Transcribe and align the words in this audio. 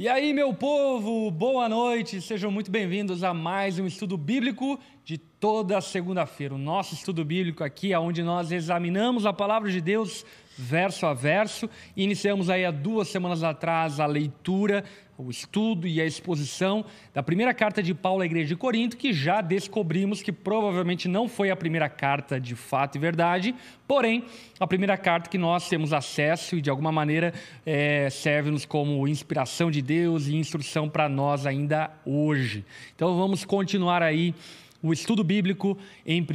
E 0.00 0.06
aí, 0.06 0.32
meu 0.32 0.54
povo, 0.54 1.28
boa 1.28 1.68
noite, 1.68 2.20
sejam 2.20 2.52
muito 2.52 2.70
bem-vindos 2.70 3.24
a 3.24 3.34
mais 3.34 3.80
um 3.80 3.84
estudo 3.84 4.16
bíblico 4.16 4.78
de 5.04 5.18
toda 5.18 5.80
segunda-feira. 5.80 6.54
O 6.54 6.58
nosso 6.58 6.94
estudo 6.94 7.24
bíblico 7.24 7.64
aqui 7.64 7.92
onde 7.96 8.22
nós 8.22 8.52
examinamos 8.52 9.26
a 9.26 9.32
palavra 9.32 9.68
de 9.68 9.80
Deus 9.80 10.24
verso 10.56 11.04
a 11.04 11.12
verso. 11.12 11.68
Iniciamos 11.96 12.48
aí 12.48 12.64
há 12.64 12.70
duas 12.70 13.08
semanas 13.08 13.42
atrás 13.42 13.98
a 13.98 14.06
leitura, 14.06 14.84
o 15.18 15.30
estudo 15.30 15.88
e 15.88 16.00
a 16.00 16.06
exposição 16.06 16.84
da 17.12 17.24
primeira 17.24 17.52
carta 17.52 17.82
de 17.82 17.92
Paulo 17.92 18.22
à 18.22 18.26
igreja 18.26 18.46
de 18.46 18.56
Corinto, 18.56 18.96
que 18.96 19.12
já 19.12 19.40
descobrimos 19.40 20.22
que 20.22 20.30
provavelmente 20.30 21.08
não 21.08 21.28
foi 21.28 21.50
a 21.50 21.56
primeira 21.56 21.88
carta 21.88 22.40
de 22.40 22.54
fato 22.54 22.94
e 22.94 23.00
verdade, 23.00 23.52
porém, 23.86 24.24
a 24.60 24.66
primeira 24.66 24.96
carta 24.96 25.28
que 25.28 25.36
nós 25.36 25.68
temos 25.68 25.92
acesso 25.92 26.56
e 26.56 26.60
de 26.60 26.70
alguma 26.70 26.92
maneira 26.92 27.34
é, 27.66 28.08
serve-nos 28.10 28.64
como 28.64 29.08
inspiração 29.08 29.72
de 29.72 29.82
Deus 29.82 30.28
e 30.28 30.36
instrução 30.36 30.88
para 30.88 31.08
nós 31.08 31.46
ainda 31.46 31.90
hoje. 32.06 32.64
Então 32.94 33.16
vamos 33.16 33.44
continuar 33.44 34.04
aí 34.04 34.32
o 34.80 34.92
estudo 34.92 35.24
bíblico 35.24 35.76
em 36.06 36.22
1 36.22 36.26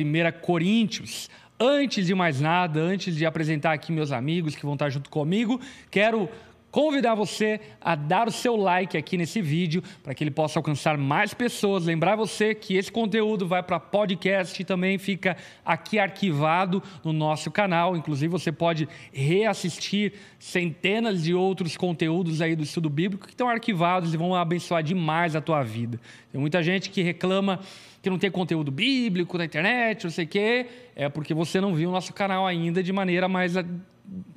Coríntios. 0.42 1.30
Antes 1.58 2.08
de 2.08 2.14
mais 2.14 2.42
nada, 2.42 2.82
antes 2.82 3.16
de 3.16 3.26
apresentar 3.26 3.72
aqui 3.72 3.92
meus 3.92 4.12
amigos 4.12 4.56
que 4.56 4.66
vão 4.66 4.74
estar 4.74 4.90
junto 4.90 5.10
comigo, 5.10 5.62
quero 5.90 6.28
convidar 6.74 7.14
você 7.14 7.60
a 7.80 7.94
dar 7.94 8.28
o 8.28 8.32
seu 8.32 8.56
like 8.56 8.98
aqui 8.98 9.16
nesse 9.16 9.40
vídeo 9.40 9.84
para 10.02 10.16
que 10.16 10.24
ele 10.24 10.32
possa 10.32 10.58
alcançar 10.58 10.98
mais 10.98 11.32
pessoas. 11.32 11.86
Lembrar 11.86 12.16
você 12.16 12.56
que 12.56 12.76
esse 12.76 12.92
conteúdo 12.92 13.48
vai 13.48 13.62
para 13.62 13.80
podcast 13.80 14.60
e 14.60 14.66
também 14.66 14.98
fica 14.98 15.38
aqui 15.64 16.00
arquivado 16.00 16.82
no 17.04 17.14
nosso 17.14 17.52
canal. 17.52 17.96
Inclusive 17.96 18.32
você 18.32 18.52
pode 18.52 18.90
reassistir 19.12 20.14
centenas 20.40 21.24
de 21.24 21.36
outros 21.36 21.78
conteúdos 21.78 22.42
aí 22.42 22.56
do 22.56 22.64
estudo 22.64 22.90
bíblico 22.90 23.28
que 23.28 23.34
estão 23.34 23.48
arquivados 23.48 24.12
e 24.12 24.18
vão 24.18 24.34
abençoar 24.34 24.82
demais 24.82 25.36
a 25.36 25.42
tua 25.42 25.62
vida. 25.62 26.00
Tem 26.32 26.42
muita 26.42 26.64
gente 26.64 26.90
que 26.90 27.04
reclama 27.04 27.60
que 28.02 28.10
não 28.10 28.18
tem 28.18 28.32
conteúdo 28.32 28.72
bíblico 28.72 29.38
na 29.38 29.46
internet, 29.46 30.06
não 30.06 30.12
sei 30.12 30.26
o 30.26 30.28
quê, 30.28 30.66
é 30.96 31.08
porque 31.08 31.36
você 31.36 31.62
não 31.62 31.76
viu 31.76 31.90
o 31.90 31.92
nosso 31.92 32.12
canal 32.14 32.48
ainda 32.48 32.82
de 32.82 32.92
maneira 32.92 33.28
mais 33.28 33.56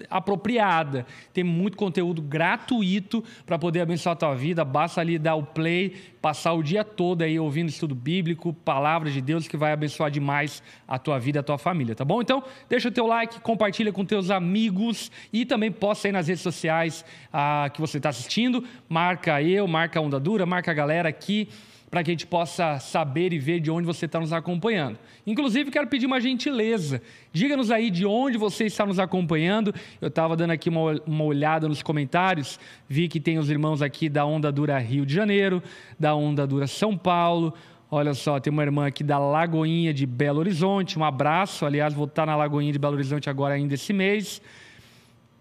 apropriada. 0.08 1.06
Tem 1.32 1.44
muito 1.44 1.76
conteúdo 1.76 2.22
gratuito 2.22 3.22
para 3.44 3.58
poder 3.58 3.80
abençoar 3.80 4.14
a 4.14 4.16
tua 4.16 4.34
vida. 4.34 4.64
Basta 4.64 5.00
ali 5.00 5.18
dar 5.18 5.34
o 5.34 5.42
play, 5.42 5.94
passar 6.20 6.52
o 6.52 6.62
dia 6.62 6.84
todo 6.84 7.22
aí 7.22 7.38
ouvindo 7.38 7.68
estudo 7.68 7.94
bíblico, 7.94 8.52
palavras 8.52 9.12
de 9.12 9.20
Deus 9.20 9.46
que 9.48 9.56
vai 9.56 9.72
abençoar 9.72 10.10
demais 10.10 10.62
a 10.86 10.98
tua 10.98 11.18
vida, 11.18 11.40
a 11.40 11.42
tua 11.42 11.58
família, 11.58 11.94
tá 11.94 12.04
bom? 12.04 12.20
Então, 12.20 12.42
deixa 12.68 12.88
o 12.88 12.92
teu 12.92 13.06
like, 13.06 13.40
compartilha 13.40 13.92
com 13.92 14.04
teus 14.04 14.30
amigos 14.30 15.10
e 15.32 15.44
também 15.44 15.70
posta 15.70 16.08
aí 16.08 16.12
nas 16.12 16.28
redes 16.28 16.42
sociais 16.42 17.04
ah, 17.32 17.70
que 17.72 17.80
você 17.80 17.98
está 17.98 18.08
assistindo. 18.08 18.64
Marca 18.88 19.42
eu, 19.42 19.66
marca 19.66 19.98
a 19.98 20.02
Onda 20.02 20.18
Dura, 20.18 20.46
marca 20.46 20.70
a 20.70 20.74
galera 20.74 21.08
aqui 21.08 21.48
para 21.90 22.02
que 22.02 22.10
a 22.10 22.14
gente 22.14 22.26
possa 22.26 22.78
saber 22.78 23.32
e 23.32 23.38
ver 23.38 23.60
de 23.60 23.70
onde 23.70 23.86
você 23.86 24.06
está 24.06 24.18
nos 24.18 24.32
acompanhando. 24.32 24.98
Inclusive, 25.26 25.70
quero 25.70 25.86
pedir 25.86 26.06
uma 26.06 26.20
gentileza. 26.20 27.00
Diga-nos 27.32 27.70
aí 27.70 27.90
de 27.90 28.04
onde 28.04 28.36
você 28.36 28.64
está 28.64 28.84
nos 28.84 28.98
acompanhando. 28.98 29.72
Eu 30.00 30.08
estava 30.08 30.36
dando 30.36 30.50
aqui 30.50 30.68
uma, 30.68 31.00
uma 31.06 31.24
olhada 31.24 31.68
nos 31.68 31.82
comentários, 31.82 32.58
vi 32.88 33.08
que 33.08 33.20
tem 33.20 33.38
os 33.38 33.48
irmãos 33.48 33.82
aqui 33.82 34.08
da 34.08 34.26
Onda 34.26 34.50
Dura 34.50 34.78
Rio 34.78 35.06
de 35.06 35.14
Janeiro, 35.14 35.62
da 35.98 36.14
Onda 36.14 36.46
Dura 36.46 36.66
São 36.66 36.96
Paulo. 36.96 37.54
Olha 37.88 38.14
só, 38.14 38.40
tem 38.40 38.52
uma 38.52 38.64
irmã 38.64 38.88
aqui 38.88 39.04
da 39.04 39.16
Lagoinha 39.16 39.94
de 39.94 40.06
Belo 40.06 40.40
Horizonte. 40.40 40.98
Um 40.98 41.04
abraço. 41.04 41.64
Aliás, 41.64 41.94
vou 41.94 42.06
estar 42.06 42.26
na 42.26 42.34
Lagoinha 42.34 42.72
de 42.72 42.80
Belo 42.80 42.94
Horizonte 42.94 43.30
agora 43.30 43.54
ainda 43.54 43.74
esse 43.74 43.92
mês. 43.92 44.42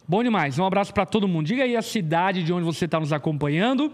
Bom 0.07 0.23
demais. 0.23 0.59
Um 0.59 0.65
abraço 0.65 0.93
para 0.93 1.07
todo 1.07 1.27
mundo. 1.27 1.47
Diga 1.47 1.63
aí 1.63 1.75
a 1.75 1.81
cidade 1.81 2.43
de 2.43 2.53
onde 2.53 2.63
você 2.63 2.85
está 2.85 2.99
nos 2.99 3.11
acompanhando 3.11 3.91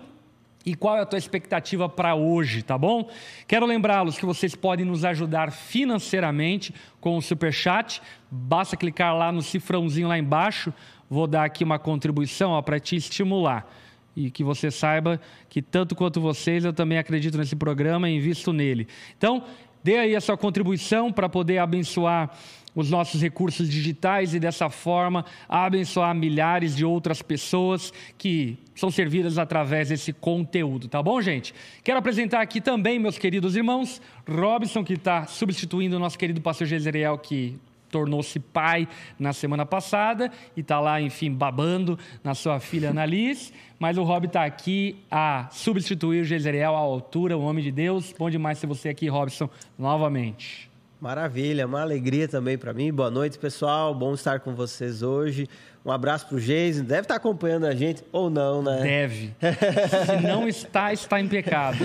e 0.65 0.75
qual 0.75 0.97
é 0.97 1.01
a 1.01 1.05
tua 1.05 1.17
expectativa 1.17 1.89
para 1.89 2.13
hoje, 2.15 2.61
tá 2.61 2.77
bom? 2.77 3.09
Quero 3.47 3.65
lembrá-los 3.65 4.17
que 4.17 4.25
vocês 4.25 4.55
podem 4.55 4.85
nos 4.85 5.03
ajudar 5.03 5.51
financeiramente 5.51 6.73
com 6.99 7.17
o 7.17 7.21
super 7.21 7.51
chat. 7.51 8.01
Basta 8.29 8.77
clicar 8.77 9.15
lá 9.15 9.31
no 9.31 9.41
cifrãozinho 9.41 10.07
lá 10.07 10.17
embaixo. 10.17 10.73
Vou 11.09 11.27
dar 11.27 11.43
aqui 11.43 11.63
uma 11.63 11.79
contribuição 11.79 12.61
para 12.61 12.79
te 12.79 12.95
estimular 12.95 13.67
e 14.15 14.29
que 14.29 14.43
você 14.43 14.69
saiba 14.69 15.19
que 15.49 15.61
tanto 15.61 15.95
quanto 15.95 16.19
vocês 16.19 16.65
eu 16.65 16.73
também 16.73 16.97
acredito 16.97 17.37
nesse 17.37 17.55
programa 17.55 18.09
e 18.09 18.17
invisto 18.17 18.51
nele. 18.53 18.87
Então, 19.17 19.43
dê 19.83 19.97
aí 19.97 20.15
a 20.15 20.21
sua 20.21 20.37
contribuição 20.37 21.11
para 21.11 21.29
poder 21.29 21.57
abençoar 21.57 22.31
os 22.73 22.89
nossos 22.89 23.21
recursos 23.21 23.69
digitais 23.69 24.33
e 24.33 24.39
dessa 24.39 24.69
forma 24.69 25.25
abençoar 25.47 26.15
milhares 26.15 26.75
de 26.75 26.85
outras 26.85 27.21
pessoas 27.21 27.93
que 28.17 28.57
são 28.75 28.89
servidas 28.89 29.37
através 29.37 29.89
desse 29.89 30.13
conteúdo, 30.13 30.87
tá 30.87 31.03
bom, 31.03 31.21
gente? 31.21 31.53
Quero 31.83 31.99
apresentar 31.99 32.41
aqui 32.41 32.61
também 32.61 32.97
meus 32.97 33.17
queridos 33.17 33.55
irmãos, 33.55 34.01
Robson, 34.27 34.83
que 34.83 34.93
está 34.93 35.25
substituindo 35.25 35.97
o 35.97 35.99
nosso 35.99 36.17
querido 36.17 36.41
pastor 36.41 36.65
Jezreel, 36.65 37.17
que 37.17 37.59
tornou-se 37.91 38.39
pai 38.39 38.87
na 39.19 39.33
semana 39.33 39.65
passada 39.65 40.31
e 40.55 40.61
está 40.61 40.79
lá, 40.79 41.01
enfim, 41.01 41.31
babando 41.31 41.99
na 42.23 42.33
sua 42.33 42.59
filha 42.59 42.89
Annalise. 42.89 43.53
Mas 43.77 43.97
o 43.97 44.03
Rob 44.03 44.27
está 44.27 44.45
aqui 44.45 45.03
a 45.09 45.47
substituir 45.51 46.21
o 46.21 46.25
Jezreel 46.25 46.75
à 46.75 46.79
altura, 46.79 47.37
o 47.37 47.41
homem 47.41 47.63
de 47.63 47.71
Deus. 47.71 48.13
Bom 48.17 48.29
demais 48.29 48.59
ter 48.59 48.67
você 48.67 48.89
aqui, 48.89 49.07
Robson, 49.07 49.49
novamente. 49.77 50.71
Maravilha, 51.01 51.65
uma 51.65 51.81
alegria 51.81 52.27
também 52.27 52.59
para 52.59 52.73
mim. 52.73 52.93
Boa 52.93 53.09
noite, 53.09 53.39
pessoal. 53.39 53.91
Bom 53.95 54.13
estar 54.13 54.39
com 54.39 54.53
vocês 54.53 55.01
hoje. 55.01 55.49
Um 55.83 55.91
abraço 55.91 56.27
para 56.27 56.35
o 56.35 56.39
Geisen. 56.39 56.83
Deve 56.83 57.01
estar 57.01 57.15
acompanhando 57.15 57.65
a 57.65 57.73
gente 57.73 58.03
ou 58.11 58.29
não, 58.29 58.61
né? 58.61 58.81
Deve. 58.83 59.33
Se 60.05 60.21
não 60.21 60.47
está, 60.47 60.93
está 60.93 61.19
em 61.19 61.27
pecado. 61.27 61.77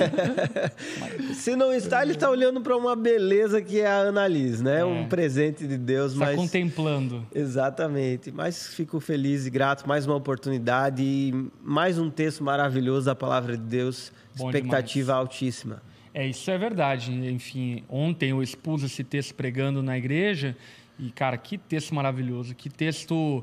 Se 1.32 1.56
não 1.56 1.72
está, 1.72 2.02
ele 2.02 2.12
está 2.12 2.28
olhando 2.28 2.60
para 2.60 2.76
uma 2.76 2.94
beleza 2.94 3.62
que 3.62 3.80
é 3.80 3.86
a 3.86 4.00
Annalise, 4.00 4.62
né? 4.62 4.80
É. 4.80 4.84
Um 4.84 5.08
presente 5.08 5.66
de 5.66 5.78
Deus. 5.78 6.12
Está 6.12 6.26
mas... 6.26 6.36
contemplando. 6.36 7.26
Exatamente. 7.34 8.30
Mas 8.30 8.74
fico 8.74 9.00
feliz 9.00 9.46
e 9.46 9.50
grato. 9.50 9.88
Mais 9.88 10.06
uma 10.06 10.16
oportunidade 10.16 11.02
e 11.02 11.48
mais 11.62 11.98
um 11.98 12.10
texto 12.10 12.44
maravilhoso 12.44 13.06
da 13.06 13.14
palavra 13.14 13.56
de 13.56 13.62
Deus. 13.62 14.12
Bom 14.36 14.50
Expectativa 14.50 15.12
demais. 15.12 15.20
altíssima. 15.20 15.82
É, 16.12 16.26
isso 16.26 16.50
é 16.50 16.58
verdade. 16.58 17.12
Enfim, 17.12 17.82
ontem 17.88 18.30
eu 18.30 18.42
expus 18.42 18.82
esse 18.82 19.02
texto 19.02 19.34
pregando 19.34 19.82
na 19.82 19.96
igreja 19.96 20.54
e, 20.98 21.10
cara, 21.10 21.36
que 21.38 21.56
texto 21.56 21.94
maravilhoso, 21.94 22.54
que 22.54 22.68
texto 22.68 23.42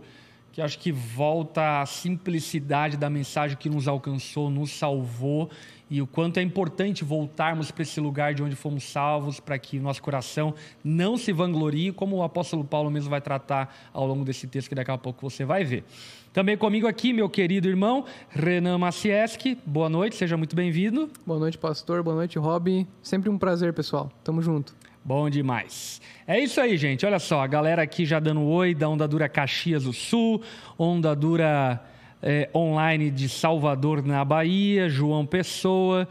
que 0.54 0.62
acho 0.62 0.78
que 0.78 0.92
volta 0.92 1.82
à 1.82 1.86
simplicidade 1.86 2.96
da 2.96 3.10
mensagem 3.10 3.58
que 3.58 3.68
nos 3.68 3.88
alcançou, 3.88 4.52
nos 4.52 4.70
salvou 4.72 5.50
e 5.90 6.00
o 6.00 6.06
quanto 6.06 6.38
é 6.38 6.44
importante 6.44 7.04
voltarmos 7.04 7.72
para 7.72 7.82
esse 7.82 8.00
lugar 8.00 8.36
de 8.36 8.44
onde 8.44 8.56
fomos 8.56 8.84
salvos, 8.84 9.40
para 9.40 9.58
que 9.58 9.80
nosso 9.80 10.02
coração 10.02 10.54
não 10.84 11.18
se 11.18 11.34
vanglorie, 11.34 11.92
como 11.92 12.18
o 12.18 12.24
apóstolo 12.24 12.64
Paulo 12.64 12.92
mesmo 12.92 13.10
vai 13.10 13.20
tratar 13.20 13.76
ao 13.92 14.06
longo 14.06 14.24
desse 14.24 14.48
texto 14.48 14.70
que 14.70 14.76
daqui 14.76 14.92
a 14.92 14.98
pouco 14.98 15.28
você 15.28 15.44
vai 15.44 15.64
ver. 15.64 15.84
Também 16.32 16.56
comigo 16.56 16.88
aqui, 16.88 17.14
meu 17.14 17.30
querido 17.30 17.68
irmão 17.68 18.06
Renan 18.30 18.78
Macieski. 18.78 19.58
Boa 19.66 19.90
noite, 19.90 20.16
seja 20.16 20.38
muito 20.38 20.56
bem-vindo. 20.56 21.10
Boa 21.26 21.40
noite, 21.40 21.58
pastor. 21.58 22.04
Boa 22.04 22.16
noite, 22.16 22.38
Rob. 22.38 22.88
Sempre 23.02 23.30
um 23.30 23.40
prazer, 23.40 23.74
pessoal. 23.74 24.12
Tamo 24.24 24.42
junto. 24.42 24.76
Bom 25.06 25.30
demais. 25.30 26.02
É 26.26 26.40
isso 26.40 26.62
aí, 26.62 26.78
gente. 26.78 27.06
Olha 27.06 27.20
só, 27.20 27.42
a 27.42 27.48
galera 27.48 27.82
aqui 27.82 28.06
já 28.06 28.22
dando 28.22 28.42
oi 28.44 28.74
da 28.74 28.88
Onda 28.88 29.06
Dura 29.06 29.28
Caxias 29.28 29.84
do 29.84 29.92
Sul, 29.92 30.42
Onda 30.80 31.14
Dura 31.14 31.84
é, 32.22 32.50
online 32.56 33.12
de 33.12 33.28
Salvador, 33.28 34.02
na 34.02 34.24
Bahia, 34.24 34.88
João 34.88 35.26
Pessoa. 35.26 36.08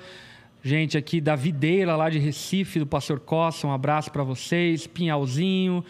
Gente 0.62 0.98
aqui 0.98 1.22
da 1.22 1.34
Videira, 1.34 1.97
lá 1.97 2.10
de 2.10 2.19
Recife, 2.19 2.78
do 2.78 2.86
Pastor 2.86 3.19
Costa, 3.19 3.66
um 3.66 3.72
abraço 3.72 4.12
para 4.12 4.22
vocês. 4.22 4.86
Pinhalzinho, 4.86 5.82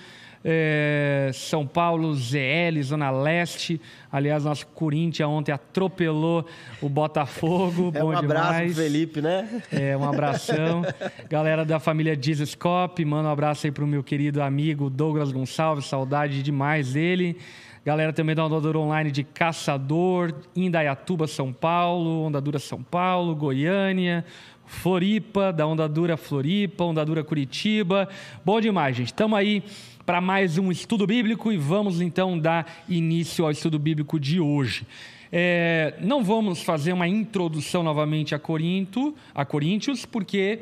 é, 0.44 1.30
São 1.32 1.66
Paulo, 1.66 2.14
ZL, 2.14 2.82
Zona 2.82 3.10
Leste. 3.10 3.80
Aliás, 4.10 4.44
nosso 4.44 4.66
Corinthians 4.68 5.28
ontem 5.28 5.52
atropelou 5.52 6.44
o 6.80 6.88
Botafogo. 6.88 7.92
É 7.94 8.04
um 8.04 8.10
abraço 8.10 8.52
demais. 8.52 8.74
pro 8.74 8.82
Felipe, 8.82 9.20
né? 9.20 9.62
É, 9.70 9.96
um 9.96 10.08
abração. 10.08 10.82
Galera 11.28 11.64
da 11.64 11.78
família 11.78 12.18
Jesus 12.20 12.54
Cop, 12.54 13.04
manda 13.04 13.28
um 13.28 13.32
abraço 13.32 13.66
aí 13.66 13.70
pro 13.70 13.86
meu 13.86 14.02
querido 14.02 14.42
amigo 14.42 14.90
Douglas 14.90 15.32
Gonçalves, 15.32 15.86
saudade 15.86 16.42
demais 16.42 16.92
dele. 16.92 17.36
Galera 17.84 18.12
também 18.12 18.34
da 18.34 18.44
Ondadura 18.44 18.78
Online 18.78 19.10
de 19.10 19.24
Caçador, 19.24 20.32
Indaiatuba, 20.54 21.26
São 21.26 21.52
Paulo, 21.52 22.26
Ondadura 22.26 22.60
São 22.60 22.80
Paulo, 22.80 23.34
Goiânia, 23.34 24.24
Floripa, 24.64 25.52
da 25.52 25.66
Ondadura 25.66 26.16
Floripa, 26.16 26.84
Ondadura 26.84 27.24
Curitiba. 27.24 28.08
Bom 28.44 28.60
demais, 28.60 28.96
gente. 28.96 29.08
Estamos 29.08 29.36
aí 29.36 29.64
para 30.04 30.20
mais 30.20 30.58
um 30.58 30.72
estudo 30.72 31.06
bíblico 31.06 31.52
e 31.52 31.56
vamos 31.56 32.00
então 32.00 32.38
dar 32.38 32.84
início 32.88 33.44
ao 33.44 33.50
estudo 33.50 33.78
bíblico 33.78 34.18
de 34.18 34.40
hoje. 34.40 34.86
É, 35.30 35.94
não 36.00 36.24
vamos 36.24 36.60
fazer 36.62 36.92
uma 36.92 37.06
introdução 37.06 37.82
novamente 37.82 38.34
a 38.34 38.38
Corinto, 38.38 39.14
a 39.34 39.44
Coríntios, 39.44 40.04
porque 40.04 40.60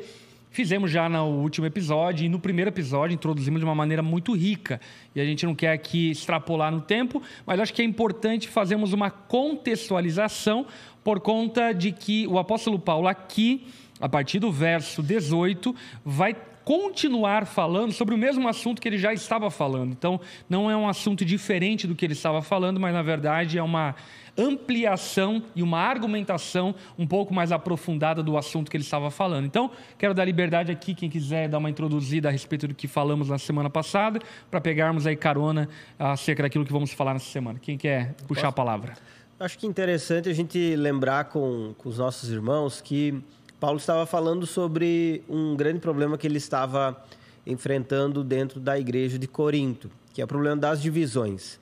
fizemos 0.51 0.91
já 0.91 1.09
no 1.09 1.25
último 1.41 1.65
episódio 1.65 2.25
e 2.25 2.29
no 2.29 2.39
primeiro 2.39 2.69
episódio 2.69 3.15
introduzimos 3.15 3.59
de 3.59 3.65
uma 3.65 3.73
maneira 3.73 4.03
muito 4.03 4.33
rica. 4.33 4.79
E 5.15 5.19
a 5.19 5.25
gente 5.25 5.45
não 5.45 5.55
quer 5.55 5.71
aqui 5.71 6.11
extrapolar 6.11 6.71
no 6.71 6.81
tempo, 6.81 7.21
mas 7.45 7.59
acho 7.59 7.73
que 7.73 7.81
é 7.81 7.85
importante 7.85 8.47
fazermos 8.47 8.93
uma 8.93 9.09
contextualização 9.09 10.67
por 11.03 11.19
conta 11.19 11.73
de 11.73 11.91
que 11.91 12.27
o 12.27 12.37
apóstolo 12.37 12.77
Paulo 12.77 13.07
aqui, 13.07 13.67
a 13.99 14.07
partir 14.07 14.39
do 14.39 14.51
verso 14.51 15.01
18, 15.01 15.75
vai 16.05 16.35
continuar 16.63 17.45
falando 17.45 17.91
sobre 17.91 18.13
o 18.13 18.17
mesmo 18.17 18.47
assunto 18.47 18.81
que 18.81 18.87
ele 18.87 18.97
já 18.97 19.13
estava 19.13 19.49
falando. 19.49 19.91
Então, 19.91 20.19
não 20.49 20.69
é 20.69 20.75
um 20.75 20.87
assunto 20.87 21.25
diferente 21.25 21.87
do 21.87 21.95
que 21.95 22.05
ele 22.05 22.13
estava 22.13 22.41
falando, 22.41 22.79
mas 22.79 22.93
na 22.93 23.01
verdade 23.01 23.57
é 23.57 23.63
uma 23.63 23.95
ampliação 24.37 25.43
e 25.55 25.61
uma 25.61 25.79
argumentação 25.79 26.73
um 26.97 27.05
pouco 27.05 27.33
mais 27.33 27.51
aprofundada 27.51 28.23
do 28.23 28.37
assunto 28.37 28.69
que 28.69 28.77
ele 28.77 28.83
estava 28.83 29.11
falando. 29.11 29.45
Então, 29.45 29.71
quero 29.97 30.13
dar 30.13 30.25
liberdade 30.25 30.71
aqui, 30.71 30.93
quem 30.93 31.09
quiser 31.09 31.49
dar 31.49 31.57
uma 31.57 31.69
introduzida 31.69 32.29
a 32.29 32.31
respeito 32.31 32.67
do 32.67 32.73
que 32.73 32.87
falamos 32.87 33.29
na 33.29 33.37
semana 33.37 33.69
passada, 33.69 34.19
para 34.49 34.61
pegarmos 34.61 35.05
aí 35.05 35.15
carona 35.15 35.67
acerca 35.99 36.43
daquilo 36.43 36.65
que 36.65 36.71
vamos 36.71 36.93
falar 36.93 37.13
nessa 37.13 37.29
semana. 37.29 37.59
Quem 37.59 37.77
quer 37.77 38.13
puxar 38.27 38.43
Posso? 38.43 38.47
a 38.47 38.51
palavra? 38.51 38.93
Acho 39.39 39.57
que 39.57 39.65
é 39.65 39.69
interessante 39.69 40.29
a 40.29 40.33
gente 40.33 40.75
lembrar 40.75 41.25
com, 41.25 41.73
com 41.77 41.89
os 41.89 41.97
nossos 41.97 42.29
irmãos 42.29 42.79
que 42.79 43.21
Paulo 43.61 43.77
estava 43.77 44.07
falando 44.07 44.47
sobre 44.47 45.23
um 45.29 45.55
grande 45.55 45.79
problema 45.79 46.17
que 46.17 46.25
ele 46.25 46.39
estava 46.39 46.99
enfrentando 47.45 48.23
dentro 48.23 48.59
da 48.59 48.79
igreja 48.79 49.19
de 49.19 49.27
Corinto, 49.27 49.87
que 50.11 50.19
é 50.19 50.25
o 50.25 50.27
problema 50.27 50.57
das 50.57 50.81
divisões. 50.81 51.59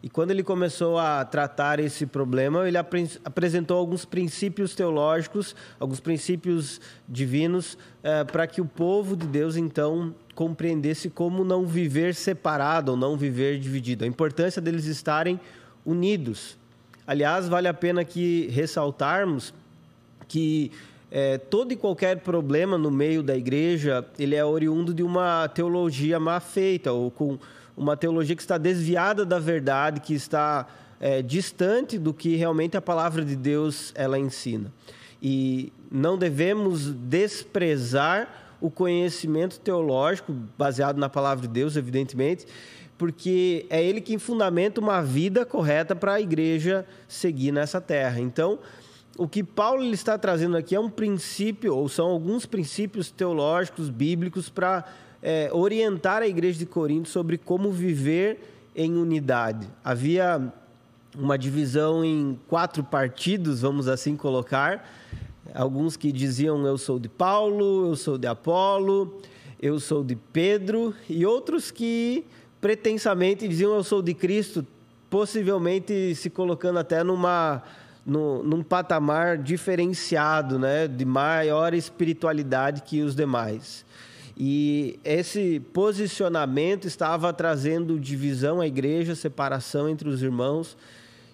E 0.00 0.08
quando 0.08 0.30
ele 0.30 0.44
começou 0.44 0.96
a 0.96 1.24
tratar 1.24 1.80
esse 1.80 2.06
problema, 2.06 2.68
ele 2.68 2.78
apresentou 2.78 3.78
alguns 3.78 4.04
princípios 4.04 4.76
teológicos, 4.76 5.56
alguns 5.80 5.98
princípios 5.98 6.80
divinos, 7.08 7.76
eh, 8.04 8.22
para 8.22 8.46
que 8.46 8.60
o 8.60 8.64
povo 8.64 9.16
de 9.16 9.26
Deus 9.26 9.56
então 9.56 10.14
compreendesse 10.36 11.10
como 11.10 11.42
não 11.42 11.66
viver 11.66 12.14
separado 12.14 12.92
ou 12.92 12.96
não 12.96 13.16
viver 13.16 13.58
dividido. 13.58 14.04
A 14.04 14.06
importância 14.06 14.62
deles 14.62 14.84
estarem 14.84 15.40
unidos. 15.84 16.56
Aliás, 17.04 17.48
vale 17.48 17.66
a 17.66 17.74
pena 17.74 18.02
aqui 18.02 18.48
ressaltarmos 18.52 19.52
que 20.28 20.70
é, 21.10 21.38
todo 21.38 21.72
e 21.72 21.76
qualquer 21.76 22.20
problema 22.20 22.78
no 22.78 22.90
meio 22.90 23.22
da 23.22 23.36
igreja, 23.36 24.06
ele 24.18 24.36
é 24.36 24.44
oriundo 24.44 24.94
de 24.94 25.02
uma 25.02 25.48
teologia 25.48 26.20
má 26.20 26.38
feita, 26.38 26.92
ou 26.92 27.10
com 27.10 27.38
uma 27.76 27.96
teologia 27.96 28.36
que 28.36 28.42
está 28.42 28.56
desviada 28.56 29.24
da 29.24 29.38
verdade, 29.38 30.00
que 30.00 30.14
está 30.14 30.66
é, 31.00 31.22
distante 31.22 31.98
do 31.98 32.14
que 32.14 32.36
realmente 32.36 32.76
a 32.76 32.82
palavra 32.82 33.24
de 33.24 33.34
Deus 33.34 33.92
ela 33.96 34.18
ensina. 34.18 34.72
E 35.20 35.72
não 35.90 36.16
devemos 36.16 36.92
desprezar 36.92 38.56
o 38.60 38.70
conhecimento 38.70 39.58
teológico 39.58 40.32
baseado 40.56 40.98
na 40.98 41.08
palavra 41.08 41.46
de 41.46 41.52
Deus, 41.52 41.76
evidentemente, 41.76 42.46
porque 42.98 43.66
é 43.70 43.82
ele 43.82 44.02
quem 44.02 44.18
fundamenta 44.18 44.80
uma 44.80 45.00
vida 45.00 45.46
correta 45.46 45.96
para 45.96 46.14
a 46.14 46.20
igreja 46.20 46.84
seguir 47.08 47.50
nessa 47.50 47.80
terra. 47.80 48.20
Então, 48.20 48.58
o 49.16 49.28
que 49.28 49.42
Paulo 49.42 49.84
está 49.84 50.16
trazendo 50.16 50.56
aqui 50.56 50.74
é 50.74 50.80
um 50.80 50.88
princípio, 50.88 51.74
ou 51.76 51.88
são 51.88 52.08
alguns 52.08 52.46
princípios 52.46 53.10
teológicos, 53.10 53.88
bíblicos, 53.90 54.48
para 54.48 54.84
é, 55.22 55.50
orientar 55.52 56.22
a 56.22 56.26
igreja 56.26 56.58
de 56.58 56.66
Corinto 56.66 57.08
sobre 57.08 57.36
como 57.36 57.70
viver 57.70 58.38
em 58.74 58.96
unidade. 58.96 59.68
Havia 59.84 60.52
uma 61.16 61.36
divisão 61.36 62.04
em 62.04 62.38
quatro 62.48 62.84
partidos, 62.84 63.60
vamos 63.60 63.88
assim 63.88 64.16
colocar. 64.16 64.88
Alguns 65.52 65.96
que 65.96 66.12
diziam 66.12 66.64
eu 66.66 66.78
sou 66.78 66.98
de 66.98 67.08
Paulo, 67.08 67.88
eu 67.88 67.96
sou 67.96 68.16
de 68.16 68.26
Apolo, 68.26 69.20
eu 69.60 69.80
sou 69.80 70.04
de 70.04 70.14
Pedro, 70.14 70.94
e 71.08 71.26
outros 71.26 71.70
que 71.70 72.24
pretensamente 72.60 73.48
diziam 73.48 73.74
eu 73.74 73.82
sou 73.82 74.00
de 74.00 74.14
Cristo, 74.14 74.64
possivelmente 75.08 76.14
se 76.14 76.30
colocando 76.30 76.78
até 76.78 77.02
numa 77.02 77.62
no, 78.04 78.42
num 78.42 78.62
patamar 78.62 79.38
diferenciado, 79.38 80.58
né, 80.58 80.88
de 80.88 81.04
maior 81.04 81.74
espiritualidade 81.74 82.82
que 82.82 83.02
os 83.02 83.14
demais. 83.14 83.84
E 84.36 84.98
esse 85.04 85.60
posicionamento 85.72 86.86
estava 86.86 87.32
trazendo 87.32 88.00
divisão 88.00 88.60
à 88.60 88.66
igreja, 88.66 89.14
separação 89.14 89.88
entre 89.88 90.08
os 90.08 90.22
irmãos 90.22 90.78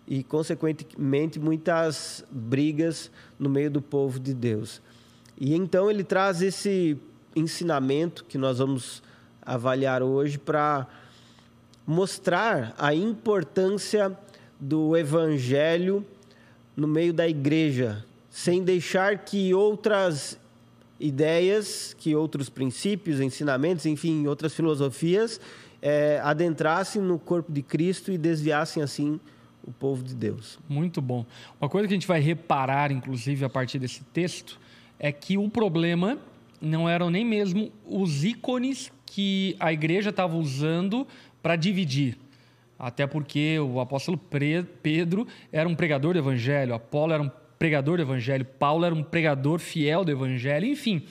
e, 0.09 0.25
consequentemente, 0.25 1.39
muitas 1.39 2.25
brigas 2.31 3.11
no 3.39 3.49
meio 3.49 3.71
do 3.71 3.81
povo 3.81 4.19
de 4.19 4.35
Deus. 4.35 4.83
E 5.39 5.55
então 5.55 5.91
ele 5.91 6.03
traz 6.03 6.43
esse 6.43 6.99
ensinamento 7.35 8.25
que 8.25 8.39
nós 8.39 8.59
vamos 8.59 9.03
avaliar 9.43 10.03
hoje 10.03 10.39
para 10.39 10.87
mostrar 11.87 12.75
a 12.77 12.93
importância 12.93 14.19
do 14.59 14.97
evangelho 14.97 16.05
no 16.76 16.87
meio 16.87 17.12
da 17.12 17.26
igreja, 17.26 18.05
sem 18.31 18.62
deixar 18.62 19.19
que 19.19 19.55
outras 19.55 20.38
ideias, 21.00 21.94
que 21.99 22.14
outros 22.14 22.49
princípios, 22.49 23.20
ensinamentos, 23.20 23.87
enfim, 23.87 24.26
outras 24.26 24.55
filosofias 24.55 25.40
é, 25.81 26.20
adentrassem 26.23 27.00
no 27.00 27.19
corpo 27.19 27.52
de 27.52 27.62
Cristo 27.62 28.11
e 28.11 28.19
desviassem 28.19 28.82
assim 28.82 29.20
o 29.67 29.73
povo 29.73 30.02
de 30.02 30.14
Deus. 30.14 30.58
Muito 30.69 31.00
bom. 31.00 31.25
Uma 31.61 31.69
coisa 31.69 31.88
que 31.88 31.94
a 31.94 31.96
gente 31.96 32.06
vai 32.06 32.20
reparar, 32.20 32.90
inclusive, 32.90 33.44
a 33.44 33.49
partir 33.49 33.78
desse 33.78 34.02
texto, 34.12 34.58
é 34.99 35.11
que 35.11 35.37
o 35.37 35.49
problema 35.49 36.19
não 36.61 36.88
eram 36.88 37.11
nem 37.11 37.25
mesmo 37.25 37.70
os 37.84 38.25
ícones 38.25 38.93
que 39.05 39.56
a 39.58 39.73
igreja 39.73 40.11
estava 40.11 40.37
usando 40.37 41.06
para 41.43 41.56
dividir. 41.56 42.17
Até 42.78 43.06
porque 43.06 43.58
o 43.58 43.81
apóstolo 43.81 44.19
Pedro 44.82 45.26
era 45.50 45.69
um 45.69 45.75
pregador 45.75 46.12
do 46.12 46.19
evangelho, 46.19 46.75
Apolo 46.75 47.12
era 47.12 47.23
um 47.23 47.31
pregador 47.58 47.96
do 47.96 48.02
evangelho, 48.02 48.44
Paulo 48.44 48.84
era 48.84 48.94
um 48.94 49.02
pregador 49.02 49.58
fiel 49.58 50.05
do 50.05 50.11
evangelho, 50.11 50.67
enfim, 50.67 51.02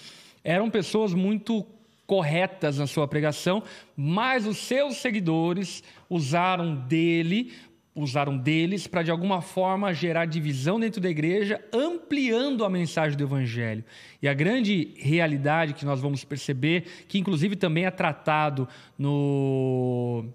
eram 0.44 0.69
pessoas 0.69 1.13
muito 1.13 1.65
corretas 2.06 2.77
na 2.77 2.85
sua 2.85 3.07
pregação, 3.07 3.63
mas 3.95 4.45
os 4.45 4.57
seus 4.57 4.97
seguidores 4.97 5.83
usaram 6.07 6.75
dele, 6.75 7.51
usaram 7.95 8.38
deles 8.38 8.85
para 8.85 9.01
de 9.01 9.09
alguma 9.09 9.41
forma 9.41 9.91
gerar 9.91 10.25
divisão 10.25 10.79
dentro 10.79 11.01
da 11.01 11.09
igreja, 11.09 11.59
ampliando 11.73 12.63
a 12.63 12.69
mensagem 12.69 13.17
do 13.17 13.23
evangelho. 13.23 13.83
E 14.21 14.27
a 14.27 14.33
grande 14.35 14.94
realidade 14.97 15.73
que 15.73 15.85
nós 15.85 16.00
vamos 16.00 16.23
perceber, 16.23 16.83
que 17.07 17.17
inclusive 17.17 17.56
também 17.56 17.85
é 17.85 17.91
tratado 17.91 18.67
no 19.00 20.25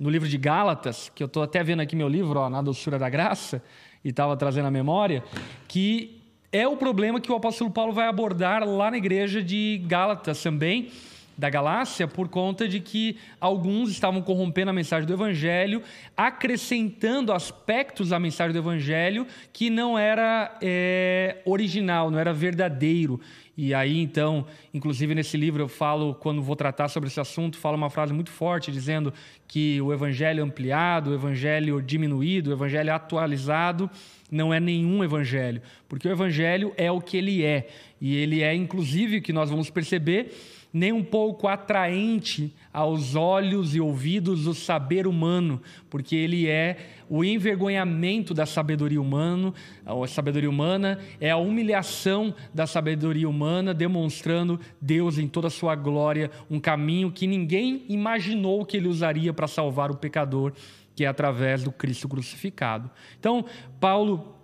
no 0.00 0.08
livro 0.08 0.26
de 0.26 0.38
Gálatas, 0.38 1.12
que 1.14 1.22
eu 1.22 1.26
estou 1.26 1.42
até 1.42 1.62
vendo 1.62 1.80
aqui 1.80 1.94
meu 1.94 2.08
livro, 2.08 2.40
ó, 2.40 2.48
Na 2.48 2.62
Doçura 2.62 2.98
da 2.98 3.10
Graça, 3.10 3.62
e 4.02 4.08
estava 4.08 4.34
trazendo 4.34 4.66
a 4.66 4.70
memória, 4.70 5.22
que 5.68 6.22
é 6.50 6.66
o 6.66 6.74
problema 6.74 7.20
que 7.20 7.30
o 7.30 7.34
apóstolo 7.34 7.70
Paulo 7.70 7.92
vai 7.92 8.08
abordar 8.08 8.66
lá 8.66 8.90
na 8.90 8.96
igreja 8.96 9.42
de 9.42 9.82
Gálatas 9.86 10.42
também, 10.42 10.90
da 11.36 11.48
Galácia, 11.48 12.08
por 12.08 12.28
conta 12.28 12.66
de 12.66 12.80
que 12.80 13.18
alguns 13.40 13.90
estavam 13.90 14.20
corrompendo 14.20 14.70
a 14.70 14.74
mensagem 14.74 15.06
do 15.06 15.12
evangelho, 15.12 15.82
acrescentando 16.16 17.32
aspectos 17.32 18.12
à 18.12 18.18
mensagem 18.18 18.52
do 18.52 18.58
evangelho 18.58 19.26
que 19.52 19.70
não 19.70 19.98
era 19.98 20.56
é, 20.60 21.38
original, 21.44 22.10
não 22.10 22.18
era 22.18 22.32
verdadeiro. 22.32 23.20
E 23.62 23.74
aí, 23.74 24.00
então, 24.00 24.46
inclusive 24.72 25.14
nesse 25.14 25.36
livro 25.36 25.62
eu 25.62 25.68
falo, 25.68 26.14
quando 26.14 26.40
vou 26.40 26.56
tratar 26.56 26.88
sobre 26.88 27.10
esse 27.10 27.20
assunto, 27.20 27.58
falo 27.58 27.76
uma 27.76 27.90
frase 27.90 28.10
muito 28.10 28.30
forte 28.30 28.72
dizendo 28.72 29.12
que 29.46 29.78
o 29.82 29.92
evangelho 29.92 30.42
ampliado, 30.42 31.10
o 31.10 31.14
evangelho 31.14 31.82
diminuído, 31.82 32.48
o 32.48 32.52
evangelho 32.54 32.90
atualizado 32.90 33.90
não 34.30 34.54
é 34.54 34.58
nenhum 34.58 35.04
evangelho, 35.04 35.60
porque 35.86 36.08
o 36.08 36.10
evangelho 36.10 36.72
é 36.74 36.90
o 36.90 37.02
que 37.02 37.18
ele 37.18 37.44
é. 37.44 37.68
E 38.00 38.16
ele 38.16 38.42
é, 38.42 38.54
inclusive, 38.54 39.20
que 39.20 39.30
nós 39.30 39.50
vamos 39.50 39.68
perceber, 39.68 40.32
nem 40.72 40.92
um 40.92 41.02
pouco 41.02 41.48
atraente 41.48 42.54
aos 42.72 43.14
olhos 43.14 43.74
e 43.74 43.80
ouvidos 43.80 44.44
do 44.44 44.54
saber 44.54 45.06
humano, 45.06 45.60
porque 45.88 46.14
ele 46.14 46.46
é 46.46 46.76
o 47.08 47.24
envergonhamento 47.24 48.32
da 48.32 48.46
sabedoria 48.46 49.00
humana, 49.00 49.52
a 49.84 50.06
sabedoria 50.06 50.48
humana 50.48 50.98
é 51.20 51.30
a 51.30 51.36
humilhação 51.36 52.32
da 52.54 52.66
sabedoria 52.66 53.28
humana, 53.28 53.74
demonstrando 53.74 54.60
Deus 54.80 55.18
em 55.18 55.26
toda 55.26 55.48
a 55.48 55.50
sua 55.50 55.74
glória, 55.74 56.30
um 56.48 56.60
caminho 56.60 57.10
que 57.10 57.26
ninguém 57.26 57.84
imaginou 57.88 58.64
que 58.64 58.76
ele 58.76 58.86
usaria 58.86 59.32
para 59.32 59.48
salvar 59.48 59.90
o 59.90 59.96
pecador, 59.96 60.52
que 60.94 61.04
é 61.04 61.08
através 61.08 61.64
do 61.64 61.72
Cristo 61.72 62.08
crucificado. 62.08 62.88
Então, 63.18 63.44
Paulo 63.80 64.39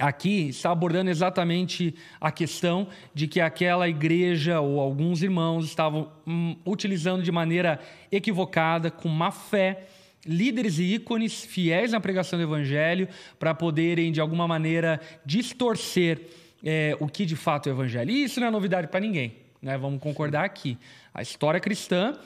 aqui 0.00 0.48
está 0.48 0.70
abordando 0.70 1.10
exatamente 1.10 1.94
a 2.20 2.32
questão 2.32 2.88
de 3.14 3.28
que 3.28 3.40
aquela 3.40 3.88
igreja 3.88 4.60
ou 4.60 4.80
alguns 4.80 5.22
irmãos 5.22 5.66
estavam 5.66 6.10
hum, 6.26 6.56
utilizando 6.66 7.22
de 7.22 7.30
maneira 7.30 7.78
equivocada, 8.10 8.90
com 8.90 9.08
má 9.08 9.30
fé, 9.30 9.86
líderes 10.26 10.78
e 10.78 10.94
ícones 10.94 11.44
fiéis 11.44 11.92
na 11.92 12.00
pregação 12.00 12.38
do 12.38 12.42
evangelho 12.42 13.08
para 13.38 13.54
poderem, 13.54 14.10
de 14.10 14.20
alguma 14.20 14.48
maneira, 14.48 15.00
distorcer 15.24 16.20
é, 16.64 16.96
o 16.98 17.06
que 17.06 17.24
de 17.24 17.36
fato 17.36 17.68
é 17.68 17.72
o 17.72 17.74
evangelho. 17.74 18.10
E 18.10 18.24
isso 18.24 18.40
não 18.40 18.48
é 18.48 18.50
novidade 18.50 18.88
para 18.88 19.00
ninguém. 19.00 19.34
né? 19.62 19.76
Vamos 19.78 20.00
concordar 20.00 20.44
aqui. 20.44 20.78
A 21.12 21.22
história 21.22 21.60
cristã 21.60 22.18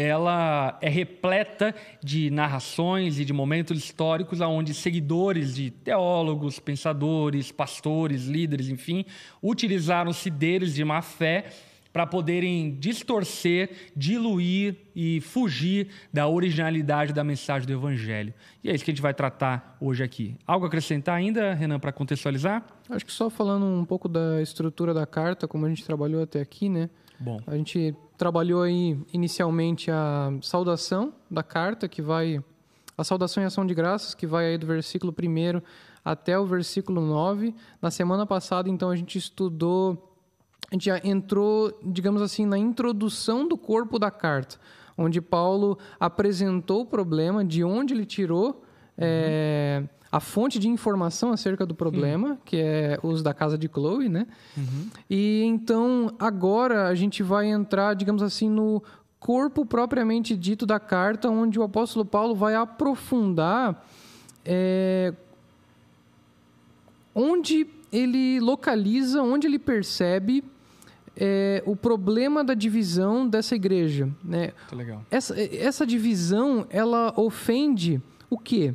ela 0.00 0.78
é 0.80 0.88
repleta 0.88 1.74
de 2.02 2.30
narrações 2.30 3.18
e 3.18 3.24
de 3.24 3.34
momentos 3.34 3.76
históricos 3.76 4.40
onde 4.40 4.72
seguidores 4.72 5.54
de 5.54 5.70
teólogos, 5.70 6.58
pensadores, 6.58 7.52
pastores, 7.52 8.24
líderes, 8.24 8.70
enfim, 8.70 9.04
utilizaram-se 9.42 10.30
deles 10.30 10.74
de 10.74 10.82
má 10.86 11.02
fé 11.02 11.50
para 11.92 12.06
poderem 12.06 12.78
distorcer, 12.78 13.90
diluir 13.94 14.76
e 14.96 15.20
fugir 15.20 15.88
da 16.10 16.26
originalidade 16.26 17.12
da 17.12 17.22
mensagem 17.22 17.66
do 17.66 17.74
Evangelho. 17.74 18.32
E 18.64 18.70
é 18.70 18.74
isso 18.74 18.82
que 18.82 18.90
a 18.90 18.94
gente 18.94 19.02
vai 19.02 19.12
tratar 19.12 19.76
hoje 19.78 20.02
aqui. 20.02 20.34
Algo 20.46 20.64
a 20.64 20.68
acrescentar 20.68 21.16
ainda, 21.16 21.52
Renan, 21.52 21.78
para 21.78 21.92
contextualizar? 21.92 22.64
Acho 22.88 23.04
que 23.04 23.12
só 23.12 23.28
falando 23.28 23.66
um 23.66 23.84
pouco 23.84 24.08
da 24.08 24.40
estrutura 24.40 24.94
da 24.94 25.04
carta, 25.04 25.46
como 25.46 25.66
a 25.66 25.68
gente 25.68 25.84
trabalhou 25.84 26.22
até 26.22 26.40
aqui, 26.40 26.70
né? 26.70 26.88
Bom. 27.18 27.38
A 27.46 27.54
gente 27.54 27.94
trabalhou 28.20 28.60
aí 28.60 28.98
inicialmente 29.14 29.90
a 29.90 30.30
saudação 30.42 31.10
da 31.30 31.42
carta, 31.42 31.88
que 31.88 32.02
vai. 32.02 32.44
A 32.98 33.02
saudação 33.02 33.42
e 33.42 33.46
ação 33.46 33.64
de 33.64 33.72
graças, 33.72 34.14
que 34.14 34.26
vai 34.26 34.44
aí 34.44 34.58
do 34.58 34.66
versículo 34.66 35.10
1 35.10 35.62
até 36.04 36.38
o 36.38 36.44
versículo 36.44 37.00
9. 37.00 37.54
Na 37.80 37.90
semana 37.90 38.26
passada, 38.26 38.68
então, 38.68 38.90
a 38.90 38.96
gente 38.96 39.16
estudou 39.16 40.06
a 40.70 40.74
gente 40.74 40.84
já 40.84 41.00
entrou, 41.02 41.76
digamos 41.82 42.20
assim, 42.20 42.44
na 42.44 42.58
introdução 42.58 43.48
do 43.48 43.56
corpo 43.56 43.98
da 43.98 44.10
carta, 44.10 44.56
onde 44.96 45.20
Paulo 45.20 45.78
apresentou 45.98 46.82
o 46.82 46.86
problema, 46.86 47.42
de 47.42 47.64
onde 47.64 47.94
ele 47.94 48.04
tirou 48.04 48.48
uhum. 48.48 48.54
é, 48.98 49.82
a 50.12 50.18
fonte 50.18 50.58
de 50.58 50.68
informação 50.68 51.32
acerca 51.32 51.64
do 51.64 51.74
problema, 51.74 52.30
uhum. 52.30 52.38
que 52.44 52.56
é 52.56 52.98
os 53.02 53.22
da 53.22 53.32
casa 53.32 53.56
de 53.56 53.68
Chloe, 53.68 54.08
né? 54.08 54.26
Uhum. 54.56 54.88
E 55.08 55.42
então, 55.44 56.12
agora 56.18 56.88
a 56.88 56.94
gente 56.94 57.22
vai 57.22 57.46
entrar, 57.48 57.94
digamos 57.94 58.22
assim, 58.22 58.48
no 58.48 58.82
corpo 59.20 59.64
propriamente 59.64 60.36
dito 60.36 60.66
da 60.66 60.80
carta, 60.80 61.28
onde 61.28 61.60
o 61.60 61.62
apóstolo 61.62 62.04
Paulo 62.04 62.34
vai 62.34 62.54
aprofundar 62.54 63.86
é, 64.44 65.12
onde 67.14 67.66
ele 67.92 68.40
localiza, 68.40 69.22
onde 69.22 69.46
ele 69.46 69.58
percebe 69.58 70.42
é, 71.16 71.62
o 71.66 71.76
problema 71.76 72.42
da 72.42 72.54
divisão 72.54 73.28
dessa 73.28 73.54
igreja. 73.54 74.08
Né? 74.24 74.52
legal. 74.72 75.04
Essa, 75.10 75.40
essa 75.40 75.86
divisão, 75.86 76.66
ela 76.70 77.12
ofende 77.16 78.00
o 78.28 78.38
quê? 78.38 78.74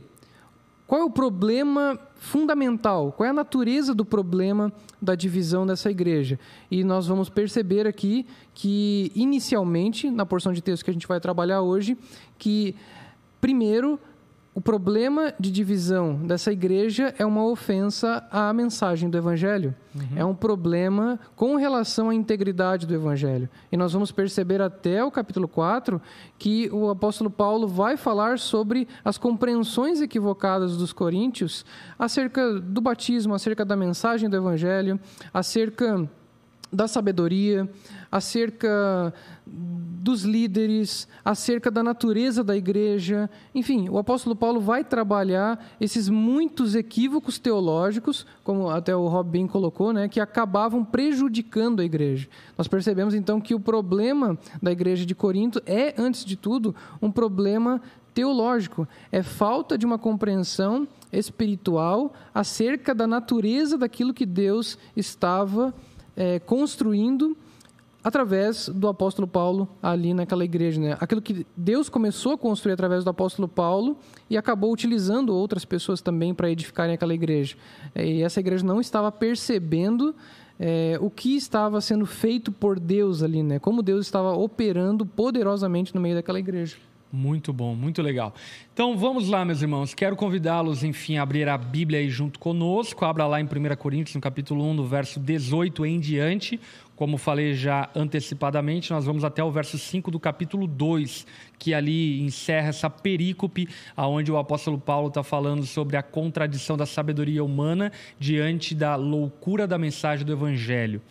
Qual 0.88 1.01
é 1.01 1.04
o 1.04 1.10
problema 1.10 2.00
fundamental? 2.15 3.12
Qual 3.12 3.25
é 3.25 3.30
a 3.30 3.34
natureza 3.34 3.94
do 3.94 4.06
problema 4.06 4.72
da 5.01 5.15
divisão 5.15 5.65
dessa 5.65 5.89
igreja? 5.89 6.39
E 6.70 6.84
nós 6.84 7.08
vamos 7.08 7.27
perceber 7.27 7.88
aqui 7.88 8.25
que, 8.54 9.12
inicialmente, 9.15 10.10
na 10.12 10.25
porção 10.25 10.54
de 10.54 10.62
texto 10.62 10.84
que 10.84 10.92
a 10.92 10.94
gente 10.94 11.08
vai 11.08 11.20
trabalhar 11.20 11.62
hoje, 11.62 11.98
que, 12.38 12.75
primeiro, 13.42 14.00
o 14.55 14.62
problema 14.62 15.33
de 15.38 15.51
divisão 15.51 16.15
dessa 16.25 16.50
igreja 16.50 17.13
é 17.19 17.25
uma 17.25 17.45
ofensa 17.45 18.25
à 18.31 18.53
mensagem 18.53 19.09
do 19.09 19.17
Evangelho. 19.17 19.75
Uhum. 19.93 20.07
É 20.15 20.24
um 20.24 20.33
problema 20.33 21.19
com 21.35 21.57
relação 21.57 22.09
à 22.09 22.15
integridade 22.15 22.88
do 22.88 22.93
Evangelho. 22.95 23.50
E 23.69 23.75
nós 23.75 23.91
vamos 23.91 24.13
perceber 24.13 24.62
até 24.62 25.03
o 25.03 25.12
capítulo 25.12 25.45
4 25.45 26.01
que 26.39 26.69
o 26.71 26.89
apóstolo 26.89 27.29
Paulo 27.29 27.67
vai 27.67 27.97
falar 27.97 28.39
sobre 28.39 28.88
as 29.03 29.17
compreensões 29.17 30.00
equivocadas 30.00 30.77
dos 30.77 30.93
coríntios 30.93 31.65
acerca 32.00 32.57
do 32.57 32.79
batismo, 32.79 33.33
acerca 33.33 33.65
da 33.65 33.75
mensagem 33.75 34.29
do 34.29 34.38
Evangelho, 34.38 34.97
acerca 35.33 36.09
da 36.72 36.88
sabedoria, 36.88 37.69
acerca 38.12 39.13
dos 39.45 40.24
líderes, 40.24 41.07
acerca 41.24 41.72
da 41.72 41.84
natureza 41.84 42.43
da 42.43 42.55
igreja. 42.55 43.29
Enfim, 43.53 43.89
o 43.89 43.98
apóstolo 43.98 44.36
Paulo 44.36 44.60
vai 44.60 44.84
trabalhar 44.84 45.63
esses 45.79 46.10
muitos 46.10 46.75
equívocos 46.75 47.39
teológicos, 47.39 48.25
como 48.43 48.69
até 48.69 48.95
o 48.95 49.07
Rob 49.07 49.29
bem 49.29 49.48
colocou, 49.48 49.93
né, 49.93 50.07
que 50.07 50.19
acabavam 50.19 50.84
prejudicando 50.84 51.81
a 51.81 51.86
igreja. 51.86 52.27
Nós 52.57 52.67
percebemos 52.67 53.13
então 53.13 53.39
que 53.41 53.55
o 53.55 53.60
problema 53.60 54.38
da 54.62 54.72
igreja 54.72 55.05
de 55.05 55.15
Corinto 55.15 55.62
é, 55.65 55.93
antes 55.98 56.25
de 56.25 56.36
tudo, 56.36 56.75
um 57.01 57.12
problema 57.12 57.81
teológico, 58.13 58.88
é 59.12 59.22
falta 59.22 59.77
de 59.77 59.86
uma 59.86 59.98
compreensão 59.98 60.88
espiritual 61.12 62.13
acerca 62.34 62.95
da 62.95 63.05
natureza 63.05 63.77
daquilo 63.77 64.13
que 64.13 64.25
Deus 64.25 64.77
estava 64.95 65.74
é, 66.15 66.39
construindo 66.39 67.38
através 68.05 68.69
do 68.69 68.88
apóstolo 68.88 69.27
Paulo 69.27 69.67
ali 69.81 70.13
naquela 70.13 70.45
igreja, 70.45 70.79
né? 70.79 70.95
Aquilo 71.00 71.19
que 71.19 71.45
Deus 71.57 71.89
começou 71.89 72.34
a 72.34 72.38
construir 72.38 72.74
através 72.74 73.03
do 73.03 73.10
apóstolo 73.10 73.48
Paulo 73.48 73.98
e 74.29 74.38
acabou 74.38 74.72
utilizando 74.72 75.36
outras 75.36 75.65
pessoas 75.65 76.01
também 76.01 76.31
para 76.31 76.51
edificarem 76.51 76.93
aquela 76.93 77.15
igreja. 77.15 77.55
É, 77.95 78.05
e 78.07 78.22
essa 78.22 78.39
igreja 78.39 78.63
não 78.63 78.79
estava 78.79 79.12
percebendo 79.12 80.13
é, 80.60 80.98
o 81.01 81.10
que 81.10 81.36
estava 81.36 81.81
sendo 81.81 82.05
feito 82.05 82.51
por 82.51 82.79
Deus 82.79 83.24
ali, 83.24 83.41
né? 83.41 83.57
Como 83.57 83.81
Deus 83.81 84.05
estava 84.05 84.34
operando 84.34 85.03
poderosamente 85.03 85.93
no 85.95 86.00
meio 86.00 86.13
daquela 86.13 86.38
igreja. 86.38 86.77
Muito 87.12 87.53
bom, 87.53 87.74
muito 87.75 88.01
legal. 88.01 88.33
Então 88.74 88.97
vamos 88.97 89.29
lá, 89.29 89.45
meus 89.45 89.62
irmãos. 89.62 89.93
Quero 89.93 90.15
convidá-los, 90.15 90.83
enfim, 90.83 91.17
a 91.17 91.24
abrir 91.24 91.47
a 91.47 91.57
Bíblia 91.57 92.00
aí 92.00 92.09
junto 92.09 92.38
conosco. 92.39 93.05
Abra 93.05 93.25
lá 93.25 93.39
em 93.39 93.45
1 93.45 93.75
Coríntios, 93.77 94.15
no 94.15 94.21
capítulo 94.21 94.63
1, 94.65 94.74
no 94.74 94.85
verso 94.85 95.19
18 95.19 95.85
em 95.85 96.00
diante. 96.00 96.59
Como 96.95 97.17
falei 97.17 97.53
já 97.53 97.89
antecipadamente, 97.95 98.91
nós 98.91 99.05
vamos 99.05 99.24
até 99.24 99.43
o 99.43 99.51
verso 99.51 99.77
5 99.77 100.09
do 100.09 100.19
capítulo 100.19 100.65
2, 100.65 101.27
que 101.59 101.74
ali 101.74 102.21
encerra 102.21 102.69
essa 102.69 102.89
perícope, 102.89 103.67
aonde 103.95 104.31
o 104.31 104.38
apóstolo 104.38 104.77
Paulo 104.77 105.09
está 105.09 105.21
falando 105.21 105.65
sobre 105.65 105.97
a 105.97 106.03
contradição 106.03 106.75
da 106.75 106.85
sabedoria 106.85 107.43
humana 107.43 107.91
diante 108.19 108.74
da 108.74 108.95
loucura 108.95 109.67
da 109.67 109.77
mensagem 109.77 110.25
do 110.25 110.31
Evangelho. 110.31 111.01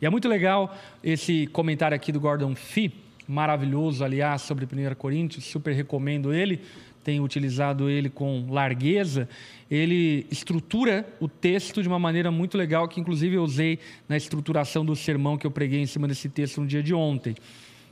E 0.00 0.06
é 0.06 0.10
muito 0.10 0.28
legal 0.28 0.76
esse 1.02 1.46
comentário 1.48 1.94
aqui 1.94 2.12
do 2.12 2.20
Gordon 2.20 2.54
Fee, 2.54 2.92
maravilhoso, 3.28 4.02
aliás, 4.02 4.42
sobre 4.42 4.64
1 4.64 4.94
Coríntios, 4.94 5.44
super 5.44 5.74
recomendo 5.74 6.32
ele, 6.32 6.62
tenho 7.04 7.22
utilizado 7.22 7.88
ele 7.88 8.08
com 8.08 8.46
largueza. 8.50 9.28
Ele 9.70 10.26
estrutura 10.30 11.06
o 11.20 11.28
texto 11.28 11.82
de 11.82 11.88
uma 11.88 11.98
maneira 11.98 12.30
muito 12.30 12.58
legal, 12.58 12.88
que 12.88 13.00
inclusive 13.00 13.36
eu 13.36 13.42
usei 13.42 13.78
na 14.08 14.16
estruturação 14.16 14.84
do 14.84 14.96
sermão 14.96 15.36
que 15.36 15.46
eu 15.46 15.50
preguei 15.50 15.80
em 15.80 15.86
cima 15.86 16.08
desse 16.08 16.28
texto 16.28 16.60
no 16.60 16.66
dia 16.66 16.82
de 16.82 16.94
ontem 16.94 17.34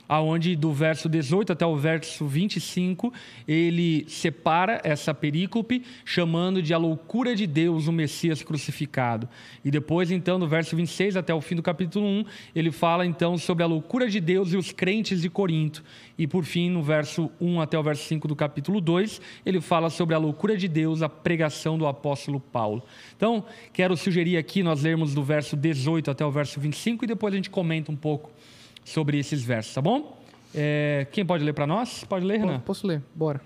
aonde 0.07 0.55
do 0.55 0.71
verso 0.71 1.09
18 1.09 1.53
até 1.53 1.65
o 1.65 1.75
verso 1.75 2.25
25, 2.25 3.13
ele 3.47 4.05
separa 4.07 4.81
essa 4.83 5.13
perícope, 5.13 5.83
chamando 6.05 6.61
de 6.61 6.73
a 6.73 6.77
loucura 6.77 7.35
de 7.35 7.45
Deus 7.45 7.87
o 7.87 7.91
Messias 7.91 8.41
crucificado. 8.41 9.27
E 9.63 9.71
depois, 9.71 10.11
então, 10.11 10.39
do 10.39 10.47
verso 10.47 10.75
26 10.75 11.17
até 11.17 11.33
o 11.33 11.41
fim 11.41 11.55
do 11.55 11.63
capítulo 11.63 12.05
1, 12.05 12.25
ele 12.55 12.71
fala 12.71 13.05
então 13.05 13.37
sobre 13.37 13.63
a 13.63 13.67
loucura 13.67 14.09
de 14.09 14.19
Deus 14.19 14.53
e 14.53 14.57
os 14.57 14.71
crentes 14.71 15.21
de 15.21 15.29
Corinto. 15.29 15.83
E 16.17 16.25
por 16.25 16.43
fim, 16.43 16.69
no 16.69 16.81
verso 16.81 17.29
1 17.39 17.61
até 17.61 17.77
o 17.77 17.83
verso 17.83 18.03
5 18.05 18.27
do 18.27 18.35
capítulo 18.35 18.81
2, 18.81 19.21
ele 19.45 19.61
fala 19.61 19.89
sobre 19.89 20.15
a 20.15 20.17
loucura 20.17 20.57
de 20.57 20.67
Deus, 20.67 21.01
a 21.01 21.09
pregação 21.09 21.77
do 21.77 21.85
apóstolo 21.85 22.39
Paulo. 22.39 22.83
Então, 23.15 23.43
quero 23.71 23.95
sugerir 23.95 24.37
aqui 24.37 24.63
nós 24.63 24.81
lermos 24.81 25.13
do 25.13 25.23
verso 25.23 25.55
18 25.55 26.09
até 26.09 26.25
o 26.25 26.31
verso 26.31 26.59
25 26.59 27.05
e 27.05 27.07
depois 27.07 27.33
a 27.33 27.37
gente 27.37 27.49
comenta 27.49 27.91
um 27.91 27.95
pouco 27.95 28.31
sobre 28.87 29.19
esses 29.19 29.43
versos, 29.43 29.73
tá 29.73 29.81
bom? 29.81 30.17
É, 30.55 31.05
quem 31.11 31.25
pode 31.25 31.43
ler 31.43 31.51
para 31.51 31.67
nós? 31.67 32.05
Pode 32.05 32.25
ler, 32.25 32.39
Renan? 32.39 32.61
Posso 32.61 32.87
ler, 32.87 33.03
bora. 33.13 33.41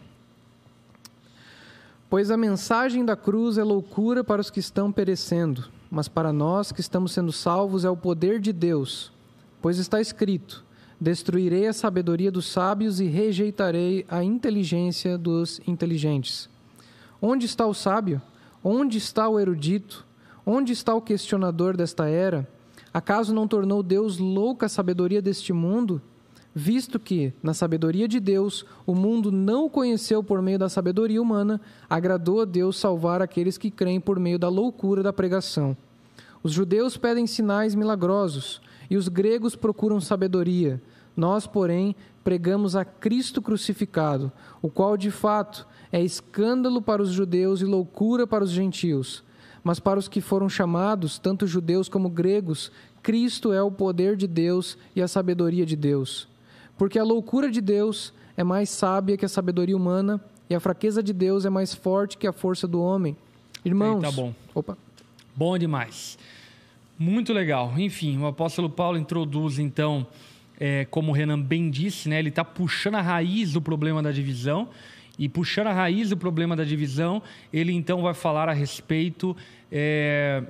Pois 2.08 2.30
a 2.30 2.38
mensagem 2.38 3.04
da 3.04 3.16
cruz 3.16 3.58
é 3.58 3.64
loucura 3.64 4.24
para 4.24 4.40
os 4.40 4.52
que 4.52 4.60
estão 4.60 4.92
perecendo, 4.92 5.68
mas 5.90 6.08
para 6.08 6.32
nós 6.32 6.72
que 6.72 6.80
estamos 6.80 7.12
sendo 7.12 7.32
salvos 7.32 7.84
é 7.84 7.90
o 7.90 7.98
poder 7.98 8.40
de 8.40 8.54
Deus. 8.54 9.12
Pois 9.60 9.80
está 9.80 10.00
escrito: 10.00 10.64
Destruirei 11.00 11.66
a 11.66 11.74
sabedoria 11.74 12.32
dos 12.32 12.46
sábios 12.46 13.00
e 13.00 13.06
rejeitarei 13.06 14.06
a 14.08 14.24
inteligência 14.24 15.18
dos 15.18 15.60
inteligentes. 15.68 16.48
Onde 17.20 17.48
está 17.48 17.66
o 17.66 17.74
sábio? 17.74 18.22
Onde 18.64 19.00
está 19.00 19.28
o 19.28 19.40
erudito? 19.40 20.06
Onde 20.46 20.72
está 20.72 20.94
o 20.94 21.02
questionador 21.02 21.76
desta 21.76 22.08
era? 22.08 22.48
Acaso 22.94 23.34
não 23.34 23.48
tornou 23.48 23.82
Deus 23.82 24.18
louca 24.18 24.66
a 24.66 24.70
sabedoria 24.70 25.22
deste 25.22 25.54
mundo? 25.54 26.02
Visto 26.54 27.00
que, 27.00 27.32
na 27.42 27.54
sabedoria 27.54 28.06
de 28.06 28.20
Deus, 28.20 28.66
o 28.86 28.94
mundo 28.94 29.32
não 29.32 29.66
o 29.66 29.70
conheceu 29.70 30.22
por 30.22 30.42
meio 30.42 30.60
da 30.60 30.68
sabedoria 30.68 31.22
humana, 31.22 31.62
agradou 31.90 32.42
a 32.42 32.46
Deus 32.46 32.78
salvar 32.78 33.22
aqueles 33.22 33.58
que 33.58 33.72
creem 33.72 34.02
por 34.02 34.20
meio 34.20 34.38
da 34.38 34.50
loucura 34.50 35.02
da 35.02 35.14
pregação. 35.14 35.78
Os 36.44 36.52
judeus 36.52 36.98
pedem 36.98 37.26
sinais 37.26 37.74
milagrosos 37.74 38.62
e 38.90 38.98
os 38.98 39.08
gregos 39.08 39.56
procuram 39.56 40.02
sabedoria. 40.02 40.82
Nós, 41.16 41.48
porém, 41.48 41.96
pregamos 42.26 42.76
a 42.76 42.84
Cristo 42.84 43.42
crucificado, 43.42 44.30
o 44.62 44.70
qual 44.70 44.98
de 44.98 45.12
fato 45.12 45.66
é 45.90 46.04
escândalo 46.04 46.82
para 46.82 47.02
os 47.02 47.12
judeus 47.12 47.62
e 47.62 47.66
loucura 47.66 48.28
para 48.28 48.44
os 48.44 48.52
gentios 48.52 49.24
Mas 49.64 49.80
para 49.80 50.00
os 50.00 50.08
que 50.08 50.22
foram 50.22 50.50
chamados, 50.50 51.20
tanto 51.20 51.46
judeus 51.46 51.88
como 51.88 52.10
gregos, 52.10 52.72
Cristo 53.04 53.54
é 53.54 53.62
o 53.62 53.72
poder 53.72 54.16
de 54.16 54.28
Deus 54.28 54.78
e 54.96 55.02
a 55.02 55.08
sabedoria 55.08 55.66
de 55.66 55.76
Deus. 55.76 56.28
Porque 56.78 56.98
a 56.98 57.04
loucura 57.04 57.50
de 57.50 57.62
Deus 57.62 58.14
é 58.36 58.44
mais 58.44 58.70
sábia 58.70 59.18
que 59.18 59.26
a 59.26 59.30
sabedoria 59.30 59.78
humana, 59.78 60.20
e 60.50 60.56
a 60.56 60.60
fraqueza 60.60 61.02
de 61.02 61.14
Deus 61.14 61.46
é 61.46 61.50
mais 61.50 61.74
forte 61.74 62.18
que 62.18 62.28
a 62.28 62.34
força 62.34 62.68
do 62.68 62.82
homem. 62.82 63.16
Irmãos. 63.64 64.02
Tá 64.02 64.12
bom. 64.12 64.34
Opa. 64.54 64.78
Bom 65.34 65.58
demais. 65.58 66.18
Muito 67.00 67.32
legal. 67.32 67.74
Enfim, 67.78 68.18
o 68.18 68.28
apóstolo 68.28 68.70
Paulo 68.70 68.98
introduz, 68.98 69.60
então, 69.60 70.06
é, 70.60 70.86
como 70.86 71.12
o 71.12 71.16
Renan 71.16 71.40
bem 71.40 71.70
disse, 71.70 72.10
né, 72.10 72.20
ele 72.20 72.30
está 72.30 72.44
puxando 72.44 72.96
a 72.96 73.02
raiz 73.02 73.54
do 73.54 73.62
problema 73.62 74.04
da 74.04 74.12
divisão. 74.12 74.68
E 75.22 75.30
puxando 75.30 75.68
a 75.68 75.72
raiz 75.72 76.10
do 76.10 76.18
problema 76.18 76.56
da 76.56 76.64
divisão, 76.64 77.22
ele 77.54 77.72
então 77.72 78.02
vai 78.02 78.16
falar 78.16 78.50
a 78.50 78.54
respeito 78.54 79.38
é, 79.72 80.42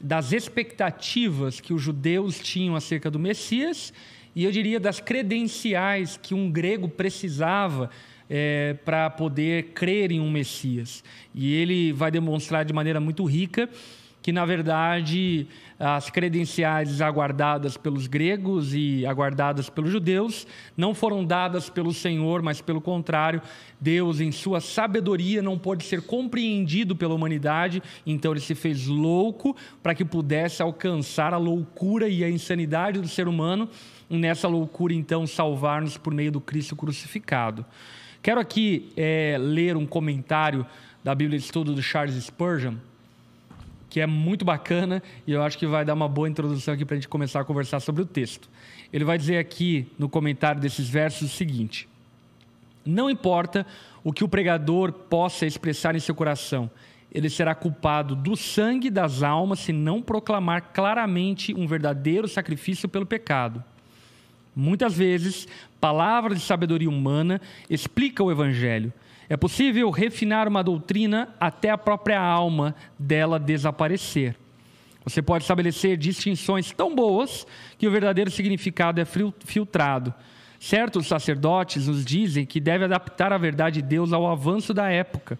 das 0.00 0.32
expectativas 0.32 1.60
que 1.60 1.72
os 1.72 1.80
judeus 1.80 2.40
tinham 2.40 2.74
acerca 2.74 3.08
do 3.08 3.20
Messias 3.20 3.92
e 4.34 4.42
eu 4.42 4.50
diria 4.50 4.80
das 4.80 4.98
credenciais 4.98 6.18
que 6.20 6.34
um 6.34 6.50
grego 6.50 6.88
precisava 6.88 7.88
é, 8.28 8.74
para 8.84 9.08
poder 9.10 9.66
crer 9.66 10.10
em 10.10 10.18
um 10.18 10.28
Messias. 10.28 11.04
E 11.32 11.54
ele 11.54 11.92
vai 11.92 12.10
demonstrar 12.10 12.64
de 12.64 12.72
maneira 12.72 12.98
muito 12.98 13.22
rica 13.22 13.70
que, 14.26 14.32
na 14.32 14.44
verdade, 14.44 15.46
as 15.78 16.10
credenciais 16.10 17.00
aguardadas 17.00 17.76
pelos 17.76 18.08
gregos 18.08 18.74
e 18.74 19.06
aguardadas 19.06 19.70
pelos 19.70 19.92
judeus 19.92 20.48
não 20.76 20.92
foram 20.92 21.24
dadas 21.24 21.70
pelo 21.70 21.94
Senhor, 21.94 22.42
mas 22.42 22.60
pelo 22.60 22.80
contrário, 22.80 23.40
Deus, 23.80 24.18
em 24.18 24.32
sua 24.32 24.60
sabedoria, 24.60 25.40
não 25.40 25.56
pôde 25.56 25.84
ser 25.84 26.02
compreendido 26.02 26.96
pela 26.96 27.14
humanidade, 27.14 27.80
então 28.04 28.32
ele 28.32 28.40
se 28.40 28.56
fez 28.56 28.88
louco 28.88 29.54
para 29.80 29.94
que 29.94 30.04
pudesse 30.04 30.60
alcançar 30.60 31.32
a 31.32 31.38
loucura 31.38 32.08
e 32.08 32.24
a 32.24 32.28
insanidade 32.28 33.00
do 33.00 33.06
ser 33.06 33.28
humano, 33.28 33.68
e 34.10 34.18
nessa 34.18 34.48
loucura, 34.48 34.92
então, 34.92 35.24
salvar-nos 35.24 35.96
por 35.96 36.12
meio 36.12 36.32
do 36.32 36.40
Cristo 36.40 36.74
crucificado. 36.74 37.64
Quero 38.20 38.40
aqui 38.40 38.90
é, 38.96 39.36
ler 39.38 39.76
um 39.76 39.86
comentário 39.86 40.66
da 41.04 41.14
Bíblia 41.14 41.38
de 41.38 41.44
Estudo 41.44 41.72
do 41.72 41.80
Charles 41.80 42.16
Spurgeon 42.24 42.74
que 43.88 44.00
é 44.00 44.06
muito 44.06 44.44
bacana 44.44 45.02
e 45.26 45.32
eu 45.32 45.42
acho 45.42 45.56
que 45.58 45.66
vai 45.66 45.84
dar 45.84 45.94
uma 45.94 46.08
boa 46.08 46.28
introdução 46.28 46.74
aqui 46.74 46.84
para 46.84 46.94
a 46.94 46.98
gente 46.98 47.08
começar 47.08 47.40
a 47.40 47.44
conversar 47.44 47.80
sobre 47.80 48.02
o 48.02 48.06
texto. 48.06 48.48
Ele 48.92 49.04
vai 49.04 49.18
dizer 49.18 49.38
aqui 49.38 49.86
no 49.98 50.08
comentário 50.08 50.60
desses 50.60 50.88
versos 50.88 51.32
o 51.32 51.36
seguinte: 51.36 51.88
Não 52.84 53.08
importa 53.08 53.66
o 54.02 54.12
que 54.12 54.24
o 54.24 54.28
pregador 54.28 54.92
possa 54.92 55.46
expressar 55.46 55.94
em 55.94 56.00
seu 56.00 56.14
coração, 56.14 56.70
ele 57.12 57.30
será 57.30 57.54
culpado 57.54 58.14
do 58.14 58.36
sangue 58.36 58.90
das 58.90 59.22
almas 59.22 59.60
se 59.60 59.72
não 59.72 60.02
proclamar 60.02 60.72
claramente 60.72 61.54
um 61.54 61.66
verdadeiro 61.66 62.28
sacrifício 62.28 62.88
pelo 62.88 63.06
pecado. 63.06 63.62
Muitas 64.54 64.94
vezes, 64.94 65.46
palavras 65.80 66.38
de 66.38 66.44
sabedoria 66.44 66.88
humana 66.88 67.40
explicam 67.68 68.26
o 68.26 68.30
evangelho 68.30 68.92
é 69.28 69.36
possível 69.36 69.90
refinar 69.90 70.46
uma 70.46 70.62
doutrina 70.62 71.28
até 71.40 71.70
a 71.70 71.78
própria 71.78 72.20
alma 72.20 72.74
dela 72.98 73.38
desaparecer. 73.38 74.36
Você 75.04 75.22
pode 75.22 75.44
estabelecer 75.44 75.96
distinções 75.96 76.72
tão 76.72 76.94
boas 76.94 77.46
que 77.78 77.86
o 77.86 77.90
verdadeiro 77.90 78.30
significado 78.30 79.00
é 79.00 79.04
filtrado. 79.44 80.14
Certos 80.58 81.06
sacerdotes 81.06 81.86
nos 81.86 82.04
dizem 82.04 82.46
que 82.46 82.60
deve 82.60 82.84
adaptar 82.84 83.32
a 83.32 83.38
verdade 83.38 83.82
de 83.82 83.88
Deus 83.88 84.12
ao 84.12 84.26
avanço 84.26 84.72
da 84.72 84.88
época. 84.88 85.38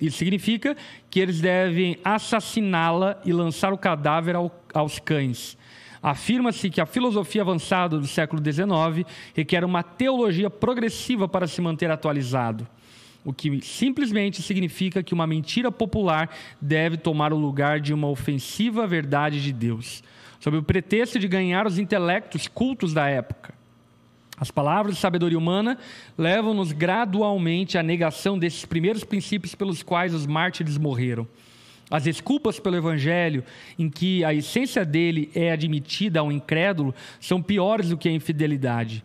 Isso 0.00 0.18
significa 0.18 0.76
que 1.10 1.20
eles 1.20 1.40
devem 1.40 1.98
assassiná-la 2.04 3.20
e 3.24 3.32
lançar 3.32 3.72
o 3.72 3.78
cadáver 3.78 4.36
aos 4.72 4.98
cães. 4.98 5.58
Afirma-se 6.02 6.70
que 6.70 6.80
a 6.80 6.86
filosofia 6.86 7.42
avançada 7.42 7.98
do 7.98 8.06
século 8.06 8.42
XIX 8.42 9.06
requer 9.34 9.64
uma 9.64 9.82
teologia 9.82 10.48
progressiva 10.48 11.26
para 11.26 11.46
se 11.46 11.60
manter 11.60 11.90
atualizado 11.90 12.66
o 13.26 13.32
que 13.32 13.60
simplesmente 13.60 14.40
significa 14.40 15.02
que 15.02 15.12
uma 15.12 15.26
mentira 15.26 15.72
popular 15.72 16.30
deve 16.60 16.96
tomar 16.96 17.32
o 17.32 17.36
lugar 17.36 17.80
de 17.80 17.92
uma 17.92 18.08
ofensiva 18.08 18.86
verdade 18.86 19.42
de 19.42 19.52
Deus, 19.52 20.00
sob 20.38 20.56
o 20.56 20.62
pretexto 20.62 21.18
de 21.18 21.26
ganhar 21.26 21.66
os 21.66 21.76
intelectos 21.76 22.46
cultos 22.46 22.94
da 22.94 23.08
época. 23.08 23.52
As 24.38 24.52
palavras 24.52 24.94
de 24.94 25.00
sabedoria 25.00 25.36
humana 25.36 25.76
levam-nos 26.16 26.70
gradualmente 26.70 27.76
à 27.76 27.82
negação 27.82 28.38
desses 28.38 28.64
primeiros 28.64 29.02
princípios 29.02 29.56
pelos 29.56 29.82
quais 29.82 30.14
os 30.14 30.24
mártires 30.24 30.78
morreram. 30.78 31.26
As 31.90 32.04
desculpas 32.04 32.60
pelo 32.60 32.76
Evangelho, 32.76 33.42
em 33.76 33.90
que 33.90 34.24
a 34.24 34.32
essência 34.32 34.84
dele 34.84 35.32
é 35.34 35.50
admitida 35.50 36.20
ao 36.20 36.30
incrédulo, 36.30 36.94
são 37.18 37.42
piores 37.42 37.88
do 37.88 37.96
que 37.96 38.08
a 38.08 38.12
infidelidade. 38.12 39.02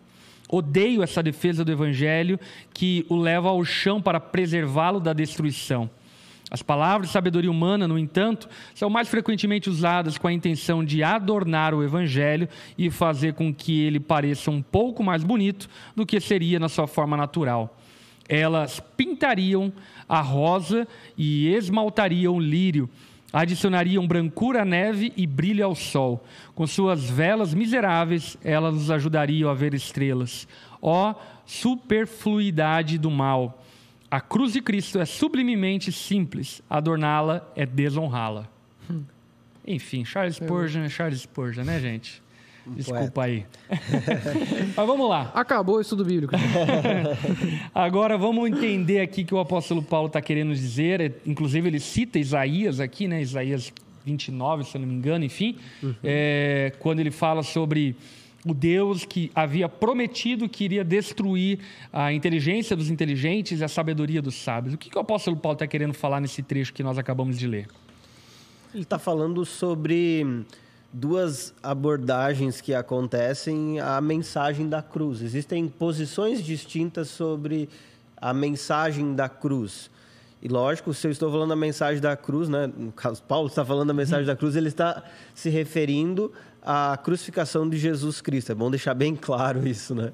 Odeio 0.54 1.02
essa 1.02 1.22
defesa 1.22 1.64
do 1.64 1.72
evangelho 1.72 2.38
que 2.74 3.06
o 3.08 3.16
leva 3.16 3.48
ao 3.48 3.64
chão 3.64 4.02
para 4.02 4.20
preservá-lo 4.20 5.00
da 5.00 5.14
destruição. 5.14 5.88
As 6.50 6.60
palavras 6.60 7.08
de 7.08 7.12
sabedoria 7.14 7.50
humana, 7.50 7.88
no 7.88 7.98
entanto, 7.98 8.46
são 8.74 8.90
mais 8.90 9.08
frequentemente 9.08 9.70
usadas 9.70 10.18
com 10.18 10.28
a 10.28 10.32
intenção 10.32 10.84
de 10.84 11.02
adornar 11.02 11.72
o 11.72 11.82
evangelho 11.82 12.46
e 12.76 12.90
fazer 12.90 13.32
com 13.32 13.54
que 13.54 13.80
ele 13.80 13.98
pareça 13.98 14.50
um 14.50 14.60
pouco 14.60 15.02
mais 15.02 15.24
bonito 15.24 15.70
do 15.96 16.04
que 16.04 16.20
seria 16.20 16.60
na 16.60 16.68
sua 16.68 16.86
forma 16.86 17.16
natural. 17.16 17.74
Elas 18.28 18.78
pintariam 18.94 19.72
a 20.06 20.20
rosa 20.20 20.86
e 21.16 21.48
esmaltariam 21.48 22.34
o 22.34 22.40
lírio 22.40 22.90
adicionariam 23.32 24.06
brancura 24.06 24.62
à 24.62 24.64
neve 24.64 25.12
e 25.16 25.26
brilho 25.26 25.64
ao 25.64 25.74
sol. 25.74 26.24
Com 26.54 26.66
suas 26.66 27.08
velas 27.08 27.54
miseráveis, 27.54 28.36
elas 28.44 28.74
nos 28.74 28.90
ajudariam 28.90 29.48
a 29.48 29.54
ver 29.54 29.74
estrelas. 29.74 30.46
Ó 30.80 31.14
superfluidade 31.46 32.98
do 32.98 33.10
mal! 33.10 33.62
A 34.10 34.20
cruz 34.20 34.52
de 34.52 34.60
Cristo 34.60 34.98
é 34.98 35.06
sublimemente 35.06 35.90
simples, 35.90 36.60
adorná-la 36.68 37.50
é 37.56 37.64
desonrá-la. 37.64 38.46
Hum. 38.90 39.04
Enfim, 39.66 40.04
Charles 40.04 40.36
Spurgeon 40.36 40.82
é 40.82 40.88
Charles 40.90 41.20
Spurgeon, 41.22 41.64
né, 41.64 41.80
gente? 41.80 42.22
Desculpa 42.66 43.24
aí. 43.24 43.44
Mas 44.76 44.86
vamos 44.86 45.08
lá. 45.08 45.32
Acabou 45.34 45.76
o 45.76 45.80
estudo 45.80 46.04
bíblico. 46.04 46.34
Agora 47.74 48.16
vamos 48.16 48.48
entender 48.48 49.00
aqui 49.00 49.24
que 49.24 49.34
o 49.34 49.38
apóstolo 49.38 49.82
Paulo 49.82 50.06
está 50.06 50.20
querendo 50.20 50.54
dizer. 50.54 51.16
Inclusive, 51.26 51.68
ele 51.68 51.80
cita 51.80 52.18
Isaías 52.18 52.78
aqui, 52.78 53.08
né? 53.08 53.20
Isaías 53.20 53.72
29, 54.04 54.64
se 54.64 54.76
eu 54.76 54.80
não 54.80 54.88
me 54.88 54.94
engano, 54.94 55.24
enfim. 55.24 55.56
Uhum. 55.82 55.94
É, 56.02 56.72
quando 56.78 57.00
ele 57.00 57.10
fala 57.10 57.42
sobre 57.42 57.96
o 58.44 58.52
Deus 58.52 59.04
que 59.04 59.30
havia 59.34 59.68
prometido 59.68 60.48
que 60.48 60.64
iria 60.64 60.84
destruir 60.84 61.60
a 61.92 62.12
inteligência 62.12 62.76
dos 62.76 62.90
inteligentes 62.90 63.60
e 63.60 63.64
a 63.64 63.68
sabedoria 63.68 64.20
dos 64.20 64.34
sábios. 64.34 64.74
O 64.74 64.78
que, 64.78 64.90
que 64.90 64.96
o 64.96 65.00
apóstolo 65.00 65.36
Paulo 65.36 65.54
está 65.54 65.66
querendo 65.66 65.94
falar 65.94 66.20
nesse 66.20 66.42
trecho 66.42 66.72
que 66.72 66.82
nós 66.82 66.98
acabamos 66.98 67.38
de 67.38 67.46
ler? 67.46 67.68
Ele 68.74 68.82
está 68.82 68.98
falando 68.98 69.44
sobre 69.44 70.44
duas 70.92 71.54
abordagens 71.62 72.60
que 72.60 72.74
acontecem 72.74 73.80
à 73.80 74.00
mensagem 74.00 74.68
da 74.68 74.82
cruz. 74.82 75.22
Existem 75.22 75.66
posições 75.66 76.44
distintas 76.44 77.08
sobre 77.08 77.68
a 78.16 78.34
mensagem 78.34 79.14
da 79.14 79.28
cruz. 79.28 79.90
E 80.42 80.48
lógico, 80.48 80.92
se 80.92 81.06
eu 81.06 81.10
estou 81.10 81.30
falando 81.30 81.50
da 81.50 81.56
mensagem 81.56 82.00
da 82.00 82.16
cruz, 82.16 82.48
né, 82.48 82.66
no 82.76 82.92
caso 82.92 83.22
Paulo 83.22 83.46
está 83.46 83.64
falando 83.64 83.88
da 83.88 83.94
mensagem 83.94 84.26
da 84.26 84.36
cruz, 84.36 84.56
ele 84.56 84.68
está 84.68 85.02
se 85.34 85.48
referindo 85.48 86.32
à 86.60 86.98
crucificação 87.02 87.68
de 87.68 87.78
Jesus 87.78 88.20
Cristo. 88.20 88.52
É 88.52 88.54
bom 88.54 88.70
deixar 88.70 88.92
bem 88.92 89.16
claro 89.16 89.66
isso, 89.66 89.94
né? 89.94 90.12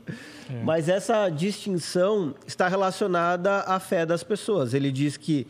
É. 0.51 0.63
Mas 0.63 0.89
essa 0.89 1.29
distinção 1.29 2.35
está 2.47 2.69
relacionada 2.69 3.61
à 3.61 3.81
fé 3.81 4.07
das 4.07 4.23
pessoas. 4.23 4.75
Ele 4.75 4.93
diz 4.93 5.17
que 5.17 5.47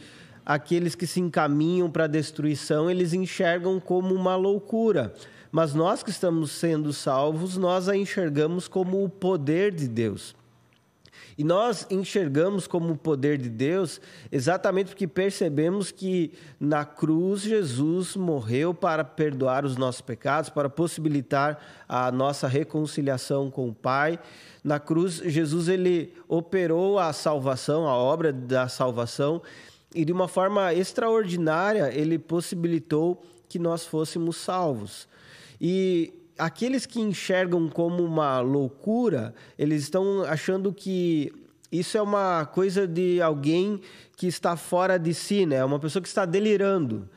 aqueles 0.49 0.95
que 0.95 1.07
se 1.07 1.21
encaminham 1.21 1.91
para 1.91 2.05
a 2.05 2.09
destruição, 2.09 2.91
eles 2.91 3.13
enxergam 3.13 3.79
como 3.79 4.15
uma 4.15 4.35
loucura. 4.35 5.13
Mas 5.53 5.75
nós 5.75 6.03
que 6.03 6.09
estamos 6.09 6.53
sendo 6.53 6.91
salvos, 6.91 7.59
nós 7.59 7.87
a 7.87 7.95
enxergamos 7.95 8.67
como 8.67 9.05
o 9.05 9.11
poder 9.11 9.75
de 9.75 9.87
Deus. 9.87 10.35
E 11.37 11.45
nós 11.45 11.87
enxergamos 11.91 12.67
como 12.67 12.95
o 12.95 12.97
poder 12.97 13.37
de 13.39 13.49
Deus 13.49 14.01
exatamente 14.33 14.89
porque 14.89 15.07
percebemos 15.07 15.91
que 15.91 16.33
na 16.59 16.85
cruz 16.85 17.43
Jesus 17.43 18.17
morreu 18.17 18.73
para 18.73 19.05
perdoar 19.05 19.65
os 19.65 19.77
nossos 19.77 20.01
pecados, 20.01 20.51
para 20.51 20.69
possibilitar 20.69 21.85
a 21.87 22.11
nossa 22.11 22.49
reconciliação 22.49 23.51
com 23.51 23.69
o 23.69 23.75
Pai. 23.75 24.19
Na 24.65 24.81
cruz 24.81 25.23
Jesus 25.25 25.69
ele 25.69 26.13
operou 26.27 26.99
a 26.99 27.13
salvação, 27.13 27.87
a 27.87 27.95
obra 27.95 28.33
da 28.33 28.67
salvação 28.67 29.41
e 29.95 30.05
de 30.05 30.13
uma 30.13 30.29
forma 30.29 30.75
extraordinária 30.75 31.91
ele 31.93 32.19
possibilitou 32.19 33.23
que 33.49 33.59
nós 33.59 33.87
fôssemos 33.87 34.37
salvos. 34.37 35.09
E 35.61 36.13
aqueles 36.39 36.87
que 36.87 37.01
enxergam 37.01 37.69
como 37.69 38.05
uma 38.05 38.41
loucura, 38.41 39.35
eles 39.59 39.83
estão 39.83 40.23
achando 40.23 40.73
que 40.73 41.33
isso 41.71 41.99
é 41.99 42.03
uma 42.03 42.47
coisa 42.47 42.87
de 42.87 43.21
alguém 43.21 43.81
que 44.17 44.27
está 44.27 44.57
fora 44.57 44.99
de 44.99 45.13
si, 45.13 45.45
né? 45.45 45.65
Uma 45.65 45.79
pessoa 45.79 46.03
que 46.03 46.09
está 46.09 46.25
delirando. 46.25 47.09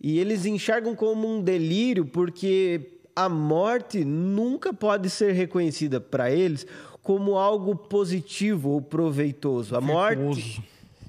E 0.00 0.18
eles 0.18 0.46
enxergam 0.46 0.94
como 0.94 1.26
um 1.26 1.42
delírio 1.42 2.06
porque 2.06 2.92
a 3.16 3.28
morte 3.28 4.04
nunca 4.04 4.72
pode 4.72 5.10
ser 5.10 5.32
reconhecida 5.32 6.00
para 6.00 6.30
eles 6.30 6.66
como 7.02 7.36
algo 7.36 7.74
positivo 7.74 8.70
ou 8.70 8.80
proveitoso. 8.80 9.74
A 9.74 9.80
morte. 9.80 10.62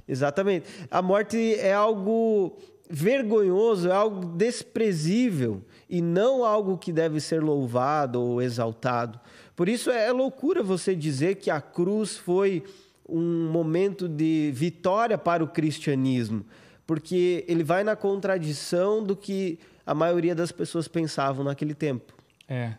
Exatamente. 0.10 0.66
A 0.90 1.04
morte 1.04 1.54
é 1.56 1.72
algo 1.72 2.58
vergonhoso, 2.90 3.88
é 3.88 3.92
algo 3.92 4.26
desprezível 4.26 5.62
e 5.88 6.02
não 6.02 6.44
algo 6.44 6.80
que 6.80 6.92
deve 6.92 7.22
ser 7.22 7.44
louvado 7.44 8.20
ou 8.20 8.42
exaltado. 8.42 9.20
Por 9.56 9.70
isso 9.70 9.92
é 9.92 10.12
loucura 10.12 10.64
você 10.64 10.96
dizer 10.96 11.36
que 11.36 11.52
a 11.52 11.62
cruz 11.62 12.18
foi 12.18 12.64
um 13.08 13.52
momento 13.52 14.08
de 14.08 14.52
vitória 14.54 15.18
para 15.18 15.44
o 15.44 15.48
cristianismo, 15.48 16.44
porque 16.88 17.46
ele 17.48 17.64
vai 17.64 17.84
na 17.84 17.96
contradição 17.96 19.04
do 19.04 19.16
que 19.16 19.60
a 19.86 19.94
maioria 19.94 20.34
das 20.34 20.52
pessoas 20.52 20.88
pensavam 20.88 21.44
naquele 21.46 21.76
tempo. 21.76 22.14
É. 22.48 22.74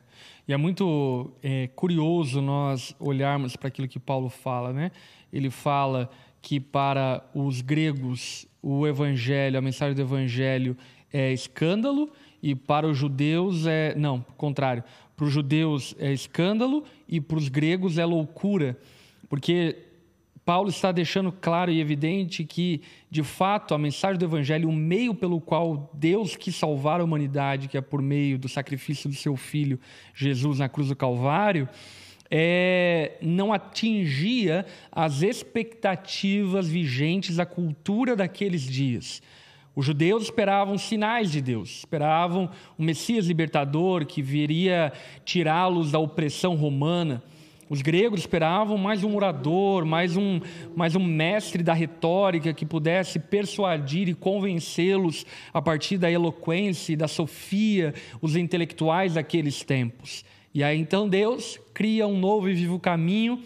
E 0.48 0.52
é 0.52 0.56
muito 0.56 1.30
é, 1.42 1.68
curioso 1.76 2.40
nós 2.40 2.94
olharmos 2.98 3.54
para 3.54 3.68
aquilo 3.68 3.86
que 3.86 4.00
Paulo 4.00 4.28
fala, 4.28 4.72
né? 4.72 4.90
Ele 5.32 5.48
fala 5.48 6.10
que 6.40 6.58
para 6.60 7.24
os 7.34 7.60
gregos 7.60 8.46
o 8.62 8.86
evangelho, 8.86 9.58
a 9.58 9.62
mensagem 9.62 9.94
do 9.94 10.02
evangelho 10.02 10.76
é 11.12 11.32
escândalo 11.32 12.10
e 12.42 12.54
para 12.54 12.86
os 12.86 12.96
judeus 12.96 13.66
é 13.66 13.94
não, 13.96 14.20
contrário. 14.36 14.82
Para 15.16 15.26
os 15.26 15.32
judeus 15.32 15.94
é 15.98 16.12
escândalo 16.12 16.84
e 17.08 17.20
para 17.20 17.36
os 17.36 17.48
gregos 17.48 17.98
é 17.98 18.04
loucura, 18.04 18.78
porque 19.28 19.76
Paulo 20.44 20.68
está 20.68 20.90
deixando 20.90 21.30
claro 21.30 21.70
e 21.70 21.80
evidente 21.80 22.44
que, 22.44 22.80
de 23.10 23.22
fato, 23.22 23.74
a 23.74 23.78
mensagem 23.78 24.18
do 24.18 24.24
Evangelho, 24.24 24.68
o 24.68 24.72
meio 24.72 25.14
pelo 25.14 25.40
qual 25.40 25.90
Deus 25.94 26.34
quis 26.34 26.56
salvar 26.56 27.00
a 27.00 27.04
humanidade, 27.04 27.68
que 27.68 27.76
é 27.76 27.80
por 27.80 28.02
meio 28.02 28.38
do 28.38 28.48
sacrifício 28.48 29.08
do 29.08 29.14
seu 29.14 29.36
Filho 29.36 29.78
Jesus 30.14 30.58
na 30.58 30.68
cruz 30.68 30.88
do 30.88 30.96
Calvário, 30.96 31.68
é, 32.30 33.12
não 33.20 33.52
atingia 33.52 34.64
as 34.92 35.22
expectativas 35.22 36.68
vigentes 36.68 37.36
da 37.36 37.44
cultura 37.44 38.14
daqueles 38.14 38.62
dias. 38.62 39.20
Os 39.74 39.86
judeus 39.86 40.24
esperavam 40.24 40.76
sinais 40.76 41.30
de 41.30 41.40
Deus, 41.40 41.78
esperavam 41.78 42.50
o 42.78 42.82
Messias 42.82 43.26
libertador 43.26 44.04
que 44.04 44.20
viria 44.20 44.92
tirá-los 45.24 45.92
da 45.92 45.98
opressão 45.98 46.54
romana. 46.54 47.22
Os 47.68 47.82
gregos 47.82 48.20
esperavam 48.20 48.76
mais 48.76 49.04
um 49.04 49.14
orador, 49.14 49.86
mais 49.86 50.16
um, 50.16 50.40
mais 50.74 50.96
um 50.96 51.04
mestre 51.04 51.62
da 51.62 51.72
retórica 51.72 52.52
que 52.52 52.66
pudesse 52.66 53.20
persuadir 53.20 54.08
e 54.08 54.14
convencê-los 54.14 55.24
a 55.54 55.62
partir 55.62 55.96
da 55.96 56.10
eloquência 56.10 56.92
e 56.92 56.96
da 56.96 57.06
sofia, 57.06 57.94
os 58.20 58.34
intelectuais 58.34 59.14
daqueles 59.14 59.62
tempos. 59.62 60.24
E 60.52 60.64
aí 60.64 60.78
então 60.78 61.08
Deus 61.08 61.60
cria 61.72 62.06
um 62.06 62.18
novo 62.18 62.48
e 62.48 62.54
vivo 62.54 62.78
caminho, 62.78 63.40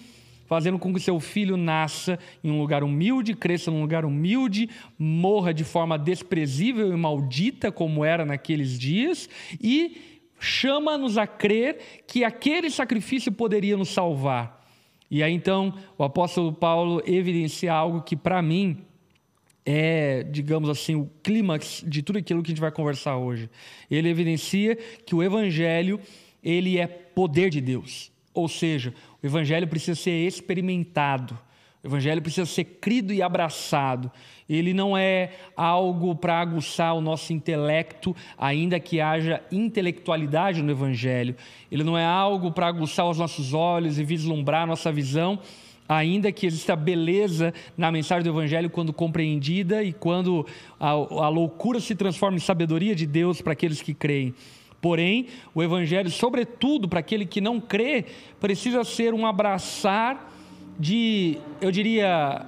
fazendo 0.47 0.79
com 0.79 0.93
que 0.93 1.01
seu 1.01 1.21
filho 1.21 1.57
nasça 1.57 2.19
em 2.43 2.51
um 2.51 2.61
lugar 2.61 2.83
humilde, 2.83 3.35
cresça 3.35 3.71
num 3.71 3.81
lugar 3.81 4.05
humilde, 4.05 4.69
morra 4.99 5.53
de 5.53 5.65
forma 5.65 5.99
desprezível 5.99 6.93
e 6.93 6.97
maldita, 6.97 7.71
como 7.73 8.05
era 8.05 8.25
naqueles 8.25 8.79
dias, 8.79 9.29
e 9.61 10.21
chama-nos 10.39 11.17
a 11.19 11.27
crer 11.27 12.03
que 12.07 12.25
aquele 12.25 12.71
sacrifício 12.71 13.33
poderia 13.33 13.77
nos 13.77 13.91
salvar. 13.91 14.63
E 15.11 15.23
aí 15.23 15.33
então 15.33 15.75
o 15.97 16.05
apóstolo 16.05 16.53
Paulo 16.53 17.03
evidencia 17.07 17.73
algo 17.73 18.03
que 18.03 18.17
para 18.17 18.41
mim 18.41 18.85
é, 19.67 20.23
digamos 20.25 20.69
assim, 20.69 20.95
o 20.95 21.11
clímax 21.23 21.83
de 21.87 22.03
tudo 22.03 22.19
aquilo 22.19 22.43
que 22.43 22.51
a 22.51 22.53
gente 22.53 22.61
vai 22.61 22.71
conversar 22.71 23.17
hoje. 23.17 23.49
Ele 23.91 24.09
evidencia 24.09 24.77
que 24.77 25.15
o 25.15 25.23
evangelho, 25.23 25.99
ele 26.45 26.79
é 26.79 26.87
poder 26.87 27.51
de 27.51 27.61
Deus. 27.61 28.13
Ou 28.33 28.49
seja, 28.49 28.93
o 29.23 29.27
evangelho 29.27 29.67
precisa 29.67 29.99
ser 29.99 30.27
experimentado. 30.27 31.39
O 31.83 31.87
evangelho 31.87 32.21
precisa 32.21 32.47
ser 32.47 32.65
crido 32.65 33.13
e 33.13 33.23
abraçado. 33.23 34.11
Ele 34.49 34.75
não 34.75 34.97
é 34.97 35.33
algo 35.57 36.15
para 36.15 36.41
aguçar 36.41 36.95
o 36.95 37.01
nosso 37.01 37.33
intelecto, 37.33 38.15
ainda 38.39 38.81
que 38.81 39.01
haja 39.01 39.43
intelectualidade 39.53 40.63
no 40.63 40.71
evangelho. 40.71 41.37
Ele 41.71 41.85
não 41.85 41.97
é 41.97 42.05
algo 42.05 42.53
para 42.53 42.67
aguçar 42.67 43.09
os 43.09 43.19
nossos 43.19 43.55
olhos 43.55 43.99
e 43.99 44.05
vislumbrar 44.05 44.67
nossa 44.67 44.91
visão, 44.91 45.39
ainda 45.89 46.33
que 46.33 46.47
exista 46.47 46.75
beleza 46.75 47.53
na 47.77 47.93
mensagem 47.93 48.25
do 48.25 48.31
Evangelho 48.31 48.71
quando 48.71 48.93
compreendida 48.93 49.83
e 49.83 49.93
quando 49.93 50.47
a, 50.81 50.91
a, 50.91 51.29
loucura 51.29 51.81
se 51.81 51.95
transforma 51.95 52.37
em 52.37 52.41
sabedoria 52.41 52.95
de 52.95 53.07
Deus 53.07 53.41
para 53.41 53.53
aqueles 53.53 53.83
que 53.83 53.93
creem. 53.93 54.35
Porém, 54.85 55.29
o 55.55 55.63
Evangelho, 55.63 56.11
sobretudo 56.11 56.87
para 56.87 57.01
aquele 57.01 57.25
que 57.25 57.41
não 57.41 57.59
crê, 57.59 58.05
precisa 58.39 58.85
ser 58.85 59.15
um 59.15 59.25
abraçar 59.25 60.31
de, 60.79 61.39
eu 61.59 61.73
diria, 61.73 62.45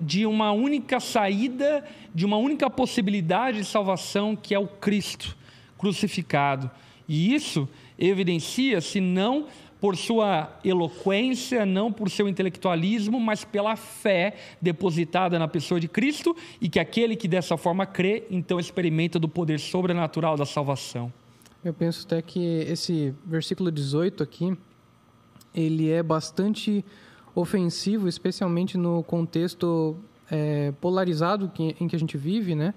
de 0.00 0.26
uma 0.26 0.50
única 0.50 0.98
saída, 0.98 1.86
de 2.12 2.26
uma 2.26 2.38
única 2.38 2.68
possibilidade 2.68 3.58
de 3.58 3.64
salvação, 3.64 4.34
que 4.34 4.52
é 4.52 4.58
o 4.58 4.66
Cristo 4.66 5.36
crucificado. 5.78 6.68
E 7.08 7.32
isso 7.32 7.68
evidencia-se 7.96 9.00
não 9.00 9.46
por 9.80 9.96
sua 9.96 10.58
eloquência, 10.64 11.64
não 11.64 11.92
por 11.92 12.10
seu 12.10 12.28
intelectualismo, 12.28 13.20
mas 13.20 13.44
pela 13.44 13.76
fé 13.76 14.34
depositada 14.60 15.38
na 15.38 15.46
pessoa 15.46 15.78
de 15.78 15.86
Cristo 15.86 16.36
e 16.60 16.68
que 16.68 16.80
aquele 16.80 17.14
que 17.14 17.28
dessa 17.28 17.56
forma 17.56 17.86
crê, 17.86 18.24
então 18.28 18.58
experimenta 18.58 19.20
do 19.20 19.28
poder 19.28 19.60
sobrenatural 19.60 20.36
da 20.36 20.44
salvação. 20.44 21.12
Eu 21.66 21.74
penso 21.74 22.06
até 22.06 22.22
que 22.22 22.38
esse 22.38 23.12
versículo 23.24 23.72
18 23.72 24.22
aqui, 24.22 24.56
ele 25.52 25.90
é 25.90 26.00
bastante 26.00 26.84
ofensivo, 27.34 28.06
especialmente 28.06 28.78
no 28.78 29.02
contexto 29.02 29.96
é, 30.30 30.70
polarizado 30.80 31.48
que, 31.48 31.74
em 31.80 31.88
que 31.88 31.96
a 31.96 31.98
gente 31.98 32.16
vive, 32.16 32.54
né? 32.54 32.72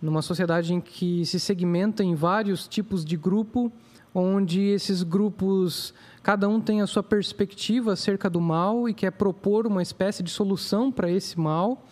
Numa 0.00 0.22
sociedade 0.22 0.72
em 0.72 0.80
que 0.80 1.26
se 1.26 1.40
segmenta 1.40 2.04
em 2.04 2.14
vários 2.14 2.68
tipos 2.68 3.04
de 3.04 3.16
grupo, 3.16 3.72
onde 4.14 4.60
esses 4.60 5.02
grupos, 5.02 5.92
cada 6.22 6.48
um 6.48 6.60
tem 6.60 6.82
a 6.82 6.86
sua 6.86 7.02
perspectiva 7.02 7.94
acerca 7.94 8.30
do 8.30 8.40
mal 8.40 8.88
e 8.88 8.94
quer 8.94 9.10
propor 9.10 9.66
uma 9.66 9.82
espécie 9.82 10.22
de 10.22 10.30
solução 10.30 10.92
para 10.92 11.10
esse 11.10 11.40
mal. 11.40 11.84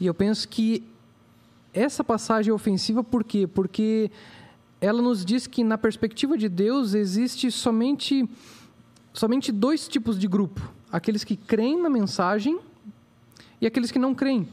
E 0.00 0.06
eu 0.06 0.12
penso 0.12 0.48
que 0.48 0.82
essa 1.72 2.02
passagem 2.02 2.50
é 2.50 2.54
ofensiva 2.54 3.04
por 3.04 3.22
quê? 3.22 3.46
Porque 3.46 4.10
ela 4.80 5.00
nos 5.00 5.24
diz 5.24 5.46
que 5.46 5.64
na 5.64 5.78
perspectiva 5.78 6.36
de 6.36 6.48
Deus 6.48 6.94
existe 6.94 7.50
somente 7.50 8.28
somente 9.12 9.50
dois 9.50 9.88
tipos 9.88 10.18
de 10.18 10.28
grupo 10.28 10.76
aqueles 10.90 11.24
que 11.24 11.36
creem 11.36 11.80
na 11.80 11.88
mensagem 11.88 12.58
e 13.60 13.66
aqueles 13.66 13.90
que 13.90 13.98
não 13.98 14.14
creem. 14.14 14.48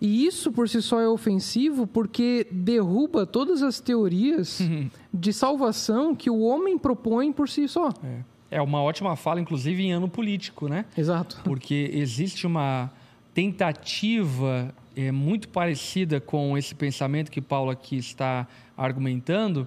E 0.00 0.26
isso 0.26 0.52
por 0.52 0.68
si 0.68 0.82
só 0.82 1.00
é 1.00 1.08
ofensivo 1.08 1.86
porque 1.86 2.46
derruba 2.50 3.24
todas 3.24 3.62
as 3.62 3.80
teorias 3.80 4.60
uhum. 4.60 4.90
de 5.12 5.32
salvação 5.32 6.14
que 6.14 6.28
o 6.28 6.40
homem 6.40 6.76
propõe 6.76 7.32
por 7.32 7.48
si 7.48 7.68
só. 7.68 7.90
É. 8.02 8.58
é 8.58 8.62
uma 8.62 8.82
ótima 8.82 9.16
fala, 9.16 9.40
inclusive 9.40 9.82
em 9.82 9.92
ano 9.92 10.08
político, 10.08 10.68
né? 10.68 10.84
Exato. 10.96 11.40
Porque 11.44 11.90
existe 11.94 12.46
uma 12.46 12.90
tentativa 13.32 14.74
é, 14.96 15.10
muito 15.10 15.48
parecida 15.48 16.20
com 16.20 16.56
esse 16.56 16.74
pensamento 16.74 17.30
que 17.30 17.40
Paulo 17.40 17.70
aqui 17.70 17.96
está 17.96 18.46
argumentando 18.76 19.66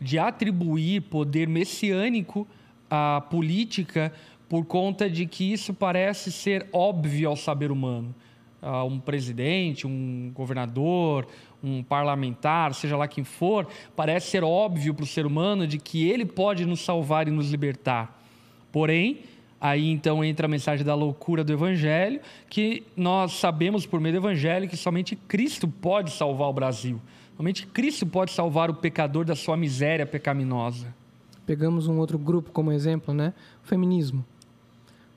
de 0.00 0.18
atribuir 0.18 1.02
poder 1.02 1.48
messiânico 1.48 2.46
à 2.90 3.22
política 3.30 4.12
por 4.48 4.64
conta 4.64 5.08
de 5.08 5.26
que 5.26 5.52
isso 5.52 5.72
parece 5.72 6.30
ser 6.30 6.66
óbvio 6.72 7.28
ao 7.28 7.36
saber 7.36 7.70
humano. 7.70 8.14
Uh, 8.62 8.84
um 8.84 8.98
presidente, 8.98 9.86
um 9.86 10.30
governador, 10.34 11.26
um 11.62 11.82
parlamentar, 11.82 12.72
seja 12.72 12.96
lá 12.96 13.06
quem 13.06 13.22
for, 13.22 13.66
parece 13.94 14.30
ser 14.30 14.42
óbvio 14.42 14.94
para 14.94 15.02
o 15.02 15.06
ser 15.06 15.26
humano 15.26 15.66
de 15.66 15.78
que 15.78 16.08
ele 16.08 16.24
pode 16.24 16.64
nos 16.64 16.80
salvar 16.80 17.28
e 17.28 17.30
nos 17.30 17.50
libertar. 17.50 18.22
Porém, 18.72 19.20
aí 19.64 19.90
então 19.90 20.22
entra 20.22 20.46
a 20.46 20.48
mensagem 20.48 20.84
da 20.84 20.94
loucura 20.94 21.42
do 21.42 21.50
Evangelho, 21.50 22.20
que 22.50 22.84
nós 22.94 23.32
sabemos 23.32 23.86
por 23.86 23.98
meio 23.98 24.12
do 24.12 24.18
Evangelho 24.18 24.68
que 24.68 24.76
somente 24.76 25.16
Cristo 25.16 25.66
pode 25.66 26.10
salvar 26.10 26.50
o 26.50 26.52
Brasil. 26.52 27.00
Somente 27.34 27.66
Cristo 27.66 28.06
pode 28.06 28.32
salvar 28.32 28.68
o 28.68 28.74
pecador 28.74 29.24
da 29.24 29.34
sua 29.34 29.56
miséria 29.56 30.04
pecaminosa. 30.04 30.94
Pegamos 31.46 31.86
um 31.86 31.98
outro 31.98 32.18
grupo 32.18 32.52
como 32.52 32.72
exemplo, 32.72 33.14
né? 33.14 33.32
O 33.64 33.66
feminismo. 33.66 34.22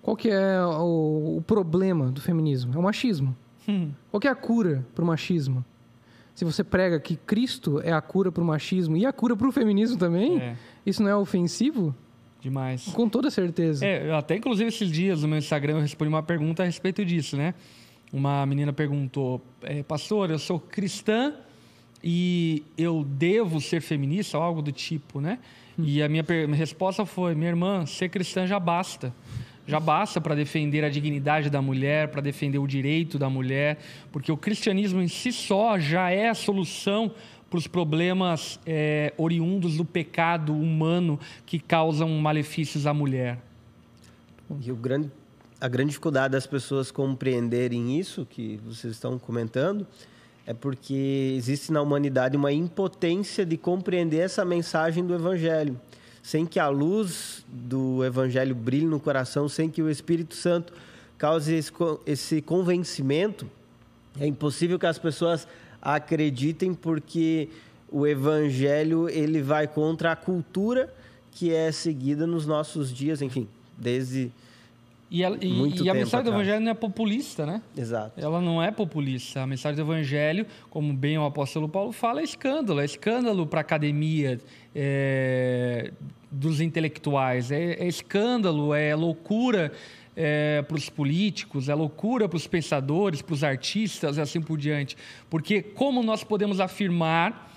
Qual 0.02 0.16
que 0.16 0.30
é 0.30 0.62
o, 0.64 1.36
o 1.40 1.44
problema 1.46 2.10
do 2.10 2.22
feminismo? 2.22 2.74
É 2.74 2.78
o 2.78 2.84
machismo. 2.84 3.36
Hum. 3.68 3.92
Qual 4.10 4.22
que 4.22 4.30
é 4.30 4.32
a 4.32 4.36
cura 4.36 4.86
para 4.96 5.04
o 5.04 5.08
machismo? 5.08 5.64
Se 6.34 6.46
você 6.46 6.64
prega 6.64 7.02
que 7.02 7.18
Cristo 7.18 7.82
é 7.84 7.92
a 7.92 8.00
cura 8.00 8.32
para 8.32 8.42
o 8.42 8.46
machismo 8.46 8.96
e 8.96 9.06
a 9.06 9.12
cura 9.12 9.36
para 9.36 9.48
o 9.48 9.52
feminismo 9.52 9.98
também, 9.98 10.40
é. 10.40 10.56
isso 10.86 11.04
não 11.04 11.10
é 11.10 11.16
ofensivo? 11.18 11.94
Demais. 12.42 12.86
Com 12.86 13.10
toda 13.10 13.30
certeza. 13.30 13.86
É, 13.86 14.14
até 14.14 14.36
inclusive 14.36 14.70
esses 14.70 14.92
dias 14.92 15.22
no 15.22 15.28
meu 15.28 15.38
Instagram 15.38 15.74
eu 15.74 15.82
respondi 15.82 16.10
uma 16.10 16.24
pergunta 16.24 16.64
a 16.64 16.66
respeito 16.66 17.04
disso, 17.04 17.36
né? 17.36 17.54
Uma 18.12 18.46
menina 18.46 18.72
perguntou, 18.72 19.42
é, 19.62 19.84
pastor, 19.84 20.32
eu 20.32 20.40
sou 20.40 20.60
cristã 20.60 21.34
e 22.04 22.64
eu 22.78 23.04
devo 23.04 23.60
ser 23.60 23.82
feminista 23.82 24.38
ou 24.38 24.44
algo 24.44 24.62
do 24.62 24.72
tipo, 24.72 25.20
né? 25.20 25.40
E 25.80 26.02
a 26.02 26.10
minha, 26.10 26.24
minha 26.24 26.56
resposta 26.56 27.06
foi: 27.06 27.36
minha 27.36 27.50
irmã, 27.50 27.86
ser 27.86 28.10
cristã 28.10 28.48
já 28.48 28.60
basta. 28.60 29.14
Já 29.68 29.82
basta 29.82 30.22
para 30.22 30.34
defender 30.34 30.86
a 30.86 30.90
dignidade 30.90 31.50
da 31.50 31.62
mulher, 31.62 32.08
para 32.08 32.22
defender 32.22 32.58
o 32.58 32.66
direito 32.66 33.20
da 33.20 33.30
mulher, 33.30 33.78
porque 34.14 34.32
o 34.32 34.38
cristianismo 34.38 35.02
em 35.02 35.10
si 35.10 35.30
só 35.34 35.78
já 35.78 36.10
é 36.10 36.30
a 36.30 36.34
solução 36.34 37.12
para 37.50 37.58
os 37.58 37.68
problemas 37.68 38.60
é, 38.66 39.14
oriundos 39.18 39.78
do 39.78 39.86
pecado 39.86 40.54
humano 40.54 41.20
que 41.46 41.60
causam 41.60 42.10
malefícios 42.10 42.86
à 42.86 42.94
mulher. 42.94 43.40
E 44.62 44.72
grande, 44.74 45.12
a 45.60 45.68
grande 45.68 45.90
dificuldade 45.90 46.34
das 46.34 46.46
pessoas 46.46 46.92
compreenderem 46.92 48.00
isso 48.00 48.26
que 48.26 48.60
vocês 48.66 48.94
estão 48.94 49.18
comentando 49.18 49.88
é 50.46 50.54
porque 50.54 51.34
existe 51.36 51.74
na 51.74 51.82
humanidade 51.82 52.38
uma 52.38 52.54
impotência 52.54 53.46
de 53.46 53.58
compreender 53.58 54.20
essa 54.20 54.46
mensagem 54.46 55.06
do 55.06 55.14
Evangelho. 55.14 55.80
Sem 56.24 56.46
que 56.46 56.58
a 56.58 56.70
luz 56.70 57.46
do 57.48 58.04
Evangelho 58.04 58.56
brilhe 58.56 58.86
no 58.86 59.00
coração, 59.00 59.50
sem 59.50 59.70
que 59.70 59.82
o 59.82 59.90
Espírito 59.90 60.36
Santo 60.36 60.74
cause 61.18 61.54
esse, 61.54 61.72
esse 62.06 62.42
convencimento, 62.42 63.50
é 64.20 64.26
impossível 64.26 64.80
que 64.80 64.86
as 64.86 64.98
pessoas 64.98 65.48
acreditem 65.82 66.74
porque 66.74 67.50
o 67.92 68.06
Evangelho 68.06 69.10
ele 69.10 69.42
vai 69.42 69.68
contra 69.68 70.12
a 70.12 70.16
cultura 70.16 70.94
que 71.32 71.54
é 71.54 71.72
seguida 71.72 72.26
nos 72.26 72.46
nossos 72.46 72.92
dias, 72.94 73.22
enfim, 73.22 73.48
desde 73.78 74.32
e, 75.10 75.24
ela, 75.24 75.38
e, 75.42 75.84
e 75.84 75.90
a 75.90 75.94
mensagem 75.94 76.26
do 76.26 76.36
Evangelho 76.36 76.60
não 76.60 76.72
é 76.72 76.74
populista, 76.74 77.46
né? 77.46 77.62
Exato. 77.78 78.20
Ela 78.20 78.42
não 78.42 78.62
é 78.62 78.72
populista. 78.72 79.42
A 79.42 79.48
mensagem 79.48 79.78
do 79.78 79.90
Evangelho, 79.90 80.46
como 80.70 80.94
bem 80.94 81.18
o 81.18 81.24
apóstolo 81.24 81.70
Paulo 81.70 81.94
fala, 81.94 82.20
é 82.20 82.24
escândalo. 82.26 82.82
É 82.82 82.86
escândalo 82.86 83.48
para 83.48 83.62
a 83.62 83.62
academia 83.62 84.38
é, 84.76 85.92
dos 86.30 86.60
intelectuais. 86.60 87.52
É, 87.52 87.74
é, 87.74 87.88
escândalo, 87.88 88.74
é 88.74 88.94
loucura 88.96 89.72
é, 90.20 90.64
para 90.64 90.76
os 90.76 90.90
políticos, 90.90 91.70
é 91.70 91.76
loucura 91.76 92.28
para 92.28 92.38
os 92.38 92.48
pensadores, 92.48 93.22
para 93.22 93.36
os 93.36 93.44
artistas 93.44 94.18
e 94.18 94.22
assim 94.22 94.42
por 94.42 94.58
diante. 94.58 94.98
Porque 95.30 95.62
como 95.62 96.02
nós 96.02 96.24
podemos 96.24 96.60
afirmar 96.60 97.54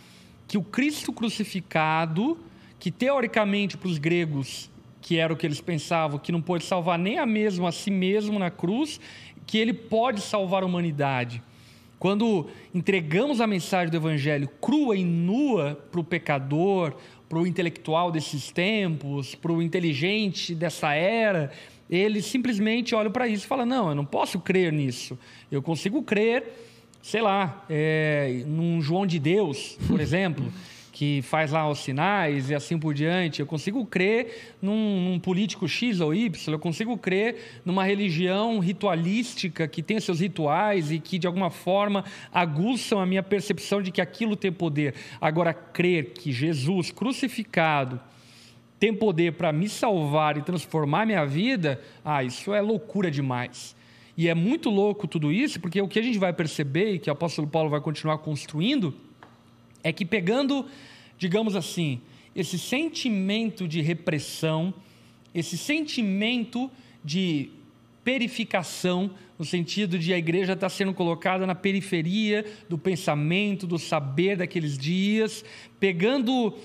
que 0.46 0.58
o 0.58 0.62
Cristo 0.62 1.10
crucificado, 1.10 2.38
que 2.78 2.90
teoricamente 2.90 3.78
para 3.78 3.88
os 3.88 3.96
gregos 3.96 4.70
que 5.00 5.16
era 5.16 5.32
o 5.32 5.36
que 5.36 5.46
eles 5.46 5.62
pensavam, 5.62 6.18
que 6.18 6.30
não 6.30 6.42
pôde 6.42 6.62
salvar 6.64 6.98
nem 6.98 7.18
a 7.18 7.24
mesmo 7.24 7.66
a 7.66 7.72
si 7.72 7.90
mesmo 7.90 8.38
na 8.38 8.50
cruz, 8.50 9.00
que 9.46 9.56
ele 9.56 9.72
pode 9.72 10.20
salvar 10.20 10.62
a 10.62 10.66
humanidade. 10.66 11.42
Quando 11.98 12.48
entregamos 12.74 13.40
a 13.40 13.46
mensagem 13.46 13.90
do 13.90 13.96
Evangelho 13.96 14.48
crua 14.60 14.96
e 14.96 15.04
nua 15.04 15.82
para 15.90 16.00
o 16.00 16.04
pecador, 16.04 16.94
para 17.28 17.38
o 17.38 17.46
intelectual 17.46 18.10
desses 18.10 18.50
tempos, 18.50 19.34
para 19.34 19.52
o 19.52 19.62
inteligente 19.62 20.54
dessa 20.54 20.94
era, 20.94 21.50
eles 21.90 22.24
simplesmente 22.26 22.94
olham 22.94 23.10
para 23.10 23.26
isso 23.26 23.44
e 23.44 23.48
falam: 23.48 23.66
não, 23.66 23.88
eu 23.88 23.94
não 23.94 24.04
posso 24.04 24.38
crer 24.38 24.72
nisso. 24.72 25.18
Eu 25.50 25.60
consigo 25.60 26.02
crer, 26.02 26.44
sei 27.02 27.20
lá, 27.20 27.64
é, 27.68 28.44
num 28.46 28.80
João 28.80 29.06
de 29.06 29.18
Deus, 29.18 29.76
por 29.88 29.98
exemplo 30.00 30.50
que 31.00 31.22
faz 31.22 31.52
lá 31.52 31.66
os 31.66 31.78
sinais 31.78 32.50
e 32.50 32.54
assim 32.54 32.78
por 32.78 32.92
diante. 32.92 33.40
Eu 33.40 33.46
consigo 33.46 33.86
crer 33.86 34.56
num, 34.60 35.00
num, 35.00 35.18
político 35.18 35.66
X 35.66 35.98
ou 35.98 36.14
Y, 36.14 36.52
eu 36.52 36.58
consigo 36.58 36.94
crer 36.98 37.62
numa 37.64 37.82
religião 37.84 38.58
ritualística 38.58 39.66
que 39.66 39.82
tem 39.82 39.98
seus 39.98 40.20
rituais 40.20 40.92
e 40.92 40.98
que 40.98 41.18
de 41.18 41.26
alguma 41.26 41.48
forma 41.48 42.04
aguçam 42.30 43.00
a 43.00 43.06
minha 43.06 43.22
percepção 43.22 43.80
de 43.80 43.90
que 43.90 44.02
aquilo 44.02 44.36
tem 44.36 44.52
poder. 44.52 44.94
Agora, 45.18 45.54
crer 45.54 46.12
que 46.12 46.30
Jesus 46.30 46.90
crucificado 46.90 47.98
tem 48.80 48.92
poder 48.92 49.34
para 49.34 49.52
me 49.52 49.68
salvar 49.68 50.36
e 50.36 50.42
transformar 50.42 51.06
minha 51.06 51.24
vida, 51.24 51.80
ah, 52.04 52.24
isso 52.24 52.52
é 52.52 52.60
loucura 52.60 53.10
demais. 53.10 53.76
E 54.16 54.28
é 54.28 54.34
muito 54.34 54.68
louco 54.68 55.06
tudo 55.06 55.30
isso, 55.30 55.60
porque 55.60 55.80
o 55.80 55.86
que 55.86 55.98
a 55.98 56.02
gente 56.02 56.18
vai 56.18 56.32
perceber 56.32 56.94
e 56.94 56.98
que 56.98 57.08
o 57.08 57.12
apóstolo 57.12 57.46
Paulo 57.46 57.70
vai 57.70 57.80
continuar 57.80 58.18
construindo 58.18 58.92
é 59.84 59.92
que 59.92 60.04
pegando 60.04 60.66
digamos 61.20 61.54
assim, 61.54 62.00
esse 62.34 62.58
sentimento 62.58 63.68
de 63.68 63.82
repressão, 63.82 64.72
esse 65.34 65.58
sentimento 65.58 66.70
de 67.04 67.50
perificação, 68.02 69.10
no 69.38 69.44
sentido 69.44 69.98
de 69.98 70.14
a 70.14 70.18
igreja 70.18 70.54
estar 70.54 70.70
sendo 70.70 70.94
colocada 70.94 71.46
na 71.46 71.54
periferia 71.54 72.46
do 72.70 72.78
pensamento, 72.78 73.66
do 73.66 73.78
saber 73.78 74.38
daqueles 74.38 74.78
dias, 74.78 75.44
pegando 75.78 76.56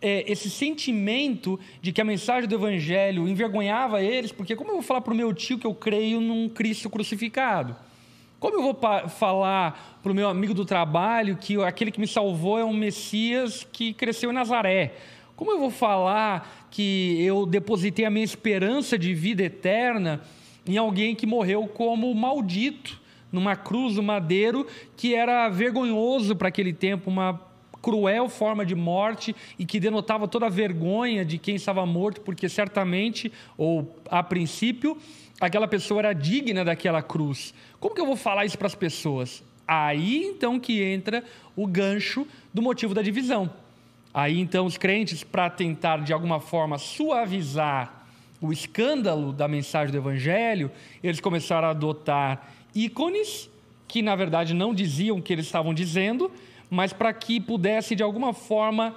é, 0.00 0.30
esse 0.30 0.48
sentimento 0.48 1.58
de 1.80 1.92
que 1.92 2.00
a 2.00 2.04
mensagem 2.04 2.48
do 2.48 2.54
evangelho 2.54 3.28
envergonhava 3.28 4.02
eles, 4.02 4.32
porque 4.32 4.54
como 4.54 4.70
eu 4.70 4.74
vou 4.74 4.82
falar 4.82 5.00
para 5.00 5.12
o 5.12 5.16
meu 5.16 5.32
tio 5.32 5.58
que 5.58 5.66
eu 5.66 5.74
creio 5.74 6.20
num 6.20 6.48
Cristo 6.48 6.88
crucificado? 6.88 7.76
Como 8.38 8.56
eu 8.56 8.62
vou 8.62 8.78
falar 9.08 9.98
para 10.00 10.12
o 10.12 10.14
meu 10.14 10.28
amigo 10.28 10.54
do 10.54 10.64
trabalho 10.64 11.36
que 11.36 11.60
aquele 11.62 11.90
que 11.90 11.98
me 11.98 12.06
salvou 12.06 12.58
é 12.58 12.64
um 12.64 12.72
Messias 12.72 13.66
que 13.72 13.92
cresceu 13.92 14.30
em 14.30 14.34
Nazaré? 14.34 14.94
Como 15.34 15.50
eu 15.50 15.58
vou 15.58 15.70
falar 15.70 16.68
que 16.70 17.20
eu 17.20 17.44
depositei 17.44 18.04
a 18.04 18.10
minha 18.10 18.24
esperança 18.24 18.96
de 18.96 19.12
vida 19.12 19.42
eterna 19.42 20.20
em 20.66 20.76
alguém 20.76 21.16
que 21.16 21.26
morreu 21.26 21.66
como 21.66 22.14
maldito 22.14 23.00
numa 23.32 23.56
cruz 23.56 23.96
do 23.96 24.02
madeiro, 24.02 24.66
que 24.96 25.14
era 25.14 25.48
vergonhoso 25.48 26.34
para 26.34 26.48
aquele 26.48 26.72
tempo, 26.72 27.10
uma 27.10 27.47
cruel 27.82 28.28
forma 28.28 28.64
de 28.64 28.74
morte 28.74 29.34
e 29.58 29.64
que 29.64 29.80
denotava 29.80 30.26
toda 30.26 30.46
a 30.46 30.50
vergonha 30.50 31.24
de 31.24 31.38
quem 31.38 31.54
estava 31.54 31.84
morto, 31.86 32.20
porque 32.20 32.48
certamente, 32.48 33.32
ou 33.56 33.96
a 34.10 34.22
princípio, 34.22 34.96
aquela 35.40 35.68
pessoa 35.68 36.00
era 36.00 36.12
digna 36.12 36.64
daquela 36.64 37.02
cruz. 37.02 37.54
Como 37.80 37.94
que 37.94 38.00
eu 38.00 38.06
vou 38.06 38.16
falar 38.16 38.44
isso 38.44 38.58
para 38.58 38.66
as 38.66 38.74
pessoas? 38.74 39.42
Aí 39.66 40.24
então 40.24 40.58
que 40.58 40.82
entra 40.82 41.22
o 41.54 41.66
gancho 41.66 42.26
do 42.52 42.62
motivo 42.62 42.94
da 42.94 43.02
divisão. 43.02 43.50
Aí 44.12 44.40
então 44.40 44.66
os 44.66 44.78
crentes, 44.78 45.22
para 45.22 45.50
tentar 45.50 45.98
de 45.98 46.12
alguma 46.12 46.40
forma 46.40 46.78
suavizar 46.78 48.06
o 48.40 48.52
escândalo 48.52 49.32
da 49.32 49.46
mensagem 49.46 49.92
do 49.92 49.98
evangelho, 49.98 50.70
eles 51.02 51.20
começaram 51.20 51.68
a 51.68 51.72
adotar 51.72 52.48
ícones 52.74 53.50
que 53.86 54.02
na 54.02 54.14
verdade 54.14 54.54
não 54.54 54.74
diziam 54.74 55.16
o 55.16 55.22
que 55.22 55.32
eles 55.32 55.46
estavam 55.46 55.72
dizendo, 55.74 56.30
mas 56.70 56.92
para 56.92 57.12
que 57.12 57.40
pudesse 57.40 57.94
de 57.94 58.02
alguma 58.02 58.32
forma 58.32 58.94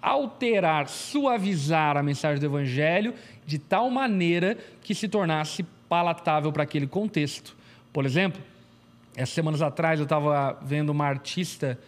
alterar, 0.00 0.88
suavizar 0.88 1.96
a 1.96 2.02
mensagem 2.02 2.38
do 2.38 2.46
evangelho 2.46 3.14
de 3.44 3.58
tal 3.58 3.90
maneira 3.90 4.56
que 4.82 4.94
se 4.94 5.08
tornasse 5.08 5.64
palatável 5.88 6.52
para 6.52 6.62
aquele 6.62 6.86
contexto. 6.86 7.56
Por 7.92 8.04
exemplo, 8.04 8.40
essas 9.16 9.30
semanas 9.34 9.62
atrás 9.62 9.98
eu 9.98 10.04
estava 10.04 10.58
vendo 10.62 10.90
uma 10.90 11.06
artista, 11.06 11.78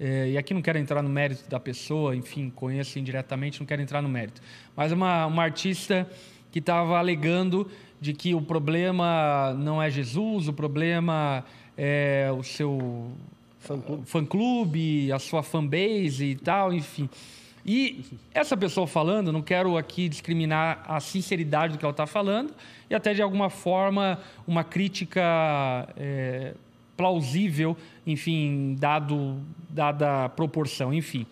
eh, 0.00 0.30
e 0.30 0.38
aqui 0.38 0.54
não 0.54 0.62
quero 0.62 0.78
entrar 0.78 1.02
no 1.02 1.08
mérito 1.08 1.48
da 1.48 1.60
pessoa, 1.60 2.16
enfim, 2.16 2.50
conheço 2.50 2.98
indiretamente, 2.98 3.60
não 3.60 3.66
quero 3.66 3.82
entrar 3.82 4.00
no 4.00 4.08
mérito, 4.08 4.40
mas 4.74 4.90
uma, 4.90 5.26
uma 5.26 5.42
artista 5.42 6.08
que 6.50 6.58
estava 6.58 6.98
alegando 6.98 7.70
de 8.00 8.12
que 8.12 8.34
o 8.34 8.40
problema 8.40 9.54
não 9.58 9.82
é 9.82 9.90
Jesus, 9.90 10.48
o 10.48 10.52
problema 10.52 11.44
é 11.76 12.30
o 12.36 12.42
seu 12.42 13.12
fã-clube, 13.60 15.08
fã 15.08 15.14
a 15.14 15.18
sua 15.18 15.42
fanbase 15.42 16.24
e 16.24 16.36
tal, 16.36 16.72
enfim. 16.72 17.08
E 17.66 18.04
essa 18.32 18.56
pessoa 18.56 18.86
falando, 18.86 19.32
não 19.32 19.42
quero 19.42 19.76
aqui 19.76 20.08
discriminar 20.08 20.82
a 20.86 21.00
sinceridade 21.00 21.74
do 21.74 21.78
que 21.78 21.84
ela 21.84 21.92
está 21.92 22.06
falando, 22.06 22.54
e 22.88 22.94
até 22.94 23.12
de 23.12 23.20
alguma 23.20 23.50
forma 23.50 24.18
uma 24.46 24.64
crítica 24.64 25.86
é, 25.96 26.54
plausível, 26.96 27.76
enfim, 28.06 28.74
dado, 28.78 29.38
dada 29.68 30.24
a 30.24 30.28
proporção, 30.28 30.94
enfim. 30.94 31.26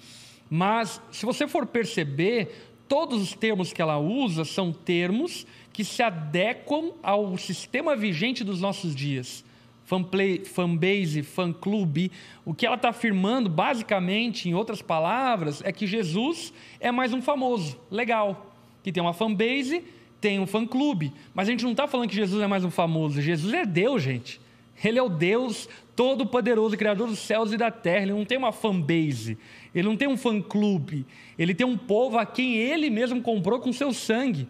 Mas, 0.50 1.00
se 1.10 1.24
você 1.24 1.48
for 1.48 1.66
perceber, 1.66 2.70
todos 2.86 3.22
os 3.22 3.34
termos 3.34 3.72
que 3.72 3.80
ela 3.80 3.98
usa 3.98 4.44
são 4.44 4.72
termos 4.72 5.46
que 5.72 5.84
se 5.84 6.02
adequam 6.02 6.92
ao 7.02 7.36
sistema 7.38 7.96
vigente 7.96 8.44
dos 8.44 8.60
nossos 8.60 8.94
dias 8.94 9.44
fanplay, 9.86 10.44
fanbase, 10.44 11.22
fã-clube. 11.22 12.10
O 12.44 12.52
que 12.52 12.66
ela 12.66 12.74
está 12.74 12.90
afirmando, 12.90 13.48
basicamente, 13.48 14.48
em 14.48 14.54
outras 14.54 14.82
palavras, 14.82 15.62
é 15.64 15.72
que 15.72 15.86
Jesus 15.86 16.52
é 16.78 16.92
mais 16.92 17.14
um 17.14 17.22
famoso, 17.22 17.80
legal, 17.90 18.52
que 18.82 18.92
tem 18.92 19.02
uma 19.02 19.14
fanbase, 19.14 19.84
tem 20.20 20.40
um 20.40 20.46
fã-clube. 20.46 21.12
Mas 21.32 21.48
a 21.48 21.52
gente 21.52 21.64
não 21.64 21.70
está 21.70 21.86
falando 21.86 22.10
que 22.10 22.16
Jesus 22.16 22.42
é 22.42 22.46
mais 22.48 22.64
um 22.64 22.70
famoso. 22.70 23.22
Jesus 23.22 23.54
é 23.54 23.64
Deus, 23.64 24.02
gente. 24.02 24.40
Ele 24.84 24.98
é 24.98 25.02
o 25.02 25.08
Deus 25.08 25.68
todo-poderoso, 25.94 26.76
Criador 26.76 27.06
dos 27.06 27.20
céus 27.20 27.52
e 27.52 27.56
da 27.56 27.70
terra. 27.70 28.02
Ele 28.02 28.12
não 28.12 28.24
tem 28.24 28.36
uma 28.36 28.52
fanbase, 28.52 29.38
ele 29.72 29.86
não 29.86 29.96
tem 29.96 30.08
um 30.08 30.16
fã-clube. 30.16 31.06
Ele 31.38 31.54
tem 31.54 31.66
um 31.66 31.78
povo 31.78 32.18
a 32.18 32.26
quem 32.26 32.56
ele 32.56 32.90
mesmo 32.90 33.22
comprou 33.22 33.60
com 33.60 33.72
seu 33.72 33.92
sangue. 33.92 34.48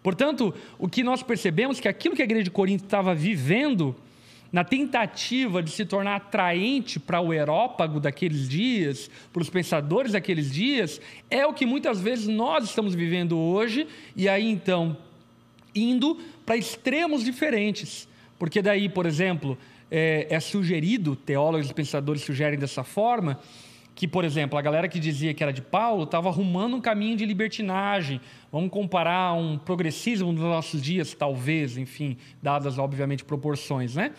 Portanto, 0.00 0.54
o 0.78 0.88
que 0.88 1.02
nós 1.02 1.24
percebemos 1.24 1.78
é 1.78 1.82
que 1.82 1.88
aquilo 1.88 2.14
que 2.14 2.22
a 2.22 2.24
igreja 2.24 2.44
de 2.44 2.50
Corinto 2.52 2.84
estava 2.84 3.12
vivendo 3.12 3.96
na 4.56 4.64
tentativa 4.64 5.62
de 5.62 5.70
se 5.70 5.84
tornar 5.84 6.16
atraente 6.16 6.98
para 6.98 7.20
o 7.20 7.30
erópago 7.30 8.00
daqueles 8.00 8.48
dias, 8.48 9.10
para 9.30 9.42
os 9.42 9.50
pensadores 9.50 10.12
daqueles 10.12 10.50
dias, 10.50 10.98
é 11.28 11.44
o 11.44 11.52
que 11.52 11.66
muitas 11.66 12.00
vezes 12.00 12.26
nós 12.26 12.64
estamos 12.64 12.94
vivendo 12.94 13.36
hoje, 13.38 13.86
e 14.16 14.26
aí 14.30 14.50
então 14.50 14.96
indo 15.74 16.18
para 16.46 16.56
extremos 16.56 17.22
diferentes. 17.22 18.08
Porque 18.38 18.62
daí, 18.62 18.88
por 18.88 19.04
exemplo, 19.04 19.58
é, 19.90 20.26
é 20.30 20.40
sugerido, 20.40 21.14
teólogos 21.14 21.68
e 21.68 21.74
pensadores 21.74 22.22
sugerem 22.22 22.58
dessa 22.58 22.82
forma, 22.82 23.38
que, 23.94 24.08
por 24.08 24.24
exemplo, 24.24 24.58
a 24.58 24.62
galera 24.62 24.88
que 24.88 24.98
dizia 24.98 25.34
que 25.34 25.42
era 25.42 25.52
de 25.52 25.60
Paulo 25.60 26.04
estava 26.04 26.30
arrumando 26.30 26.76
um 26.76 26.80
caminho 26.80 27.14
de 27.14 27.26
libertinagem. 27.26 28.22
Vamos 28.50 28.70
comparar 28.70 29.34
um 29.34 29.58
progressismo 29.58 30.32
nos 30.32 30.40
nossos 30.40 30.80
dias, 30.80 31.12
talvez, 31.12 31.76
enfim, 31.76 32.16
dadas, 32.42 32.78
obviamente, 32.78 33.22
proporções, 33.22 33.96
né? 33.96 34.12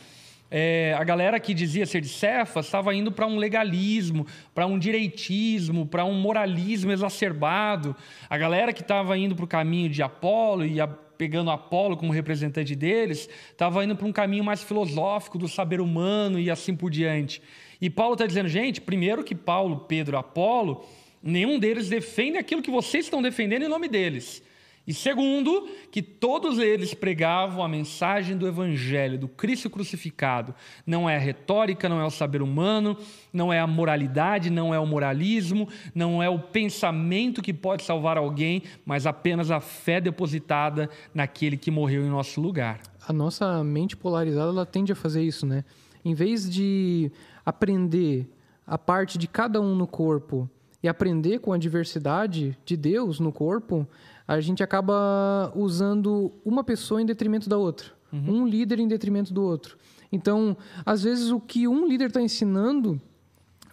É, 0.49 0.95
a 0.97 1.03
galera 1.03 1.39
que 1.39 1.53
dizia 1.53 1.86
ser 1.86 2.01
de 2.01 2.07
Cefas 2.07 2.65
estava 2.65 2.95
indo 2.95 3.12
para 3.12 3.27
um 3.27 3.38
legalismo, 3.38 4.25
para 4.55 4.65
um 4.65 4.79
direitismo, 4.79 5.86
para 5.86 6.05
um 6.05 6.13
moralismo 6.13 6.91
exacerbado. 6.91 7.95
A 8.29 8.38
galera 8.38 8.71
que 8.71 8.81
estava 8.81 9.17
indo 9.17 9.36
para 9.36 9.45
o 9.45 9.47
caminho 9.47 9.89
de 9.89 10.01
Apolo 10.01 10.65
e 10.65 10.79
a, 10.79 10.88
pegando 10.88 11.51
Apolo 11.51 11.97
como 11.97 12.13
representante 12.13 12.75
deles, 12.75 13.29
estava 13.51 13.83
indo 13.83 13.95
para 13.95 14.07
um 14.07 14.13
caminho 14.13 14.43
mais 14.43 14.63
filosófico 14.63 15.38
do 15.38 15.49
saber 15.49 15.81
humano 15.81 16.39
e 16.39 16.49
assim 16.49 16.75
por 16.75 16.89
diante. 16.89 17.41
E 17.81 17.89
Paulo 17.89 18.13
está 18.13 18.25
dizendo, 18.25 18.47
gente, 18.47 18.79
primeiro 18.79 19.23
que 19.23 19.36
Paulo, 19.36 19.81
Pedro, 19.81 20.17
Apolo, 20.17 20.86
nenhum 21.21 21.60
deles 21.60 21.89
defende 21.89 22.38
aquilo 22.38 22.62
que 22.62 22.71
vocês 22.71 23.05
estão 23.05 23.21
defendendo 23.21 23.63
em 23.63 23.67
nome 23.67 23.89
deles. 23.89 24.41
E 24.88 24.93
segundo, 24.93 25.67
que 25.91 26.02
todos 26.02 26.60
eles 26.60 26.93
pregavam 26.93 27.62
a 27.62 27.67
mensagem 27.67 28.38
do 28.38 28.47
Evangelho, 28.47 29.19
do 29.19 29.28
Cristo 29.28 29.69
crucificado. 29.69 30.56
Não 30.86 31.10
é 31.10 31.17
a 31.17 31.19
retórica, 31.19 31.89
não 31.89 32.00
é 32.00 32.06
o 32.06 32.10
saber 32.10 32.41
humano, 32.41 32.95
não 33.34 33.52
é 33.52 33.60
a 33.60 33.67
moralidade, 33.67 34.50
não 34.50 34.73
é 34.73 34.80
o 34.80 34.88
moralismo, 34.88 35.67
não 35.93 36.23
é 36.23 36.30
o 36.30 36.39
pensamento 36.39 37.41
que 37.41 37.54
pode 37.54 37.84
salvar 37.84 38.17
alguém, 38.17 38.63
mas 38.86 39.06
apenas 39.06 39.52
a 39.52 39.60
fé 39.60 40.00
depositada 40.00 40.89
naquele 41.13 41.58
que 41.58 41.69
morreu 41.69 42.06
em 42.06 42.10
nosso 42.10 42.39
lugar. 42.39 42.80
A 43.06 43.12
nossa 43.12 43.62
mente 43.65 43.97
polarizada 43.97 44.52
ela 44.52 44.65
tende 44.65 44.93
a 44.93 44.95
fazer 44.95 45.21
isso, 45.21 45.45
né? 45.45 45.65
Em 46.06 46.13
vez 46.13 46.50
de 46.50 47.12
aprender 47.45 48.26
a 48.65 48.78
parte 48.78 49.17
de 49.17 49.28
cada 49.28 49.60
um 49.60 49.76
no 49.76 49.86
corpo 49.86 50.50
e 50.82 50.88
aprender 50.88 51.39
com 51.39 51.52
a 51.52 51.58
diversidade 51.58 52.58
de 52.63 52.78
Deus 52.78 53.19
no 53.19 53.32
corpo, 53.32 53.88
a 54.27 54.39
gente 54.41 54.61
acaba 54.61 55.51
usando 55.55 56.33
uma 56.43 56.63
pessoa 56.63 57.01
em 57.01 57.05
detrimento 57.05 57.47
da 57.47 57.57
outra, 57.57 57.87
uhum. 58.11 58.41
um 58.41 58.47
líder 58.47 58.79
em 58.79 58.87
detrimento 58.87 59.33
do 59.33 59.41
outro. 59.43 59.77
Então, 60.11 60.57
às 60.85 61.03
vezes, 61.03 61.31
o 61.31 61.39
que 61.39 61.67
um 61.67 61.87
líder 61.87 62.07
está 62.07 62.21
ensinando 62.21 62.99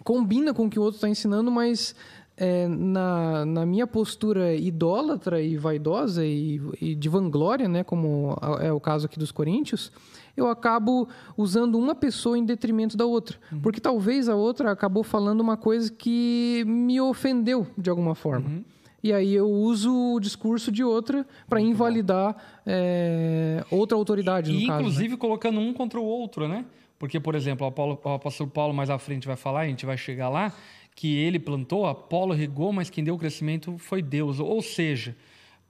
combina 0.03 0.53
com 0.53 0.67
o 0.67 0.71
que 0.71 0.79
o 0.79 0.83
outro 0.83 0.97
está 0.97 1.09
ensinando, 1.09 1.51
mas 1.51 1.95
é, 2.37 2.69
na, 2.69 3.45
na 3.45 3.67
minha 3.67 3.87
postura 3.87 4.55
idólatra 4.55 5.41
e 5.41 5.57
vaidosa 5.57 6.25
e, 6.25 6.61
e 6.81 6.95
de 6.95 7.09
vanglória, 7.09 7.69
né, 7.69 7.83
como 7.83 8.37
é 8.61 8.73
o 8.73 8.81
caso 8.81 9.07
aqui 9.07 9.19
dos 9.19 9.33
coríntios, 9.33 9.91
eu 10.37 10.49
acabo 10.49 11.09
usando 11.37 11.79
uma 11.79 11.95
pessoa 11.95 12.37
em 12.37 12.45
detrimento 12.45 12.97
da 12.97 13.07
outra. 13.07 13.39
Uhum. 13.53 13.61
Porque 13.61 13.81
talvez 13.81 14.29
a 14.29 14.35
outra 14.35 14.73
acabou 14.73 15.05
falando 15.05 15.41
uma 15.41 15.57
coisa 15.57 15.91
que 15.91 16.65
me 16.67 17.01
ofendeu 17.01 17.67
de 17.79 17.89
alguma 17.89 18.15
forma. 18.15 18.49
Uhum. 18.49 18.65
E 19.05 19.13
aí 19.13 19.35
eu 19.35 19.51
uso 19.51 20.15
o 20.15 20.19
discurso 20.19 20.73
de 20.73 20.83
outra 20.83 21.27
para 21.47 21.61
invalidar 21.61 22.35
é, 22.65 23.63
outra 23.71 23.99
autoridade, 23.99 24.51
e, 24.51 24.55
no 24.55 24.61
e 24.61 24.67
caso. 24.67 24.81
Inclusive 24.81 25.11
né? 25.11 25.17
colocando 25.19 25.61
um 25.61 25.75
contra 25.75 26.01
o 26.01 26.03
outro, 26.03 26.49
né? 26.49 26.65
Porque, 26.99 27.21
por 27.21 27.35
exemplo, 27.35 27.67
o, 27.67 27.69
Apolo, 27.69 28.01
o 28.03 28.09
apóstolo 28.09 28.49
Paulo 28.49 28.73
mais 28.73 28.89
à 28.89 28.99
frente 28.99 29.27
vai 29.27 29.37
falar, 29.37 29.61
a 29.61 29.67
gente 29.67 29.85
vai 29.85 29.99
chegar 29.99 30.31
lá, 30.31 30.55
que 30.95 31.19
ele 31.19 31.39
plantou, 31.39 31.85
Apolo 31.85 32.33
regou, 32.33 32.73
mas 32.73 32.89
quem 32.89 33.05
deu 33.05 33.15
o 33.15 33.19
crescimento 33.19 33.77
foi 33.77 34.01
Deus. 34.01 34.41
Ou 34.41 34.63
seja, 34.63 35.15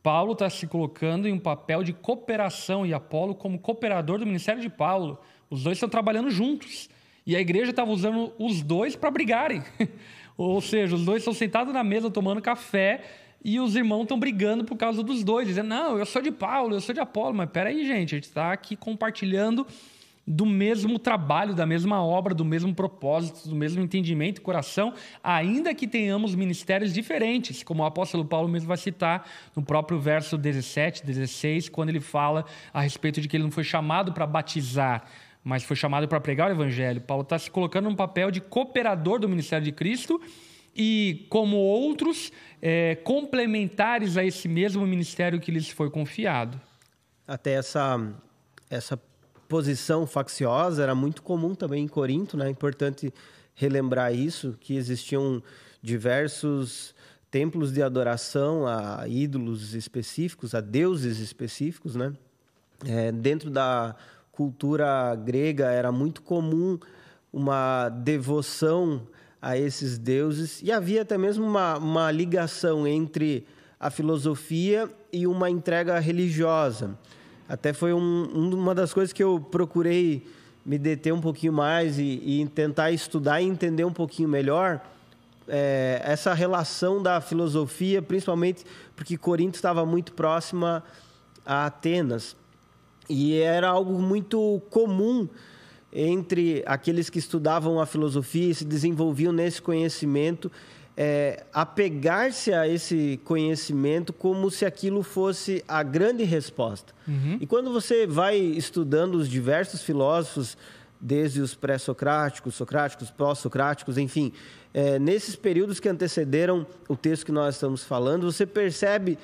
Paulo 0.01 0.35
está 0.35 0.49
se 0.49 0.69
colocando 0.69 1.27
em 1.27 1.33
um 1.33 1.41
papel 1.41 1.83
de 1.83 1.93
cooperação 1.93 2.87
e 2.87 2.95
Apolo 2.95 3.35
como 3.35 3.59
cooperador 3.59 4.21
do 4.21 4.27
ministério 4.27 4.63
de 4.63 4.71
Paulo. 4.71 5.19
Os 5.51 5.65
dois 5.65 5.77
estão 5.77 5.89
trabalhando 5.89 6.31
juntos. 6.31 6.89
E 7.27 7.35
a 7.35 7.41
igreja 7.41 7.71
estava 7.71 7.91
usando 7.91 8.33
os 8.39 8.63
dois 8.63 8.95
para 8.95 9.11
brigarem. 9.11 9.61
Ou 10.39 10.61
seja, 10.61 10.95
os 10.95 11.05
dois 11.05 11.19
estão 11.19 11.35
sentados 11.35 11.75
na 11.75 11.83
mesa 11.83 12.09
tomando 12.09 12.41
café 12.41 13.03
e 13.45 13.61
os 13.61 13.77
irmãos 13.77 14.03
estão 14.03 14.19
brigando 14.19 14.65
por 14.65 14.77
causa 14.77 15.03
dos 15.03 15.23
dois, 15.23 15.47
dizendo: 15.47 15.69
Não, 15.69 15.99
eu 15.99 16.07
sou 16.07 16.23
de 16.23 16.33
Paulo, 16.33 16.75
eu 16.75 16.81
sou 16.81 16.95
de 16.95 17.01
Apolo. 17.01 17.35
Mas 17.35 17.51
peraí, 17.51 17.87
gente, 17.87 18.15
a 18.15 18.17
gente 18.17 18.25
está 18.25 18.53
aqui 18.53 18.75
compartilhando 18.75 19.67
do 20.27 20.47
mesmo 20.47 20.99
trabalho, 20.99 21.55
da 21.55 21.67
mesma 21.67 22.03
obra, 22.03 22.35
do 22.35 22.47
mesmo 22.47 22.75
propósito, 22.75 23.47
do 23.47 23.55
mesmo 23.55 23.83
entendimento 23.83 24.39
e 24.39 24.41
coração, 24.41 24.95
ainda 25.23 25.75
que 25.75 25.87
tenhamos 25.87 26.35
ministérios 26.35 26.95
diferentes, 26.95 27.63
como 27.63 27.83
o 27.83 27.87
apóstolo 27.87 28.25
Paulo 28.25 28.49
mesmo 28.49 28.67
vai 28.67 28.79
citar 28.79 29.29
no 29.55 29.63
próprio 29.63 30.01
verso 30.01 30.39
17, 30.39 31.05
16, 31.05 31.69
quando 31.69 31.91
ele 31.91 32.01
fala 32.01 32.47
a 32.73 32.81
respeito 32.81 33.21
de 33.21 33.29
que 33.29 33.37
ele 33.37 33.45
não 33.45 33.51
foi 33.51 33.65
chamado 33.65 34.15
para 34.15 34.27
batizar, 34.27 35.05
mas 35.43 35.63
foi 35.63 35.77
chamado 35.77 36.09
para 36.09 36.19
pregar 36.19 36.49
o 36.49 36.53
evangelho. 36.53 37.03
Paulo 37.03 37.23
está 37.23 37.39
se 37.39 37.51
colocando 37.51 37.91
num 37.91 37.95
papel 37.95 38.31
de 38.31 38.41
cooperador 38.41 39.19
do 39.19 39.29
ministério 39.29 39.63
de 39.63 39.73
Cristo 39.73 40.19
e, 40.75 41.27
como 41.29 41.57
outros, 41.57 42.33
é, 42.61 42.97
complementares 42.97 44.17
a 44.17 44.25
esse 44.25 44.49
mesmo 44.49 44.87
ministério 44.87 45.41
que 45.41 45.51
lhes 45.51 45.69
foi 45.69 45.91
confiado. 45.91 46.61
Até 47.27 47.53
essa, 47.53 48.13
essa 48.69 49.01
posição 49.49 50.07
facciosa 50.07 50.83
era 50.83 50.95
muito 50.95 51.23
comum 51.23 51.55
também 51.55 51.85
em 51.85 51.89
Corinto, 51.89 52.37
né? 52.37 52.47
É 52.47 52.51
importante 52.51 53.13
relembrar 53.55 54.13
isso, 54.13 54.57
que 54.61 54.77
existiam 54.77 55.43
diversos 55.81 56.95
templos 57.31 57.73
de 57.73 57.83
adoração 57.83 58.67
a 58.67 59.07
ídolos 59.07 59.75
específicos, 59.75 60.55
a 60.55 60.61
deuses 60.61 61.19
específicos, 61.19 61.95
né? 61.95 62.13
É, 62.87 63.13
dentro 63.13 63.51
da 63.51 63.95
cultura 64.33 65.15
grega 65.15 65.67
era 65.67 65.93
muito 65.93 66.23
comum 66.23 66.79
uma 67.33 67.89
devoção 67.89 69.07
a 69.45 69.59
esses 69.59 69.99
deuses 69.99 70.63
e 70.63 70.73
havia 70.73 71.03
até 71.03 71.19
mesmo 71.19 71.47
uma, 71.47 71.77
uma 71.77 72.11
ligação 72.11 72.87
entre 72.87 73.47
a 73.79 73.91
filosofia 73.91 74.89
e 75.13 75.27
uma 75.27 75.51
entrega 75.51 75.99
religiosa. 75.99 76.99
Até 77.47 77.75
foi 77.75 77.93
um, 77.93 78.25
uma 78.55 78.75
das 78.75 78.95
coisas 78.95 79.13
que 79.13 79.23
eu 79.23 79.39
procurei 79.39 80.27
me 80.65 80.79
deter 80.79 81.13
um 81.13 81.21
pouquinho 81.21 81.53
mais 81.53 81.99
e, 81.99 82.23
e 82.25 82.49
tentar 82.55 82.91
estudar 82.91 83.43
e 83.43 83.45
entender 83.45 83.85
um 83.85 83.93
pouquinho 83.93 84.31
melhor 84.31 84.81
é, 85.47 86.01
essa 86.03 86.33
relação 86.33 87.03
da 87.03 87.21
filosofia, 87.21 88.01
principalmente 88.01 88.65
porque 88.97 89.19
Corinto 89.19 89.57
estava 89.57 89.85
muito 89.85 90.15
próxima 90.15 90.83
a 91.45 91.67
Atenas. 91.67 92.35
E 93.11 93.39
era 93.39 93.69
algo 93.69 94.01
muito 94.01 94.63
comum 94.71 95.29
entre 95.95 96.63
aqueles 96.67 97.09
que 97.09 97.19
estudavam 97.19 97.81
a 97.81 97.87
filosofia 97.87 98.51
e 98.51 98.55
se 98.55 98.65
desenvolviam 98.65 99.33
nesse 99.33 99.63
conhecimento 99.63 100.51
é, 100.97 101.45
apegar-se 101.53 102.53
a 102.53 102.69
esse 102.69 103.21
conhecimento 103.25 104.13
como 104.13 104.51
se 104.51 104.65
aquilo 104.65 105.03
fosse 105.03 105.65
a 105.67 105.83
grande 105.83 106.25
resposta. 106.25 106.93
Uhum. 107.07 107.39
E 107.41 107.47
quando 107.47 107.73
você 107.73 108.07
vai 108.07 108.37
estudando 108.37 109.17
os 109.17 109.29
diversos 109.29 109.83
filósofos, 109.83 110.57
desde 111.01 111.41
os 111.41 111.55
pré-socráticos, 111.55 112.55
socráticos, 112.55 113.11
pós-socráticos, 113.11 113.99
enfim, 113.99 114.33
é, 114.73 114.99
nesses 114.99 115.37
períodos 115.37 115.79
que 115.79 115.89
antecederam 115.89 116.67
o 116.89 116.97
texto 116.97 117.27
que 117.27 117.33
nós 117.33 117.57
estamos 117.57 117.85
falando, 117.85 118.31
você 118.31 118.47
percebe 118.47 119.19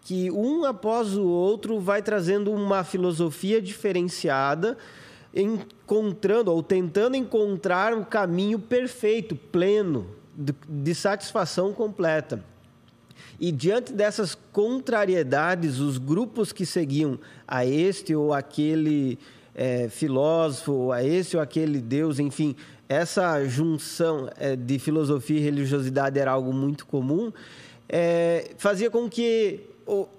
que 0.00 0.30
um 0.30 0.64
após 0.64 1.16
o 1.16 1.26
outro 1.26 1.80
vai 1.80 2.00
trazendo 2.00 2.52
uma 2.52 2.84
filosofia 2.84 3.60
diferenciada, 3.60 4.78
encontrando 5.36 6.50
ou 6.50 6.62
tentando 6.62 7.16
encontrar 7.16 7.92
o 7.92 8.04
caminho 8.04 8.58
perfeito, 8.58 9.36
pleno, 9.36 10.06
de 10.34 10.94
satisfação 10.94 11.72
completa. 11.72 12.42
E 13.38 13.52
diante 13.52 13.92
dessas 13.92 14.34
contrariedades, 14.50 15.78
os 15.78 15.98
grupos 15.98 16.52
que 16.52 16.64
seguiam 16.64 17.18
a 17.46 17.66
este 17.66 18.14
ou 18.14 18.32
aquele 18.32 19.18
é, 19.54 19.88
filósofo, 19.88 20.90
a 20.90 21.04
esse 21.04 21.36
ou 21.36 21.42
aquele 21.42 21.80
Deus, 21.80 22.18
enfim, 22.18 22.56
essa 22.88 23.44
junção 23.46 24.30
é, 24.38 24.56
de 24.56 24.78
filosofia 24.78 25.38
e 25.38 25.42
religiosidade 25.42 26.18
era 26.18 26.30
algo 26.30 26.52
muito 26.52 26.86
comum, 26.86 27.30
é, 27.88 28.52
fazia 28.56 28.90
com 28.90 29.08
que 29.08 29.60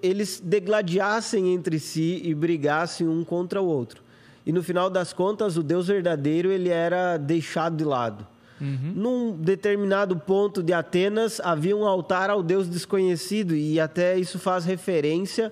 eles 0.01 0.39
degladiassem 0.41 1.53
entre 1.53 1.80
si 1.80 2.22
e 2.24 2.34
brigassem 2.34 3.07
um 3.07 3.24
contra 3.24 3.61
o 3.61 3.65
outro. 3.65 4.07
E 4.48 4.52
no 4.54 4.64
final 4.64 4.89
das 4.89 5.12
contas, 5.12 5.58
o 5.58 5.62
Deus 5.62 5.88
verdadeiro 5.88 6.50
ele 6.50 6.70
era 6.70 7.18
deixado 7.18 7.76
de 7.76 7.84
lado. 7.84 8.26
Uhum. 8.62 8.93
Num 8.95 9.32
determinado 9.34 10.16
ponto 10.16 10.64
de 10.64 10.72
Atenas 10.72 11.41
havia 11.41 11.76
um 11.76 11.86
altar 11.86 12.30
ao 12.30 12.41
Deus 12.41 12.70
desconhecido, 12.70 13.54
e 13.54 13.78
até 13.78 14.18
isso 14.18 14.39
faz 14.39 14.64
referência 14.64 15.52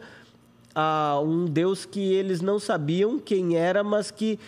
a 0.73 1.19
um 1.21 1.43
Deus 1.43 1.83
que 1.83 2.13
eles 2.13 2.39
não 2.39 2.57
sabiam 2.57 3.19
quem 3.19 3.57
era, 3.57 3.83
mas 3.83 4.11
que 4.11 4.39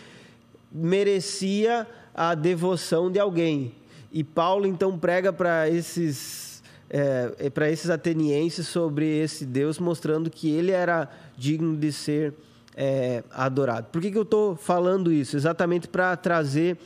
merecia 0.72 1.86
a 2.16 2.34
devoção 2.34 3.12
de 3.12 3.20
alguém. 3.20 3.74
E 4.14 4.24
Paulo 4.24 4.66
então 4.66 4.98
prega 4.98 5.34
para 5.34 5.70
esses 5.70 6.64
é, 6.90 7.50
para 7.50 7.70
esses 7.70 7.90
atenienses 7.90 8.66
sobre 8.70 9.06
esse 9.20 9.46
Deus, 9.46 9.78
mostrando 9.78 10.30
que 10.30 10.50
ele 10.50 10.72
era 10.72 11.10
digno 11.38 11.76
de 11.76 11.92
ser 11.92 12.34
é, 12.78 13.24
adorado. 13.32 13.88
Por 13.92 14.00
que, 14.00 14.12
que 14.12 14.18
eu 14.18 14.22
estou 14.22 14.56
falando 14.56 15.12
isso? 15.12 15.36
Exatamente 15.36 15.88
para 15.88 16.16
trazer 16.16 16.78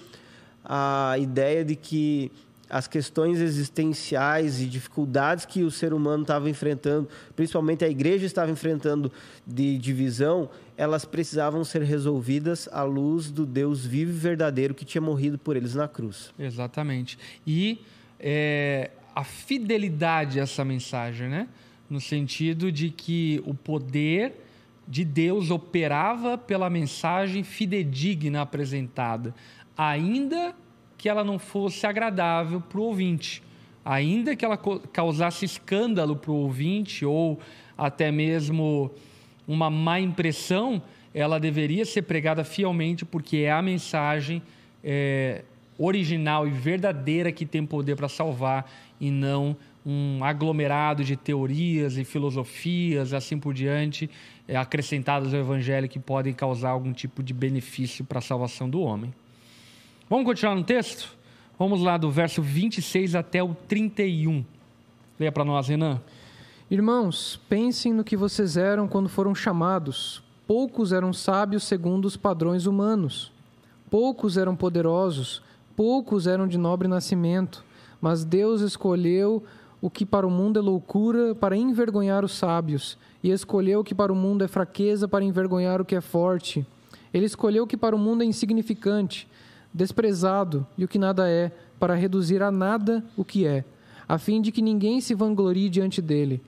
a 0.63 1.15
ideia 1.19 1.65
de 1.65 1.75
que 1.75 2.31
as 2.69 2.87
questões 2.87 3.41
existenciais 3.41 4.61
e 4.61 4.65
dificuldades 4.65 5.45
que 5.45 5.61
o 5.61 5.69
ser 5.69 5.93
humano 5.93 6.21
estava 6.21 6.49
enfrentando, 6.49 7.09
principalmente 7.35 7.83
a 7.83 7.89
igreja 7.89 8.25
estava 8.25 8.49
enfrentando 8.49 9.11
de 9.45 9.77
divisão, 9.77 10.49
elas 10.77 11.03
precisavam 11.03 11.65
ser 11.65 11.81
resolvidas 11.81 12.69
à 12.71 12.83
luz 12.83 13.29
do 13.29 13.45
Deus 13.45 13.85
vivo 13.85 14.11
e 14.11 14.15
verdadeiro 14.15 14.73
que 14.73 14.85
tinha 14.85 15.01
morrido 15.01 15.37
por 15.37 15.57
eles 15.57 15.75
na 15.75 15.89
cruz. 15.89 16.33
Exatamente. 16.39 17.19
E 17.45 17.81
é, 18.17 18.91
a 19.13 19.25
fidelidade 19.25 20.39
a 20.39 20.43
essa 20.43 20.63
mensagem, 20.63 21.27
né? 21.27 21.49
No 21.89 21.99
sentido 21.99 22.71
de 22.71 22.89
que 22.89 23.43
o 23.45 23.53
poder 23.53 24.33
de 24.91 25.05
Deus 25.05 25.49
operava 25.49 26.37
pela 26.37 26.69
mensagem 26.69 27.45
fidedigna 27.45 28.41
apresentada, 28.41 29.33
ainda 29.77 30.53
que 30.97 31.07
ela 31.07 31.23
não 31.23 31.39
fosse 31.39 31.87
agradável 31.87 32.59
para 32.59 32.77
o 32.77 32.83
ouvinte, 32.83 33.41
ainda 33.85 34.35
que 34.35 34.43
ela 34.43 34.57
causasse 34.91 35.45
escândalo 35.45 36.17
para 36.17 36.31
o 36.31 36.35
ouvinte 36.35 37.05
ou 37.05 37.39
até 37.77 38.11
mesmo 38.11 38.91
uma 39.47 39.69
má 39.69 39.97
impressão, 39.97 40.81
ela 41.13 41.39
deveria 41.39 41.85
ser 41.85 42.01
pregada 42.01 42.43
fielmente 42.43 43.05
porque 43.05 43.37
é 43.37 43.51
a 43.51 43.61
mensagem 43.61 44.41
é, 44.83 45.45
original 45.77 46.45
e 46.45 46.51
verdadeira 46.51 47.31
que 47.31 47.45
tem 47.45 47.65
poder 47.65 47.95
para 47.95 48.09
salvar 48.09 48.69
e 48.99 49.09
não 49.09 49.55
um 49.85 50.23
aglomerado 50.23 51.03
de 51.03 51.15
teorias 51.15 51.97
e 51.97 52.03
filosofias, 52.03 53.13
assim 53.13 53.37
por 53.37 53.53
diante, 53.53 54.09
é, 54.47 54.55
acrescentadas 54.55 55.33
ao 55.33 55.39
Evangelho 55.39 55.89
que 55.89 55.99
podem 55.99 56.33
causar 56.33 56.69
algum 56.69 56.93
tipo 56.93 57.23
de 57.23 57.33
benefício 57.33 58.05
para 58.05 58.19
a 58.19 58.21
salvação 58.21 58.69
do 58.69 58.81
homem. 58.81 59.13
Vamos 60.09 60.25
continuar 60.25 60.55
no 60.55 60.63
texto? 60.63 61.15
Vamos 61.57 61.81
lá 61.81 61.97
do 61.97 62.11
verso 62.11 62.41
26 62.41 63.15
até 63.15 63.41
o 63.41 63.53
31. 63.53 64.43
Leia 65.19 65.31
para 65.31 65.45
nós, 65.45 65.67
Renan. 65.67 66.01
Irmãos, 66.69 67.39
pensem 67.47 67.93
no 67.93 68.03
que 68.03 68.17
vocês 68.17 68.57
eram 68.57 68.87
quando 68.87 69.07
foram 69.09 69.35
chamados. 69.35 70.23
Poucos 70.47 70.91
eram 70.91 71.13
sábios 71.13 71.63
segundo 71.63 72.05
os 72.05 72.17
padrões 72.17 72.65
humanos. 72.65 73.31
Poucos 73.89 74.37
eram 74.37 74.55
poderosos. 74.55 75.41
Poucos 75.75 76.27
eram 76.27 76.47
de 76.47 76.57
nobre 76.57 76.87
nascimento. 76.87 77.63
Mas 78.01 78.23
Deus 78.23 78.61
escolheu 78.61 79.43
o 79.81 79.89
que 79.89 80.05
para 80.05 80.27
o 80.27 80.31
mundo 80.31 80.59
é 80.59 80.61
loucura 80.61 81.33
para 81.33 81.57
envergonhar 81.57 82.23
os 82.23 82.33
sábios, 82.33 82.97
e 83.23 83.31
escolheu 83.31 83.79
o 83.79 83.83
que 83.83 83.95
para 83.95 84.13
o 84.13 84.15
mundo 84.15 84.43
é 84.43 84.47
fraqueza 84.47 85.07
para 85.07 85.25
envergonhar 85.25 85.81
o 85.81 85.85
que 85.85 85.95
é 85.95 86.01
forte. 86.01 86.65
Ele 87.13 87.25
escolheu 87.25 87.63
o 87.63 87.67
que 87.67 87.75
para 87.75 87.95
o 87.95 87.99
mundo 87.99 88.23
é 88.23 88.25
insignificante 88.25 89.27
desprezado 89.73 90.65
e 90.77 90.83
o 90.83 90.87
que 90.87 90.99
nada 90.99 91.29
é, 91.29 91.51
para 91.79 91.95
reduzir 91.95 92.43
a 92.43 92.51
nada 92.51 93.03
o 93.15 93.23
que 93.23 93.45
é, 93.45 93.63
a 94.07 94.17
fim 94.17 94.41
de 94.41 94.51
que 94.51 94.61
ninguém 94.61 94.99
se 94.99 95.15
vanglorie 95.15 95.69
diante 95.69 96.01
dele. 96.01 96.41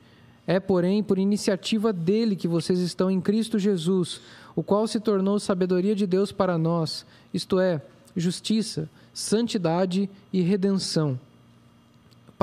É, 0.46 0.60
porém, 0.60 1.02
por 1.02 1.18
iniciativa 1.18 1.94
dele 1.94 2.36
que 2.36 2.48
vocês 2.48 2.80
estão 2.80 3.10
em 3.10 3.22
Cristo 3.22 3.58
Jesus, 3.58 4.20
o 4.56 4.62
qual 4.62 4.86
se 4.88 5.00
tornou 5.00 5.40
sabedoria 5.40 5.96
de 5.96 6.06
Deus 6.06 6.34
para 6.34 6.58
nós, 6.58 7.06
isto 7.34 7.60
é, 7.60 7.82
justiça, 8.16 8.90
santidade 9.14 10.10
e 10.34 10.42
redenção. 10.42 11.18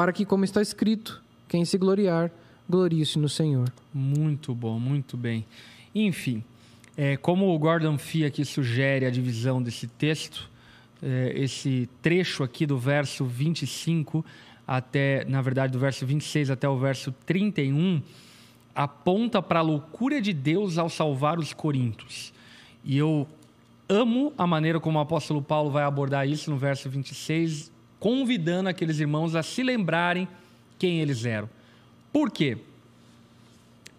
Para 0.00 0.14
que, 0.14 0.24
como 0.24 0.46
está 0.46 0.62
escrito, 0.62 1.22
quem 1.46 1.62
se 1.62 1.76
gloriar, 1.76 2.32
glorie-se 2.66 3.18
no 3.18 3.28
Senhor. 3.28 3.70
Muito 3.92 4.54
bom, 4.54 4.78
muito 4.78 5.14
bem. 5.14 5.44
Enfim, 5.94 6.42
é, 6.96 7.18
como 7.18 7.54
o 7.54 7.58
Gordon 7.58 7.98
Fee 7.98 8.24
aqui 8.24 8.42
sugere 8.42 9.04
a 9.04 9.10
divisão 9.10 9.62
desse 9.62 9.86
texto, 9.86 10.48
é, 11.02 11.34
esse 11.36 11.86
trecho 12.00 12.42
aqui 12.42 12.64
do 12.64 12.78
verso 12.78 13.26
25 13.26 14.24
até, 14.66 15.22
na 15.26 15.42
verdade, 15.42 15.74
do 15.74 15.78
verso 15.78 16.06
26 16.06 16.48
até 16.48 16.66
o 16.66 16.78
verso 16.78 17.12
31, 17.26 18.00
aponta 18.74 19.42
para 19.42 19.58
a 19.58 19.62
loucura 19.62 20.18
de 20.18 20.32
Deus 20.32 20.78
ao 20.78 20.88
salvar 20.88 21.38
os 21.38 21.52
coríntios. 21.52 22.32
E 22.82 22.96
eu 22.96 23.28
amo 23.86 24.32
a 24.38 24.46
maneira 24.46 24.80
como 24.80 24.98
o 24.98 25.02
apóstolo 25.02 25.42
Paulo 25.42 25.70
vai 25.70 25.84
abordar 25.84 26.26
isso 26.26 26.50
no 26.50 26.56
verso 26.56 26.88
26, 26.88 27.70
convidando 28.00 28.68
aqueles 28.68 28.98
irmãos 28.98 29.36
a 29.36 29.42
se 29.42 29.62
lembrarem 29.62 30.26
quem 30.78 31.00
eles 31.00 31.24
eram. 31.24 31.48
Por 32.12 32.30
quê? 32.30 32.56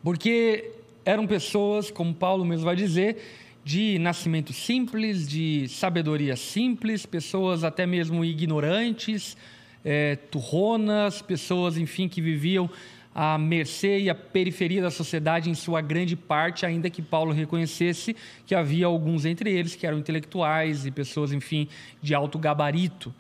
Porque 0.04 0.72
eram 1.06 1.28
pessoas, 1.28 1.91
como 1.91 2.14
Paulo 2.14 2.43
mesmo 2.43 2.66
vai 2.66 2.76
dizer, 2.76 3.24
de 3.64 3.99
nascimento 3.99 4.52
simples, 4.52 5.28
de 5.28 5.68
sabedoria 5.70 6.36
simples, 6.36 7.06
pessoas 7.06 7.64
até 7.64 7.86
mesmo 7.86 8.26
ignorantes, 8.26 9.38
é, 9.86 10.16
turronas, 10.16 11.22
pessoas, 11.22 11.78
enfim, 11.78 12.08
que 12.08 12.22
viviam 12.22 12.70
à 13.14 13.38
mercê 13.38 13.99
e 13.99 14.10
à 14.10 14.16
periferia 14.16 14.82
da 14.82 14.89
sociedade 14.89 15.49
em 15.49 15.54
sua 15.54 15.82
grande 15.82 16.16
parte, 16.16 16.66
ainda 16.66 16.89
que 16.89 17.02
Paulo 17.02 17.32
reconhecesse 17.32 18.16
que 18.47 18.56
havia 18.56 18.88
alguns 18.88 19.26
entre 19.26 19.52
eles 19.52 19.76
que 19.76 19.86
eram 19.86 19.99
intelectuais 19.99 20.86
e 20.86 20.91
pessoas, 20.91 21.32
enfim, 21.32 21.68
de 22.02 22.16
alto 22.16 22.39
gabarito. 22.39 23.14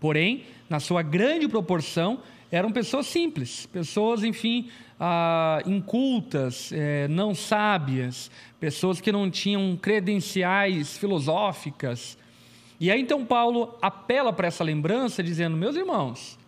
Porém, 0.00 0.44
na 0.68 0.80
sua 0.80 1.02
grande 1.02 1.46
proporção, 1.46 2.20
eram 2.50 2.72
pessoas 2.72 3.06
simples, 3.06 3.66
pessoas, 3.66 4.24
enfim, 4.24 4.68
ah, 4.98 5.62
incultas, 5.66 6.72
é, 6.72 7.06
não 7.06 7.34
sábias, 7.34 8.30
pessoas 8.58 9.00
que 9.00 9.12
não 9.12 9.30
tinham 9.30 9.78
credenciais 9.80 10.98
filosóficas. 10.98 12.18
E 12.80 12.90
aí 12.90 13.00
então 13.00 13.24
Paulo 13.24 13.76
apela 13.80 14.32
para 14.32 14.48
essa 14.48 14.64
lembrança, 14.64 15.22
dizendo: 15.22 15.56
Meus 15.56 15.76
irmãos, 15.76 16.38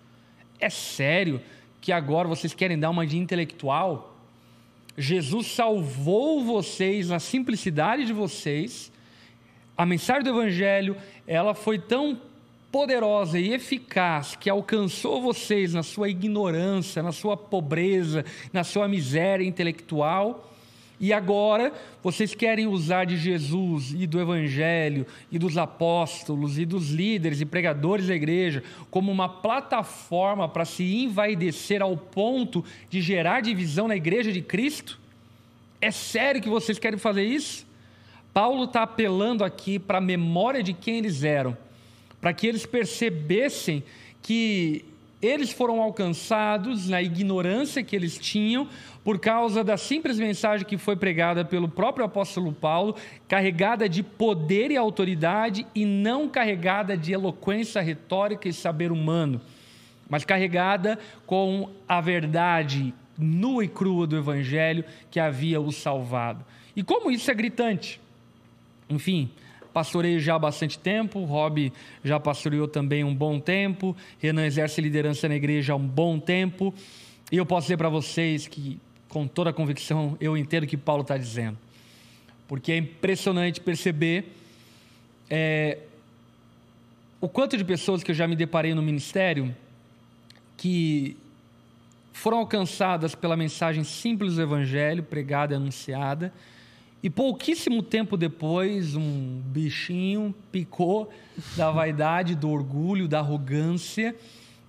é 0.59 0.69
sério 0.69 1.41
que 1.81 1.93
agora 1.93 2.27
vocês 2.27 2.55
querem 2.55 2.79
dar 2.79 2.91
uma 2.91 3.07
de 3.07 3.19
intelectual? 3.19 4.17
Jesus 4.97 5.47
salvou 5.49 6.45
vocês 6.45 7.09
na 7.09 7.19
simplicidade 7.19 8.05
de 8.05 8.13
vocês. 8.13 8.91
A 9.77 9.87
mensagem 9.87 10.23
do 10.25 10.31
Evangelho 10.31 10.97
ela 11.27 11.55
foi 11.55 11.79
tão 11.79 12.21
poderosa 12.73 13.39
e 13.39 13.53
eficaz 13.53 14.35
que 14.35 14.49
alcançou 14.49 15.21
vocês 15.21 15.75
na 15.75 15.83
sua 15.83 16.09
ignorância, 16.09 17.03
na 17.03 17.13
sua 17.13 17.37
pobreza, 17.37 18.25
na 18.51 18.65
sua 18.65 18.89
miséria 18.89 19.45
intelectual. 19.45 20.49
E 20.99 21.13
agora 21.13 21.73
vocês 22.03 22.35
querem 22.35 22.67
usar 22.67 23.05
de 23.05 23.17
Jesus 23.19 23.93
e 23.93 24.07
do 24.07 24.19
Evangelho 24.19 25.05
e 25.31 25.39
dos 25.39 25.59
apóstolos 25.59 26.59
e 26.59 26.65
dos 26.65 26.91
líderes 26.91 27.41
e 27.41 27.45
pregadores 27.45 28.07
da 28.07 28.15
igreja 28.15 28.63
como 28.91 29.13
uma 29.13 29.29
plataforma 29.29 30.49
para 30.49 30.65
se 30.65 30.83
envaidecer 30.83 31.83
ao 31.83 31.97
ponto 31.97 32.65
de 32.89 33.03
gerar 33.03 33.43
divisão 33.43 33.87
na 33.87 33.97
igreja 33.97 34.33
de 34.33 34.41
Cristo? 34.41 34.99
É 35.81 35.91
sério 35.91 36.41
que 36.41 36.49
vocês 36.49 36.79
querem 36.79 36.99
fazer 36.99 37.25
isso? 37.25 37.67
Paulo 38.33 38.65
está 38.65 38.85
apelando 38.85 39.45
aqui 39.45 39.79
para 39.79 39.99
a 39.99 40.01
memória 40.01 40.63
de 40.63 40.73
quem 40.73 40.99
eles 40.99 41.23
eram 41.23 41.55
para 42.23 42.33
que 42.33 42.47
eles 42.47 42.65
percebessem 42.65 43.83
que 44.23 44.85
eles 45.21 45.53
foram 45.53 45.83
alcançados 45.83 46.89
na 46.89 47.03
ignorância 47.03 47.83
que 47.83 47.95
eles 47.95 48.17
tinham 48.17 48.69
por 49.05 49.19
causa 49.19 49.65
da 49.65 49.77
simples 49.77 50.19
mensagem 50.19 50.65
que 50.65 50.79
foi 50.79 50.95
pregada 50.95 51.45
pelo 51.45 51.69
próprio 51.69 52.05
apóstolo 52.05 52.53
Paulo, 52.53 52.95
carregada 53.27 53.89
de 53.89 54.05
poder 54.05 54.71
e 54.71 54.77
autoridade 54.77 55.67
e 55.75 55.85
não 55.85 56.29
carregada 56.29 56.97
de 56.97 57.13
eloquência 57.13 57.83
retórica 57.83 58.49
e 58.49 58.53
saber 58.53 58.93
humano, 58.93 59.41
mas 60.09 60.25
carregada 60.25 60.99
com 61.27 61.69
a 61.89 62.01
verdade 62.01 62.95
nua 63.19 63.65
e 63.65 63.69
crua 63.69 64.07
do 64.07 64.17
evangelho 64.17 64.85
que 65.11 65.19
havia 65.19 65.61
os 65.61 65.75
salvado. 65.75 66.45
E 66.77 66.85
como 66.85 67.11
isso 67.11 67.31
é 67.31 67.35
gritante? 67.35 68.01
Enfim, 68.89 69.31
pastoreio 69.73 70.21
já 70.21 70.35
há 70.35 70.39
bastante 70.39 70.79
tempo, 70.79 71.25
Rob 71.25 71.73
já 72.05 72.21
pastoreou 72.21 72.69
também 72.69 73.03
um 73.05 73.15
bom 73.15 73.41
tempo, 73.41 73.97
Renan 74.19 74.47
exerce 74.47 74.81
liderança 74.81 75.29
na 75.29 75.37
igreja 75.37 75.73
há 75.73 75.77
um 75.77 75.87
bom 75.87 76.19
tempo, 76.19 76.75
e 77.31 77.37
eu 77.37 77.47
posso 77.47 77.67
dizer 77.67 77.77
para 77.77 77.89
vocês 77.89 78.47
que, 78.47 78.79
com 79.09 79.27
toda 79.27 79.51
a 79.51 79.53
convicção, 79.53 80.17
eu 80.21 80.37
entendo 80.37 80.65
o 80.65 80.67
que 80.67 80.77
Paulo 80.77 81.03
está 81.03 81.17
dizendo, 81.17 81.59
porque 82.47 82.73
é 82.73 82.77
impressionante 82.77 83.61
perceber 83.61 84.33
é, 85.31 85.79
o 87.21 87.29
quanto 87.29 87.57
de 87.57 87.65
pessoas 87.65 88.03
que 88.03 88.11
eu 88.11 88.15
já 88.15 88.29
me 88.29 88.37
deparei 88.37 88.75
no 88.75 88.83
ministério 88.83 89.55
que 90.57 91.17
foram 92.13 92.39
alcançadas 92.39 93.15
pela 93.15 93.37
mensagem 93.37 93.83
simples 93.83 94.35
do 94.35 94.43
Evangelho, 94.43 95.03
pregada 95.03 95.55
e 95.55 95.57
anunciada, 95.57 96.33
E 97.03 97.11
pouquíssimo 97.11 97.83
tempo 97.83 98.17
depois, 98.17 98.95
um 98.95 99.41
bichinho 99.47 100.33
picou 100.53 101.11
da 101.57 101.71
vaidade, 101.71 102.37
do 102.37 102.49
orgulho, 102.49 103.09
da 103.09 103.19
arrogância 103.19 104.15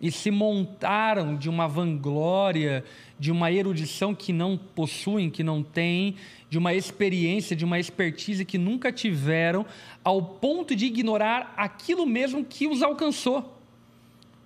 e 0.01 0.11
se 0.11 0.31
montaram 0.31 1.35
de 1.35 1.47
uma 1.47 1.67
vanglória, 1.67 2.83
de 3.17 3.31
uma 3.31 3.51
erudição 3.51 4.13
que 4.13 4.33
não 4.33 4.57
possuem, 4.57 5.29
que 5.29 5.43
não 5.43 5.63
têm, 5.63 6.15
de 6.49 6.57
uma 6.57 6.73
experiência, 6.73 7.55
de 7.55 7.63
uma 7.63 7.79
expertise 7.79 8.43
que 8.43 8.57
nunca 8.57 8.91
tiveram, 8.91 9.65
ao 10.03 10.21
ponto 10.21 10.75
de 10.75 10.87
ignorar 10.87 11.53
aquilo 11.55 12.05
mesmo 12.05 12.43
que 12.43 12.67
os 12.67 12.81
alcançou. 12.81 13.57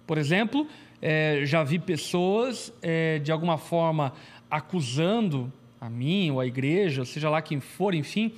Por 0.06 0.18
exemplo, 0.18 0.68
é, 1.02 1.42
já 1.46 1.64
vi 1.64 1.80
pessoas, 1.80 2.72
é, 2.82 3.18
de 3.18 3.32
alguma 3.32 3.58
forma, 3.58 4.14
acusando 4.52 5.52
a 5.88 5.90
mim 5.90 6.30
ou 6.32 6.40
a 6.40 6.46
igreja, 6.46 7.06
seja 7.06 7.30
lá 7.30 7.42
quem 7.42 7.60
for, 7.60 7.96
enfim, 7.96 8.34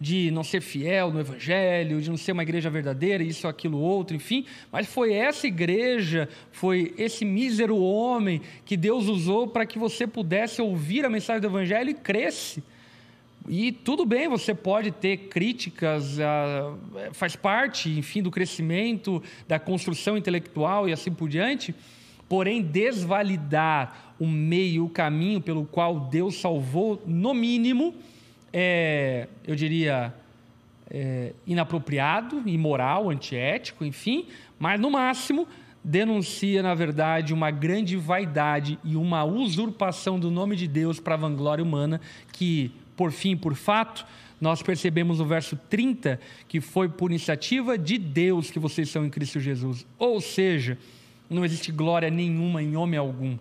de 0.00 0.30
não 0.30 0.42
ser 0.42 0.60
fiel 0.60 1.12
no 1.12 1.20
evangelho, 1.20 2.00
de 2.00 2.10
não 2.10 2.16
ser 2.16 2.32
uma 2.32 2.42
igreja 2.42 2.68
verdadeira, 2.68 3.22
isso, 3.22 3.46
aquilo, 3.46 3.78
outro, 3.78 4.16
enfim. 4.16 4.44
Mas 4.72 4.86
foi 4.86 5.12
essa 5.12 5.46
igreja, 5.46 6.28
foi 6.50 6.92
esse 6.98 7.24
mísero 7.24 7.76
homem 7.76 8.40
que 8.64 8.76
Deus 8.76 9.06
usou 9.06 9.46
para 9.46 9.64
que 9.64 9.78
você 9.78 10.06
pudesse 10.06 10.60
ouvir 10.60 11.04
a 11.04 11.10
mensagem 11.10 11.40
do 11.40 11.46
evangelho 11.46 11.90
e 11.90 11.94
cresce. 11.94 12.62
E 13.46 13.70
tudo 13.70 14.06
bem, 14.06 14.26
você 14.26 14.54
pode 14.54 14.90
ter 14.90 15.28
críticas, 15.28 16.18
ah, 16.18 16.74
faz 17.12 17.36
parte, 17.36 17.90
enfim, 17.90 18.22
do 18.22 18.30
crescimento, 18.30 19.22
da 19.46 19.58
construção 19.58 20.16
intelectual 20.16 20.88
e 20.88 20.92
assim 20.92 21.12
por 21.12 21.28
diante, 21.28 21.74
porém 22.28 22.62
desvalidar 22.62 24.14
o 24.18 24.26
meio, 24.26 24.84
o 24.86 24.90
caminho 24.90 25.40
pelo 25.40 25.64
qual 25.64 26.00
Deus 26.00 26.40
salvou, 26.40 27.02
no 27.06 27.34
mínimo, 27.34 27.94
é, 28.52 29.28
eu 29.46 29.56
diria, 29.56 30.14
é, 30.90 31.32
inapropriado, 31.46 32.42
imoral, 32.46 33.10
antiético, 33.10 33.84
enfim, 33.84 34.26
mas 34.58 34.80
no 34.80 34.90
máximo 34.90 35.46
denuncia, 35.82 36.62
na 36.62 36.74
verdade, 36.74 37.34
uma 37.34 37.50
grande 37.50 37.96
vaidade 37.96 38.78
e 38.82 38.96
uma 38.96 39.24
usurpação 39.24 40.18
do 40.18 40.30
nome 40.30 40.56
de 40.56 40.66
Deus 40.66 40.98
para 40.98 41.14
a 41.14 41.18
vanglória 41.18 41.62
humana, 41.62 42.00
que, 42.32 42.72
por 42.96 43.12
fim, 43.12 43.36
por 43.36 43.54
fato, 43.54 44.06
nós 44.40 44.62
percebemos 44.62 45.18
no 45.18 45.26
verso 45.26 45.56
30 45.68 46.18
que 46.48 46.60
foi 46.60 46.88
por 46.88 47.10
iniciativa 47.10 47.76
de 47.76 47.98
Deus 47.98 48.50
que 48.50 48.58
vocês 48.58 48.88
são 48.88 49.04
em 49.04 49.10
Cristo 49.10 49.40
Jesus. 49.40 49.86
Ou 49.98 50.20
seja, 50.20 50.78
não 51.28 51.44
existe 51.44 51.72
glória 51.72 52.10
nenhuma 52.10 52.62
em 52.62 52.76
homem 52.76 52.98
algum. 52.98 53.36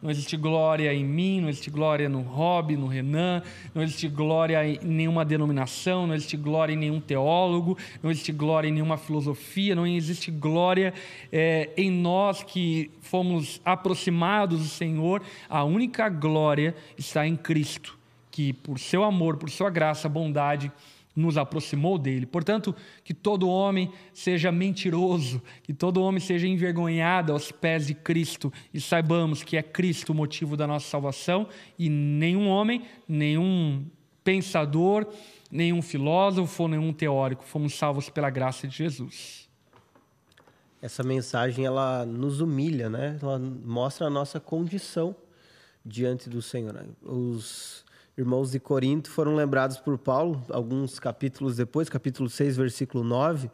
Não 0.00 0.10
existe 0.10 0.36
glória 0.36 0.94
em 0.94 1.04
mim, 1.04 1.40
não 1.40 1.48
existe 1.48 1.70
glória 1.70 2.08
no 2.08 2.20
Rob, 2.20 2.76
no 2.76 2.86
Renan, 2.86 3.42
não 3.74 3.82
existe 3.82 4.06
glória 4.06 4.64
em 4.64 4.78
nenhuma 4.80 5.24
denominação, 5.24 6.06
não 6.06 6.14
existe 6.14 6.36
glória 6.36 6.72
em 6.72 6.76
nenhum 6.76 7.00
teólogo, 7.00 7.76
não 8.00 8.08
existe 8.08 8.30
glória 8.30 8.68
em 8.68 8.72
nenhuma 8.72 8.96
filosofia, 8.96 9.74
não 9.74 9.84
existe 9.84 10.30
glória 10.30 10.94
é, 11.32 11.70
em 11.76 11.90
nós 11.90 12.44
que 12.44 12.92
fomos 13.00 13.60
aproximados 13.64 14.60
do 14.60 14.68
Senhor. 14.68 15.20
A 15.48 15.64
única 15.64 16.08
glória 16.08 16.76
está 16.96 17.26
em 17.26 17.34
Cristo, 17.34 17.98
que 18.30 18.52
por 18.52 18.78
seu 18.78 19.02
amor, 19.02 19.36
por 19.36 19.50
sua 19.50 19.68
graça, 19.68 20.08
bondade, 20.08 20.70
nos 21.18 21.36
aproximou 21.36 21.98
dele. 21.98 22.24
Portanto, 22.24 22.74
que 23.02 23.12
todo 23.12 23.48
homem 23.48 23.90
seja 24.14 24.52
mentiroso, 24.52 25.42
que 25.62 25.74
todo 25.74 26.00
homem 26.00 26.20
seja 26.20 26.46
envergonhado 26.46 27.32
aos 27.32 27.50
pés 27.50 27.86
de 27.86 27.94
Cristo 27.94 28.52
e 28.72 28.80
saibamos 28.80 29.42
que 29.42 29.56
é 29.56 29.62
Cristo 29.62 30.10
o 30.10 30.14
motivo 30.14 30.56
da 30.56 30.66
nossa 30.66 30.86
salvação 30.88 31.48
e 31.78 31.90
nenhum 31.90 32.48
homem, 32.48 32.82
nenhum 33.06 33.84
pensador, 34.22 35.06
nenhum 35.50 35.82
filósofo, 35.82 36.68
nenhum 36.68 36.92
teórico 36.92 37.44
fomos 37.44 37.74
salvos 37.74 38.08
pela 38.08 38.30
graça 38.30 38.68
de 38.68 38.76
Jesus. 38.76 39.48
Essa 40.80 41.02
mensagem 41.02 41.64
ela 41.64 42.06
nos 42.06 42.40
humilha, 42.40 42.88
né? 42.88 43.18
Ela 43.20 43.38
mostra 43.38 44.06
a 44.06 44.10
nossa 44.10 44.38
condição 44.38 45.16
diante 45.84 46.30
do 46.30 46.40
Senhor. 46.40 46.86
Os 47.02 47.84
irmãos 48.18 48.50
de 48.50 48.58
Corinto 48.58 49.08
foram 49.08 49.36
lembrados 49.36 49.78
por 49.78 49.96
Paulo, 49.96 50.42
alguns 50.50 50.98
capítulos 50.98 51.56
depois, 51.56 51.88
capítulo 51.88 52.28
6, 52.28 52.56
versículo 52.56 53.04
9. 53.04 53.48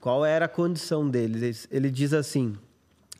Qual 0.00 0.24
era 0.24 0.46
a 0.46 0.48
condição 0.48 1.08
deles? 1.08 1.68
Ele 1.70 1.88
diz 1.88 2.12
assim: 2.12 2.56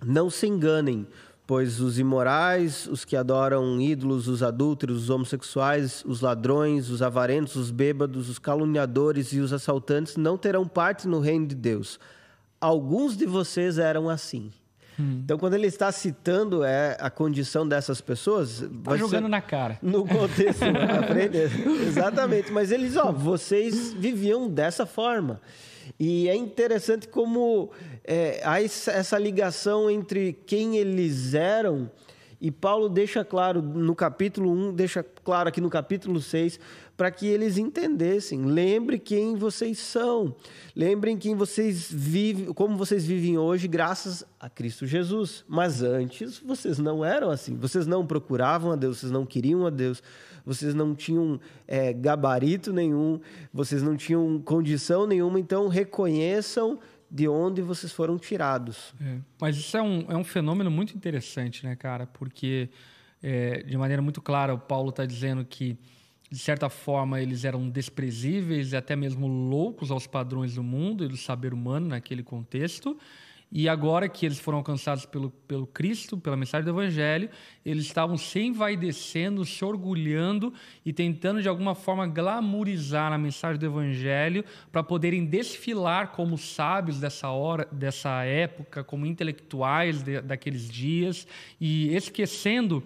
Não 0.04 0.28
se 0.28 0.48
enganem, 0.48 1.06
pois 1.46 1.80
os 1.80 1.96
imorais, 1.96 2.88
os 2.88 3.04
que 3.04 3.14
adoram 3.14 3.80
ídolos, 3.80 4.26
os 4.26 4.42
adúlteros, 4.42 5.04
os 5.04 5.10
homossexuais, 5.10 6.02
os 6.04 6.20
ladrões, 6.20 6.90
os 6.90 7.02
avarentos, 7.02 7.54
os 7.54 7.70
bêbados, 7.70 8.28
os 8.28 8.40
caluniadores 8.40 9.32
e 9.32 9.38
os 9.38 9.52
assaltantes 9.52 10.16
não 10.16 10.36
terão 10.36 10.66
parte 10.66 11.06
no 11.06 11.20
reino 11.20 11.46
de 11.46 11.54
Deus. 11.54 12.00
Alguns 12.60 13.16
de 13.16 13.26
vocês 13.26 13.78
eram 13.78 14.08
assim. 14.10 14.50
Hum. 14.98 15.20
Então, 15.24 15.38
quando 15.38 15.54
ele 15.54 15.66
está 15.66 15.90
citando 15.90 16.64
é, 16.64 16.96
a 17.00 17.10
condição 17.10 17.66
dessas 17.66 18.00
pessoas. 18.00 18.62
Está 18.62 18.96
jogando 18.96 19.28
na 19.28 19.40
cara. 19.40 19.78
No 19.82 20.06
contexto, 20.06 20.64
aprender. 20.98 21.50
Exatamente. 21.86 22.52
Mas 22.52 22.70
eles, 22.70 22.96
ó, 22.96 23.10
vocês 23.12 23.92
viviam 23.92 24.48
dessa 24.48 24.86
forma. 24.86 25.40
E 25.98 26.28
é 26.28 26.34
interessante 26.34 27.08
como 27.08 27.70
é, 28.04 28.40
há 28.44 28.62
essa 28.62 29.18
ligação 29.18 29.90
entre 29.90 30.32
quem 30.46 30.76
eles 30.76 31.34
eram. 31.34 31.90
E 32.40 32.50
Paulo 32.50 32.88
deixa 32.88 33.24
claro 33.24 33.62
no 33.62 33.94
capítulo 33.94 34.50
1, 34.50 34.74
deixa 34.74 35.02
claro 35.02 35.48
aqui 35.48 35.60
no 35.60 35.70
capítulo 35.70 36.20
6, 36.20 36.58
para 36.96 37.10
que 37.10 37.26
eles 37.26 37.58
entendessem. 37.58 38.44
Lembre 38.44 38.98
quem 38.98 39.34
vocês 39.34 39.78
são. 39.78 40.34
Lembrem 40.74 41.16
quem 41.16 41.34
vocês 41.34 41.90
vivem, 41.90 42.52
como 42.52 42.76
vocês 42.76 43.04
vivem 43.04 43.36
hoje 43.36 43.66
graças 43.66 44.24
a 44.38 44.48
Cristo 44.48 44.86
Jesus. 44.86 45.44
Mas 45.48 45.82
antes 45.82 46.38
vocês 46.38 46.78
não 46.78 47.04
eram 47.04 47.30
assim. 47.30 47.56
Vocês 47.56 47.86
não 47.86 48.06
procuravam 48.06 48.72
a 48.72 48.76
Deus, 48.76 48.98
vocês 48.98 49.12
não 49.12 49.26
queriam 49.26 49.66
a 49.66 49.70
Deus, 49.70 50.02
vocês 50.46 50.74
não 50.74 50.94
tinham 50.94 51.40
é, 51.66 51.92
gabarito 51.92 52.72
nenhum, 52.72 53.18
vocês 53.52 53.82
não 53.82 53.96
tinham 53.96 54.40
condição 54.40 55.06
nenhuma. 55.06 55.40
Então 55.40 55.68
reconheçam 55.68 56.78
de 57.10 57.28
onde 57.28 57.62
vocês 57.62 57.92
foram 57.92 58.18
tirados. 58.18 58.94
É, 59.00 59.18
mas 59.40 59.56
isso 59.56 59.76
é 59.76 59.82
um, 59.82 60.04
é 60.08 60.16
um 60.16 60.24
fenômeno 60.24 60.70
muito 60.70 60.96
interessante, 60.96 61.64
né, 61.64 61.76
cara? 61.76 62.06
Porque 62.06 62.68
é, 63.22 63.62
de 63.62 63.76
maneira 63.76 64.02
muito 64.02 64.20
clara 64.20 64.54
o 64.54 64.58
Paulo 64.58 64.90
está 64.90 65.04
dizendo 65.06 65.44
que 65.44 65.78
de 66.34 66.40
certa 66.40 66.68
forma, 66.68 67.20
eles 67.20 67.44
eram 67.44 67.70
desprezíveis 67.70 68.72
e 68.72 68.76
até 68.76 68.96
mesmo 68.96 69.28
loucos 69.28 69.92
aos 69.92 70.04
padrões 70.04 70.54
do 70.54 70.64
mundo 70.64 71.04
e 71.04 71.08
do 71.08 71.16
saber 71.16 71.54
humano 71.54 71.86
naquele 71.86 72.24
contexto. 72.24 72.98
E 73.56 73.68
agora 73.68 74.08
que 74.08 74.26
eles 74.26 74.40
foram 74.40 74.58
alcançados 74.58 75.06
pelo, 75.06 75.30
pelo 75.30 75.64
Cristo, 75.64 76.18
pela 76.18 76.36
mensagem 76.36 76.64
do 76.64 76.72
Evangelho, 76.72 77.30
eles 77.64 77.84
estavam 77.84 78.16
se 78.18 78.40
envaidecendo, 78.40 79.44
se 79.44 79.64
orgulhando 79.64 80.52
e 80.84 80.92
tentando 80.92 81.40
de 81.40 81.48
alguma 81.48 81.72
forma 81.72 82.04
glamourizar 82.04 83.12
a 83.12 83.18
mensagem 83.18 83.60
do 83.60 83.66
Evangelho 83.66 84.44
para 84.72 84.82
poderem 84.82 85.24
desfilar 85.24 86.10
como 86.10 86.36
sábios 86.36 86.98
dessa 86.98 87.28
hora, 87.28 87.68
dessa 87.70 88.24
época, 88.24 88.82
como 88.82 89.06
intelectuais 89.06 90.02
de, 90.02 90.20
daqueles 90.20 90.68
dias 90.68 91.24
e 91.60 91.94
esquecendo 91.94 92.82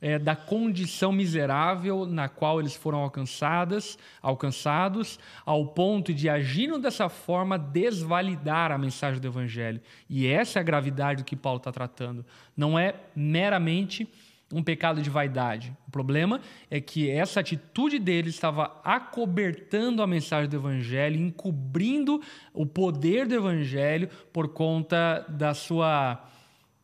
é, 0.00 0.18
da 0.18 0.34
condição 0.34 1.12
miserável 1.12 2.06
na 2.06 2.28
qual 2.28 2.58
eles 2.58 2.74
foram 2.74 2.98
alcançadas, 2.98 3.98
alcançados, 4.22 5.18
ao 5.44 5.66
ponto 5.66 6.14
de, 6.14 6.28
agindo 6.28 6.78
dessa 6.78 7.08
forma, 7.08 7.58
desvalidar 7.58 8.72
a 8.72 8.78
mensagem 8.78 9.20
do 9.20 9.28
Evangelho. 9.28 9.80
E 10.08 10.26
essa 10.26 10.58
é 10.58 10.60
a 10.60 10.64
gravidade 10.64 11.22
do 11.22 11.26
que 11.26 11.36
Paulo 11.36 11.58
está 11.58 11.70
tratando. 11.70 12.24
Não 12.56 12.78
é 12.78 12.94
meramente 13.14 14.08
um 14.52 14.62
pecado 14.62 15.00
de 15.00 15.08
vaidade. 15.08 15.72
O 15.86 15.90
problema 15.90 16.40
é 16.68 16.80
que 16.80 17.08
essa 17.08 17.38
atitude 17.38 17.98
deles 17.98 18.34
estava 18.34 18.80
acobertando 18.82 20.02
a 20.02 20.06
mensagem 20.06 20.50
do 20.50 20.56
Evangelho, 20.56 21.20
encobrindo 21.20 22.20
o 22.52 22.66
poder 22.66 23.28
do 23.28 23.34
Evangelho 23.34 24.08
por 24.32 24.48
conta 24.48 25.24
da 25.28 25.54
sua, 25.54 26.24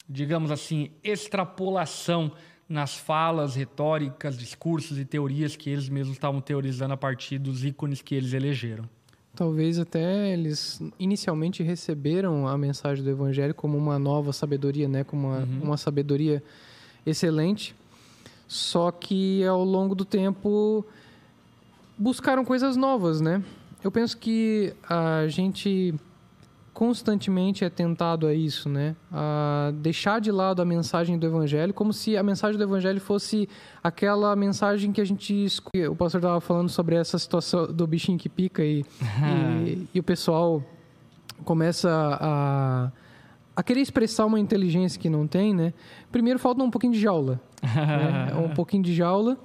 digamos 0.09 0.53
assim, 0.53 0.91
extrapolação 1.03 2.31
nas 2.69 2.97
falas 2.97 3.55
retóricas, 3.55 4.37
discursos 4.37 4.99
e 4.99 5.05
teorias 5.05 5.55
que 5.55 5.71
eles 5.71 5.89
mesmos 5.89 6.17
estavam 6.17 6.41
teorizando 6.41 6.95
a 6.95 6.97
partir 6.97 7.39
dos 7.39 7.65
ícones 7.65 8.03
que 8.03 8.15
eles 8.15 8.33
elegeram. 8.33 8.89
Talvez 9.35 9.79
até 9.79 10.33
eles 10.33 10.81
inicialmente 10.99 11.63
receberam 11.63 12.49
a 12.49 12.57
mensagem 12.57 13.05
do 13.05 13.11
evangelho 13.11 13.55
como 13.55 13.77
uma 13.77 13.99
nova 13.99 14.33
sabedoria, 14.33 14.89
né, 14.89 15.05
como 15.05 15.29
uma, 15.29 15.39
uhum. 15.39 15.61
uma 15.63 15.77
sabedoria 15.77 16.43
excelente. 17.05 17.75
Só 18.49 18.91
que 18.91 19.45
ao 19.45 19.63
longo 19.63 19.95
do 19.95 20.05
tempo 20.05 20.85
buscaram 21.99 22.45
coisas 22.45 22.77
novas, 22.77 23.21
né? 23.21 23.43
Eu 23.85 23.91
penso 23.91 24.17
que 24.17 24.73
a 24.89 25.27
gente 25.29 25.95
constantemente 26.77 27.65
é 27.65 27.71
tentado 27.71 28.27
a 28.27 28.35
isso, 28.35 28.69
né? 28.69 28.95
A 29.11 29.73
deixar 29.77 30.21
de 30.21 30.31
lado 30.31 30.61
a 30.61 30.65
mensagem 30.65 31.19
do 31.19 31.25
evangelho, 31.27 31.73
como 31.73 31.91
se 31.91 32.19
a 32.19 32.23
mensagem 32.23 32.59
do 32.59 32.63
evangelho 32.63 33.01
fosse 33.01 33.49
aquela 33.83 34.37
mensagem 34.37 34.93
que 34.93 35.01
a 35.01 35.05
gente 35.05 35.47
o 35.91 35.97
pastor 35.97 36.19
estava 36.19 36.39
falando 36.39 36.69
sobre 36.69 36.95
essa 36.95 37.19
situação 37.19 37.73
do 37.73 37.87
bichinho 37.87 38.19
que 38.19 38.29
pica 38.29 38.63
e, 38.63 38.85
e, 39.67 39.89
e, 39.95 39.99
o 39.99 40.03
pessoal 40.03 40.63
começa 41.47 41.89
a, 42.21 42.93
a 43.57 43.63
querer 43.63 43.81
expressar 43.81 44.27
uma 44.27 44.39
inteligência 44.39 45.01
que 45.01 45.09
não 45.09 45.27
tem, 45.27 45.55
né? 45.55 45.73
Primeiro 46.13 46.39
falta 46.39 46.63
um 46.63 46.71
pouquinho 46.71 46.93
de 46.93 47.01
jaula, 47.01 47.41
né? 47.63 48.35
um 48.37 48.51
pouquinho 48.51 48.83
de 48.83 48.95
jaula 48.95 49.39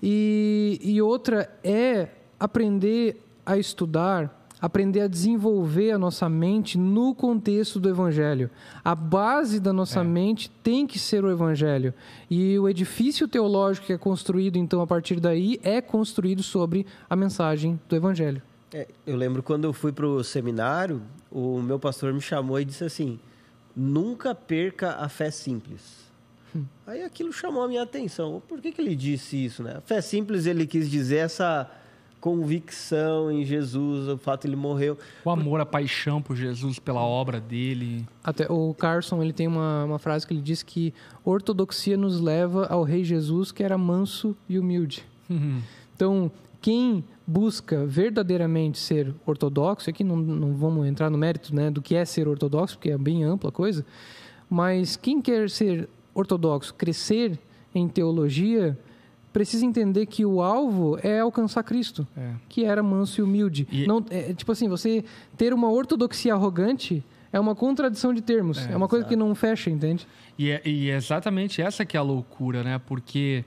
e, 0.00 0.78
e 0.84 1.02
outra 1.02 1.50
é 1.64 2.10
aprender 2.38 3.26
a 3.44 3.58
estudar 3.58 4.39
aprender 4.60 5.00
a 5.00 5.08
desenvolver 5.08 5.92
a 5.92 5.98
nossa 5.98 6.28
mente 6.28 6.76
no 6.76 7.14
contexto 7.14 7.80
do 7.80 7.88
Evangelho. 7.88 8.50
A 8.84 8.94
base 8.94 9.58
da 9.58 9.72
nossa 9.72 10.00
é. 10.00 10.04
mente 10.04 10.50
tem 10.62 10.86
que 10.86 10.98
ser 10.98 11.24
o 11.24 11.30
Evangelho. 11.30 11.94
E 12.30 12.58
o 12.58 12.68
edifício 12.68 13.26
teológico 13.26 13.86
que 13.86 13.92
é 13.92 13.98
construído, 13.98 14.56
então, 14.56 14.80
a 14.80 14.86
partir 14.86 15.20
daí, 15.20 15.58
é 15.62 15.80
construído 15.80 16.42
sobre 16.42 16.86
a 17.08 17.16
mensagem 17.16 17.80
do 17.88 17.96
Evangelho. 17.96 18.42
É, 18.72 18.86
eu 19.06 19.16
lembro 19.16 19.42
quando 19.42 19.64
eu 19.64 19.72
fui 19.72 19.90
para 19.90 20.06
o 20.06 20.22
seminário, 20.22 21.02
o 21.30 21.60
meu 21.60 21.78
pastor 21.78 22.12
me 22.12 22.20
chamou 22.20 22.60
e 22.60 22.64
disse 22.64 22.84
assim: 22.84 23.18
nunca 23.74 24.34
perca 24.34 24.92
a 24.92 25.08
fé 25.08 25.30
simples. 25.30 26.10
Hum. 26.54 26.64
Aí 26.86 27.02
aquilo 27.02 27.32
chamou 27.32 27.62
a 27.62 27.68
minha 27.68 27.82
atenção. 27.82 28.42
Por 28.48 28.60
que, 28.60 28.72
que 28.72 28.80
ele 28.80 28.94
disse 28.94 29.44
isso? 29.44 29.62
Né? 29.62 29.74
A 29.76 29.80
fé 29.80 30.00
simples, 30.00 30.46
ele 30.46 30.66
quis 30.66 30.88
dizer 30.88 31.16
essa 31.16 31.70
convicção 32.20 33.30
em 33.30 33.44
Jesus, 33.44 34.08
o 34.08 34.18
fato 34.18 34.46
ele 34.46 34.56
morreu. 34.56 34.98
O 35.24 35.30
amor, 35.30 35.60
a 35.60 35.66
paixão 35.66 36.20
por 36.20 36.36
Jesus, 36.36 36.78
pela 36.78 37.00
obra 37.00 37.40
dele. 37.40 38.06
Até 38.22 38.46
o 38.50 38.74
Carson, 38.74 39.22
ele 39.22 39.32
tem 39.32 39.46
uma, 39.46 39.84
uma 39.84 39.98
frase 39.98 40.26
que 40.26 40.34
ele 40.34 40.42
diz 40.42 40.62
que 40.62 40.92
ortodoxia 41.24 41.96
nos 41.96 42.20
leva 42.20 42.66
ao 42.66 42.82
rei 42.82 43.02
Jesus, 43.02 43.50
que 43.50 43.62
era 43.62 43.78
manso 43.78 44.36
e 44.48 44.58
humilde. 44.58 45.04
Uhum. 45.28 45.60
Então, 45.96 46.30
quem 46.60 47.02
busca 47.26 47.86
verdadeiramente 47.86 48.78
ser 48.78 49.14
ortodoxo, 49.24 49.88
aqui 49.88 50.04
não, 50.04 50.16
não 50.16 50.54
vamos 50.54 50.86
entrar 50.86 51.08
no 51.08 51.16
mérito 51.16 51.54
né, 51.54 51.70
do 51.70 51.80
que 51.80 51.94
é 51.94 52.04
ser 52.04 52.28
ortodoxo, 52.28 52.76
porque 52.76 52.90
é 52.90 52.98
bem 52.98 53.24
ampla 53.24 53.50
a 53.50 53.52
coisa, 53.52 53.84
mas 54.48 54.96
quem 54.96 55.22
quer 55.22 55.48
ser 55.48 55.88
ortodoxo, 56.12 56.74
crescer 56.74 57.38
em 57.74 57.88
teologia, 57.88 58.76
precisa 59.32 59.64
entender 59.64 60.06
que 60.06 60.24
o 60.24 60.40
alvo 60.42 60.98
é 61.02 61.20
alcançar 61.20 61.62
Cristo, 61.62 62.06
é. 62.16 62.32
que 62.48 62.64
era 62.64 62.82
manso 62.82 63.20
e 63.20 63.22
humilde. 63.22 63.66
E... 63.70 63.86
Não, 63.86 64.04
é, 64.10 64.32
tipo 64.34 64.50
assim, 64.52 64.68
você 64.68 65.04
ter 65.36 65.54
uma 65.54 65.70
ortodoxia 65.70 66.34
arrogante 66.34 67.04
é 67.32 67.38
uma 67.38 67.54
contradição 67.54 68.12
de 68.12 68.20
termos. 68.20 68.58
É, 68.66 68.72
é 68.72 68.76
uma 68.76 68.88
coisa 68.88 69.04
exato. 69.04 69.10
que 69.10 69.16
não 69.16 69.34
fecha, 69.34 69.70
entende? 69.70 70.06
E 70.38 70.50
é, 70.50 70.62
e 70.64 70.90
é 70.90 70.96
exatamente 70.96 71.62
essa 71.62 71.84
que 71.84 71.96
é 71.96 72.00
a 72.00 72.02
loucura, 72.02 72.64
né? 72.64 72.80
Porque 72.84 73.44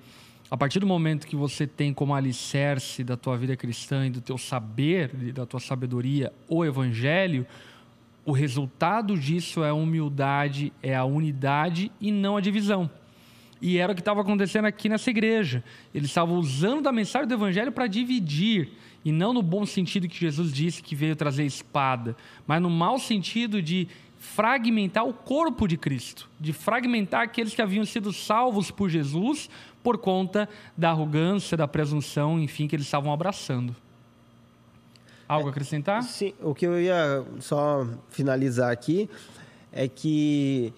a 0.49 0.55
partir 0.55 0.79
do 0.79 0.87
momento 0.87 1.27
que 1.27 1.35
você 1.35 1.67
tem 1.67 1.93
como 1.93 2.13
alicerce 2.13 3.03
da 3.03 3.17
tua 3.17 3.35
vida 3.35 3.55
cristã 3.57 4.05
e 4.05 4.09
do 4.09 4.21
teu 4.21 4.37
saber, 4.37 5.09
da 5.33 5.45
tua 5.45 5.59
sabedoria, 5.59 6.31
o 6.47 6.63
evangelho, 6.63 7.45
o 8.25 8.31
resultado 8.31 9.17
disso 9.17 9.63
é 9.63 9.69
a 9.69 9.73
humildade, 9.73 10.71
é 10.81 10.95
a 10.95 11.03
unidade 11.03 11.91
e 11.99 12.11
não 12.11 12.37
a 12.37 12.41
divisão. 12.41 12.89
E 13.65 13.77
era 13.77 13.93
o 13.93 13.95
que 13.95 14.01
estava 14.01 14.19
acontecendo 14.19 14.65
aqui 14.65 14.89
nessa 14.89 15.09
igreja. 15.09 15.63
Eles 15.95 16.09
estavam 16.09 16.37
usando 16.37 16.81
da 16.81 16.91
mensagem 16.91 17.29
do 17.29 17.33
evangelho 17.33 17.71
para 17.71 17.87
dividir. 17.87 18.73
E 19.05 19.09
não 19.09 19.31
no 19.31 19.41
bom 19.41 19.65
sentido 19.65 20.05
que 20.05 20.19
Jesus 20.19 20.51
disse 20.51 20.83
que 20.83 20.93
veio 20.93 21.15
trazer 21.15 21.45
espada, 21.45 22.13
mas 22.45 22.61
no 22.61 22.69
mau 22.69 22.99
sentido 22.99 23.61
de 23.61 23.87
fragmentar 24.19 25.07
o 25.07 25.13
corpo 25.13 25.65
de 25.65 25.77
Cristo, 25.77 26.29
de 26.37 26.51
fragmentar 26.51 27.21
aqueles 27.21 27.55
que 27.55 27.61
haviam 27.61 27.85
sido 27.85 28.11
salvos 28.11 28.69
por 28.69 28.89
Jesus 28.89 29.49
por 29.81 29.97
conta 29.97 30.49
da 30.77 30.89
arrogância, 30.89 31.55
da 31.55 31.67
presunção, 31.67 32.37
enfim, 32.41 32.67
que 32.67 32.75
eles 32.75 32.85
estavam 32.85 33.13
abraçando. 33.13 33.73
Algo 35.25 35.47
a 35.47 35.51
acrescentar? 35.51 36.03
Sim, 36.03 36.33
o 36.41 36.53
que 36.53 36.67
eu 36.67 36.81
ia 36.81 37.23
só 37.39 37.87
finalizar 38.09 38.73
aqui 38.73 39.09
é 39.71 39.87
que 39.87 40.73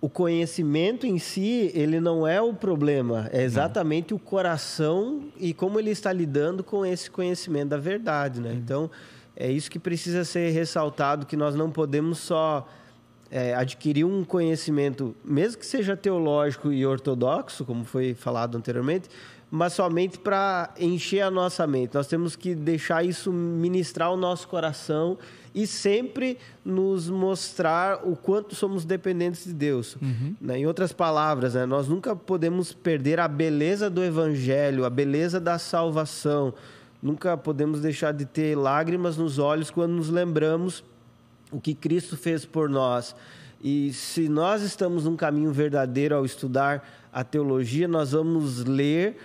o 0.00 0.08
conhecimento 0.08 1.06
em 1.06 1.18
si, 1.18 1.72
ele 1.74 1.98
não 1.98 2.26
é 2.26 2.40
o 2.40 2.54
problema, 2.54 3.28
é 3.32 3.42
exatamente 3.42 4.14
o 4.14 4.18
coração 4.18 5.24
e 5.36 5.52
como 5.52 5.78
ele 5.78 5.90
está 5.90 6.12
lidando 6.12 6.62
com 6.62 6.86
esse 6.86 7.10
conhecimento 7.10 7.70
da 7.70 7.78
verdade, 7.78 8.40
né? 8.40 8.52
Então, 8.54 8.88
é 9.34 9.50
isso 9.50 9.70
que 9.70 9.78
precisa 9.78 10.24
ser 10.24 10.50
ressaltado, 10.50 11.26
que 11.26 11.36
nós 11.36 11.56
não 11.56 11.70
podemos 11.70 12.18
só 12.18 12.68
é, 13.30 13.54
adquirir 13.54 14.04
um 14.04 14.24
conhecimento, 14.24 15.16
mesmo 15.24 15.58
que 15.58 15.66
seja 15.66 15.96
teológico 15.96 16.72
e 16.72 16.86
ortodoxo, 16.86 17.64
como 17.64 17.84
foi 17.84 18.14
falado 18.14 18.56
anteriormente, 18.56 19.08
mas 19.50 19.72
somente 19.72 20.18
para 20.18 20.72
encher 20.78 21.22
a 21.22 21.30
nossa 21.30 21.66
mente. 21.66 21.94
Nós 21.94 22.06
temos 22.06 22.36
que 22.36 22.54
deixar 22.54 23.04
isso 23.04 23.32
ministrar 23.32 24.12
o 24.12 24.16
nosso 24.16 24.46
coração 24.46 25.18
e 25.54 25.66
sempre 25.66 26.38
nos 26.64 27.08
mostrar 27.08 28.06
o 28.06 28.14
quanto 28.14 28.54
somos 28.54 28.84
dependentes 28.84 29.44
de 29.44 29.52
Deus. 29.52 29.96
Uhum. 30.00 30.34
Né? 30.40 30.58
Em 30.58 30.66
outras 30.66 30.92
palavras, 30.92 31.54
né? 31.54 31.66
nós 31.66 31.88
nunca 31.88 32.14
podemos 32.14 32.72
perder 32.72 33.20
a 33.20 33.28
beleza 33.28 33.88
do 33.88 34.02
Evangelho, 34.04 34.84
a 34.84 34.90
beleza 34.90 35.40
da 35.40 35.58
salvação. 35.58 36.52
Nunca 37.02 37.36
podemos 37.36 37.80
deixar 37.80 38.12
de 38.12 38.24
ter 38.24 38.56
lágrimas 38.56 39.16
nos 39.16 39.38
olhos 39.38 39.70
quando 39.70 39.92
nos 39.92 40.10
lembramos 40.10 40.84
o 41.50 41.60
que 41.60 41.74
Cristo 41.74 42.16
fez 42.16 42.44
por 42.44 42.68
nós. 42.68 43.14
E 43.62 43.92
se 43.92 44.28
nós 44.28 44.62
estamos 44.62 45.04
num 45.04 45.16
caminho 45.16 45.52
verdadeiro 45.52 46.14
ao 46.14 46.24
estudar 46.24 47.08
a 47.12 47.24
teologia, 47.24 47.88
nós 47.88 48.12
vamos 48.12 48.64
ler 48.64 49.16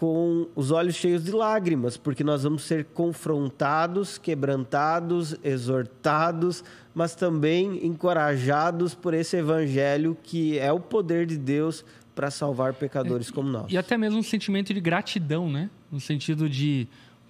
com 0.00 0.48
os 0.56 0.70
olhos 0.70 0.94
cheios 0.94 1.22
de 1.22 1.30
lágrimas, 1.30 1.98
porque 1.98 2.24
nós 2.24 2.42
vamos 2.42 2.62
ser 2.62 2.86
confrontados, 2.86 4.16
quebrantados, 4.16 5.36
exortados, 5.44 6.64
mas 6.94 7.14
também 7.14 7.84
encorajados 7.86 8.94
por 8.94 9.12
esse 9.12 9.36
evangelho 9.36 10.16
que 10.22 10.58
é 10.58 10.72
o 10.72 10.80
poder 10.80 11.26
de 11.26 11.36
Deus 11.36 11.84
para 12.14 12.30
salvar 12.30 12.72
pecadores 12.72 13.28
é, 13.28 13.32
como 13.32 13.50
nós. 13.50 13.66
E 13.70 13.76
até 13.76 13.98
mesmo 13.98 14.18
um 14.18 14.22
sentimento 14.22 14.72
de 14.72 14.80
gratidão, 14.80 15.50
né? 15.50 15.68
No 15.92 16.00
sentido 16.00 16.48
de, 16.48 16.88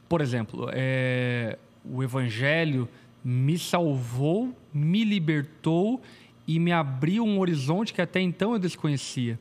por 0.08 0.20
exemplo, 0.20 0.68
é, 0.72 1.58
o 1.84 2.04
evangelho 2.04 2.88
me 3.24 3.58
salvou, 3.58 4.54
me 4.72 5.02
libertou 5.02 6.00
e 6.46 6.60
me 6.60 6.70
abriu 6.70 7.24
um 7.24 7.40
horizonte 7.40 7.92
que 7.92 8.00
até 8.00 8.20
então 8.20 8.52
eu 8.52 8.60
desconhecia. 8.60 9.40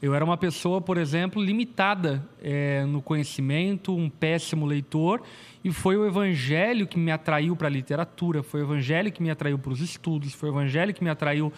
Eu 0.00 0.14
era 0.14 0.22
uma 0.22 0.36
pessoa, 0.36 0.80
por 0.80 0.98
exemplo, 0.98 1.42
limitada 1.42 2.22
é, 2.42 2.84
no 2.84 3.00
conhecimento, 3.00 3.96
um 3.96 4.10
péssimo 4.10 4.66
leitor, 4.66 5.22
e 5.64 5.72
foi 5.72 5.96
o 5.96 6.06
evangelho 6.06 6.86
que 6.86 6.98
me 6.98 7.10
atraiu 7.10 7.56
para 7.56 7.66
a 7.66 7.70
literatura, 7.70 8.42
foi 8.42 8.60
o 8.60 8.64
evangelho 8.64 9.10
que 9.10 9.22
me 9.22 9.30
atraiu 9.30 9.58
para 9.58 9.72
os 9.72 9.80
estudos, 9.80 10.34
foi 10.34 10.50
o 10.50 10.52
evangelho 10.52 10.92
que 10.92 11.02
me 11.02 11.08
atraiu 11.08 11.50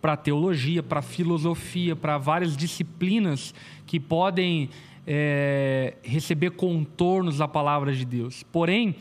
para 0.00 0.12
a 0.12 0.16
teologia, 0.16 0.82
para 0.82 1.00
a 1.00 1.02
filosofia, 1.02 1.96
para 1.96 2.16
várias 2.16 2.56
disciplinas 2.56 3.52
que 3.86 3.98
podem 3.98 4.70
é, 5.06 5.94
receber 6.02 6.52
contornos 6.52 7.38
da 7.38 7.48
palavra 7.48 7.92
de 7.92 8.04
Deus. 8.04 8.44
Porém, 8.52 8.94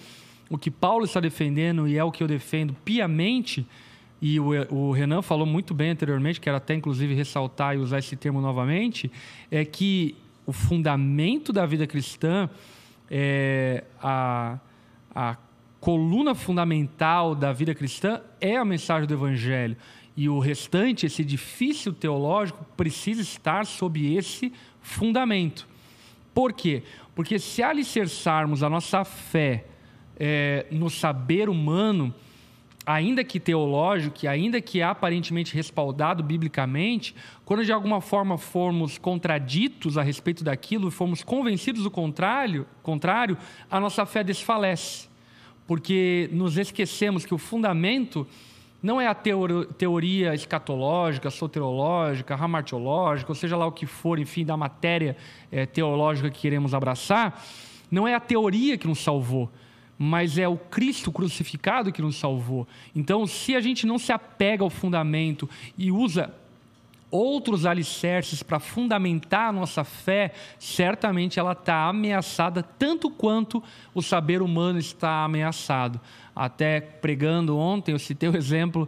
o 0.49 0.57
que 0.57 0.71
Paulo 0.71 1.05
está 1.05 1.19
defendendo, 1.19 1.87
e 1.87 1.95
é 1.95 2.03
o 2.03 2.11
que 2.11 2.23
eu 2.23 2.27
defendo 2.27 2.73
piamente, 2.83 3.67
e 4.21 4.39
o, 4.39 4.49
o 4.73 4.91
Renan 4.91 5.21
falou 5.21 5.45
muito 5.45 5.73
bem 5.73 5.91
anteriormente, 5.91 6.41
quero 6.41 6.57
até 6.57 6.73
inclusive 6.73 7.13
ressaltar 7.13 7.75
e 7.75 7.79
usar 7.79 7.99
esse 7.99 8.15
termo 8.15 8.41
novamente, 8.41 9.11
é 9.49 9.63
que 9.63 10.15
o 10.45 10.51
fundamento 10.51 11.53
da 11.53 11.65
vida 11.65 11.85
cristã, 11.85 12.49
é 13.09 13.83
a, 14.01 14.59
a 15.13 15.37
coluna 15.79 16.35
fundamental 16.35 17.33
da 17.33 17.53
vida 17.53 17.73
cristã 17.73 18.21
é 18.41 18.57
a 18.57 18.65
mensagem 18.65 19.07
do 19.07 19.13
Evangelho. 19.13 19.77
E 20.15 20.27
o 20.27 20.39
restante, 20.39 21.05
esse 21.05 21.21
edifício 21.21 21.93
teológico, 21.93 22.65
precisa 22.75 23.21
estar 23.21 23.65
sob 23.65 24.15
esse 24.15 24.51
fundamento. 24.81 25.67
Por 26.33 26.51
quê? 26.51 26.83
Porque 27.15 27.39
se 27.39 27.63
alicerçarmos 27.63 28.61
a 28.61 28.69
nossa 28.69 29.05
fé 29.05 29.65
é, 30.19 30.65
no 30.69 30.89
saber 30.89 31.47
humano, 31.47 32.13
ainda 32.85 33.23
que 33.23 33.39
teológico, 33.39 34.27
ainda 34.27 34.59
que 34.61 34.81
aparentemente 34.81 35.53
respaldado 35.53 36.23
biblicamente, 36.23 37.15
quando 37.45 37.63
de 37.63 37.71
alguma 37.71 38.01
forma 38.01 38.37
formos 38.37 38.97
contraditos 38.97 39.97
a 39.97 40.01
respeito 40.01 40.43
daquilo 40.43 40.89
formos 40.89 41.23
convencidos 41.23 41.83
do 41.83 41.91
contrário, 41.91 42.65
contrário, 42.81 43.37
a 43.69 43.79
nossa 43.79 44.05
fé 44.05 44.23
desfalece. 44.23 45.07
Porque 45.67 46.29
nos 46.31 46.57
esquecemos 46.57 47.25
que 47.25 47.33
o 47.33 47.37
fundamento 47.37 48.25
não 48.81 48.99
é 48.99 49.07
a 49.07 49.13
teoria 49.13 50.33
escatológica, 50.33 51.29
soterológica, 51.29 52.35
ramartiológica, 52.35 53.29
ou 53.29 53.35
seja 53.35 53.57
lá 53.57 53.67
o 53.67 53.71
que 53.71 53.85
for, 53.85 54.17
enfim, 54.17 54.45
da 54.45 54.55
matéria 54.55 55.17
é, 55.51 55.65
teológica 55.65 56.29
que 56.29 56.39
queremos 56.39 56.73
abraçar, 56.73 57.43
não 57.91 58.07
é 58.07 58.15
a 58.15 58.19
teoria 58.19 58.77
que 58.77 58.87
nos 58.87 58.99
salvou, 58.99 59.49
mas 60.01 60.37
é 60.37 60.47
o 60.47 60.55
Cristo 60.55 61.11
crucificado 61.11 61.91
que 61.91 62.01
nos 62.01 62.15
salvou. 62.15 62.65
Então, 62.95 63.27
se 63.27 63.53
a 63.53 63.59
gente 63.59 63.85
não 63.85 63.99
se 63.99 64.13
apega 64.13 64.63
ao 64.63 64.69
fundamento 64.69 65.49
e 65.77 65.91
usa 65.91 66.33
outros 67.11 67.65
alicerces 67.65 68.41
para 68.41 68.59
fundamentar 68.59 69.49
a 69.49 69.51
nossa 69.51 69.83
fé, 69.83 70.31
certamente 70.57 71.37
ela 71.37 71.51
está 71.51 71.89
ameaçada 71.89 72.63
tanto 72.63 73.09
quanto 73.09 73.61
o 73.93 74.01
saber 74.01 74.41
humano 74.41 74.79
está 74.79 75.25
ameaçado. 75.25 75.99
Até 76.33 76.79
pregando 76.79 77.57
ontem, 77.57 77.91
eu 77.91 77.99
citei 77.99 78.29
o 78.29 78.37
exemplo 78.37 78.87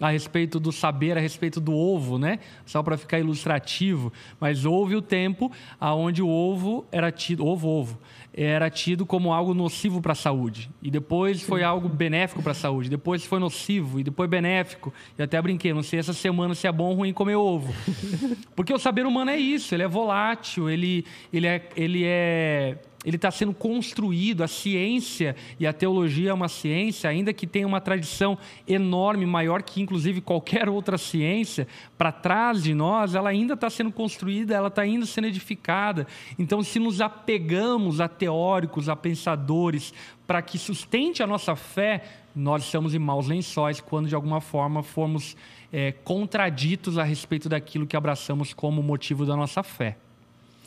a 0.00 0.10
respeito 0.10 0.58
do 0.58 0.72
saber, 0.72 1.16
a 1.16 1.20
respeito 1.20 1.60
do 1.60 1.74
ovo, 1.74 2.18
né? 2.18 2.38
Só 2.64 2.82
para 2.82 2.96
ficar 2.96 3.18
ilustrativo. 3.18 4.12
Mas 4.40 4.64
houve 4.64 4.96
o 4.96 5.02
tempo 5.02 5.52
aonde 5.78 6.22
o 6.22 6.28
ovo 6.28 6.86
era 6.90 7.12
tido, 7.12 7.44
ovo, 7.44 7.68
ovo, 7.68 7.98
era 8.32 8.70
tido 8.70 9.04
como 9.04 9.32
algo 9.32 9.52
nocivo 9.52 10.00
para 10.00 10.12
a 10.12 10.16
saúde. 10.16 10.70
E 10.82 10.90
depois 10.90 11.42
foi 11.42 11.62
algo 11.62 11.88
benéfico 11.88 12.42
para 12.42 12.52
a 12.52 12.54
saúde. 12.54 12.88
Depois 12.88 13.24
foi 13.24 13.38
nocivo 13.38 14.00
e 14.00 14.04
depois 14.04 14.30
benéfico. 14.30 14.92
E 15.18 15.22
até 15.22 15.40
brinquei, 15.42 15.74
não 15.74 15.82
sei 15.82 15.98
essa 15.98 16.12
semana 16.12 16.54
se 16.54 16.66
é 16.66 16.72
bom 16.72 16.88
ou 16.88 16.94
ruim 16.94 17.12
comer 17.12 17.36
ovo. 17.36 17.72
Porque 18.56 18.72
o 18.72 18.78
saber 18.78 19.04
humano 19.04 19.30
é 19.30 19.36
isso, 19.36 19.74
ele 19.74 19.82
é 19.82 19.88
volátil, 19.88 20.70
ele, 20.70 21.04
ele 21.32 21.46
é, 21.46 21.68
ele 21.76 22.04
é 22.04 22.78
ele 23.04 23.16
está 23.16 23.30
sendo 23.30 23.54
construído, 23.54 24.42
a 24.42 24.48
ciência 24.48 25.34
e 25.58 25.66
a 25.66 25.72
teologia 25.72 26.30
é 26.30 26.34
uma 26.34 26.48
ciência, 26.48 27.08
ainda 27.08 27.32
que 27.32 27.46
tenha 27.46 27.66
uma 27.66 27.80
tradição 27.80 28.36
enorme, 28.68 29.24
maior 29.24 29.62
que 29.62 29.80
inclusive 29.80 30.20
qualquer 30.20 30.68
outra 30.68 30.98
ciência, 30.98 31.66
para 31.96 32.12
trás 32.12 32.62
de 32.62 32.74
nós, 32.74 33.14
ela 33.14 33.30
ainda 33.30 33.54
está 33.54 33.70
sendo 33.70 33.90
construída, 33.90 34.54
ela 34.54 34.68
está 34.68 34.82
ainda 34.82 35.06
sendo 35.06 35.28
edificada. 35.28 36.06
Então, 36.38 36.62
se 36.62 36.78
nos 36.78 37.00
apegamos 37.00 38.00
a 38.00 38.08
teóricos, 38.08 38.88
a 38.88 38.94
pensadores, 38.94 39.94
para 40.26 40.42
que 40.42 40.58
sustente 40.58 41.22
a 41.22 41.26
nossa 41.26 41.56
fé, 41.56 42.04
nós 42.36 42.64
estamos 42.64 42.94
em 42.94 42.98
maus 42.98 43.26
lençóis 43.26 43.80
quando 43.80 44.08
de 44.08 44.14
alguma 44.14 44.40
forma 44.40 44.82
formos 44.82 45.36
é, 45.72 45.92
contraditos 46.04 46.98
a 46.98 47.02
respeito 47.02 47.48
daquilo 47.48 47.86
que 47.86 47.96
abraçamos 47.96 48.52
como 48.52 48.82
motivo 48.82 49.24
da 49.24 49.34
nossa 49.34 49.62
fé. 49.62 49.96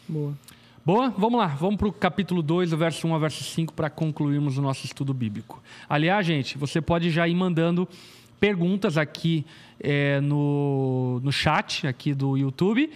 Boa. 0.08 0.34
Boa? 0.86 1.10
Vamos 1.18 1.40
lá, 1.40 1.48
vamos 1.48 1.78
para 1.78 1.88
o 1.88 1.94
capítulo 1.94 2.42
2, 2.42 2.72
do 2.72 2.78
verso 2.78 3.08
1 3.08 3.14
ao 3.14 3.20
verso 3.22 3.42
5, 3.42 3.74
para 3.74 3.90
concluirmos 3.90 4.58
o 4.58 4.62
nosso 4.62 4.86
estudo 4.86 5.14
bíblico. 5.14 5.64
Aliás, 5.88 6.28
gente, 6.28 6.58
você 6.58 6.82
pode 6.82 7.10
já 7.10 7.26
ir 7.26 7.34
mandando 7.34 7.88
perguntas 8.38 8.98
aqui 8.98 9.46
é, 9.80 10.20
no, 10.20 11.22
no 11.24 11.32
chat 11.32 11.88
aqui 11.88 12.14
do 12.14 12.36
YouTube. 12.36 12.92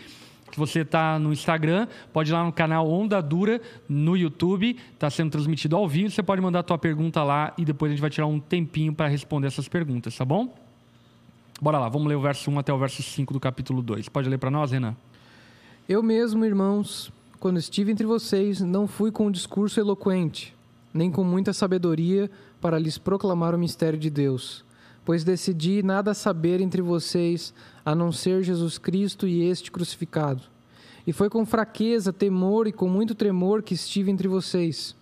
Se 0.52 0.58
você 0.58 0.82
está 0.82 1.18
no 1.18 1.32
Instagram, 1.32 1.88
pode 2.12 2.30
ir 2.30 2.34
lá 2.34 2.44
no 2.44 2.52
canal 2.52 2.90
Onda 2.92 3.22
Dura 3.22 3.62
no 3.88 4.18
YouTube, 4.18 4.76
está 4.94 5.10
sendo 5.10 5.32
transmitido 5.32 5.78
ao 5.78 5.88
vivo. 5.88 6.10
Você 6.10 6.22
pode 6.22 6.42
mandar 6.42 6.60
a 6.60 6.64
tua 6.64 6.78
pergunta 6.78 7.24
lá 7.24 7.54
e 7.58 7.64
depois 7.64 7.90
a 7.90 7.96
gente 7.96 8.02
vai 8.02 8.10
tirar 8.10 8.28
um 8.28 8.38
tempinho 8.38 8.94
para 8.94 9.08
responder 9.08 9.48
essas 9.48 9.70
perguntas, 9.70 10.14
tá 10.14 10.26
bom? 10.26 10.54
Bora 11.62 11.80
lá, 11.80 11.88
vamos 11.88 12.10
ler 12.10 12.16
o 12.16 12.22
verso 12.22 12.52
1 12.52 12.60
até 12.60 12.74
o 12.74 12.78
verso 12.78 13.02
5 13.02 13.32
do 13.32 13.40
capítulo 13.40 13.82
2. 13.82 14.10
Pode 14.10 14.28
ler 14.28 14.40
para 14.40 14.52
nós, 14.52 14.72
Renan? 14.72 14.94
Eu 15.88 16.04
mesmo, 16.04 16.44
irmãos, 16.44 17.14
quando 17.40 17.60
estive 17.60 17.92
entre 17.92 18.06
vocês, 18.06 18.62
não 18.62 18.88
fui 18.88 19.12
com 19.12 19.28
um 19.28 19.32
discurso 19.32 19.80
eloquente, 19.80 20.56
nem 20.94 21.12
com 21.12 21.24
muita 21.24 21.54
sabedoria 21.54 22.30
para 22.60 22.80
lhes 22.80 22.98
proclamar 22.98 23.54
o 23.54 23.60
mistério 23.60 24.00
de 24.00 24.10
Deus, 24.10 24.66
pois 25.06 25.24
decidi 25.24 25.84
nada 25.84 26.16
saber 26.16 26.60
entre 26.62 26.82
vocês 26.82 27.54
a 27.86 27.94
não 27.94 28.12
ser 28.12 28.44
Jesus 28.44 28.80
Cristo 28.80 29.28
e 29.28 29.44
este 29.44 29.72
crucificado. 29.72 30.44
E 31.06 31.14
foi 31.14 31.30
com 31.30 31.46
fraqueza, 31.46 32.12
temor 32.12 32.68
e 32.68 32.72
com 32.72 32.90
muito 32.90 33.14
tremor 33.14 33.62
que 33.62 33.76
estive 33.76 34.12
entre 34.12 34.28
vocês. 34.28 34.96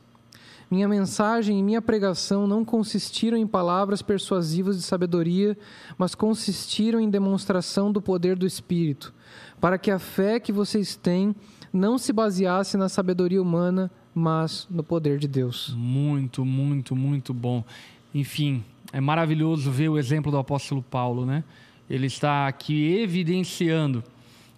Minha 0.69 0.87
mensagem 0.87 1.59
e 1.59 1.63
minha 1.63 1.81
pregação 1.81 2.45
não 2.45 2.65
consistiram 2.65 3.37
em 3.37 3.47
palavras 3.47 4.01
persuasivas 4.01 4.75
de 4.75 4.83
sabedoria, 4.83 5.57
mas 5.97 6.15
consistiram 6.15 6.99
em 6.99 7.09
demonstração 7.09 7.91
do 7.91 8.01
poder 8.01 8.35
do 8.35 8.45
Espírito, 8.45 9.13
para 9.61 9.77
que 9.77 9.89
a 9.89 9.99
fé 9.99 10.39
que 10.39 10.51
vocês 10.51 10.95
têm 10.95 11.35
não 11.75 11.97
se 11.97 12.13
baseasse 12.13 12.77
na 12.77 12.87
sabedoria 12.87 13.41
humana, 13.41 13.91
mas 14.13 14.65
no 14.71 14.81
poder 14.81 15.19
de 15.19 15.27
Deus. 15.27 15.75
Muito, 15.77 16.45
muito, 16.45 16.95
muito 16.95 17.33
bom. 17.33 17.65
Enfim, 18.13 18.63
é 18.93 19.01
maravilhoso 19.01 19.69
ver 19.69 19.89
o 19.89 19.97
exemplo 19.97 20.31
do 20.31 20.37
apóstolo 20.37 20.81
Paulo, 20.81 21.25
né? 21.25 21.43
Ele 21.89 22.07
está 22.07 22.47
aqui 22.47 22.97
evidenciando 22.97 24.03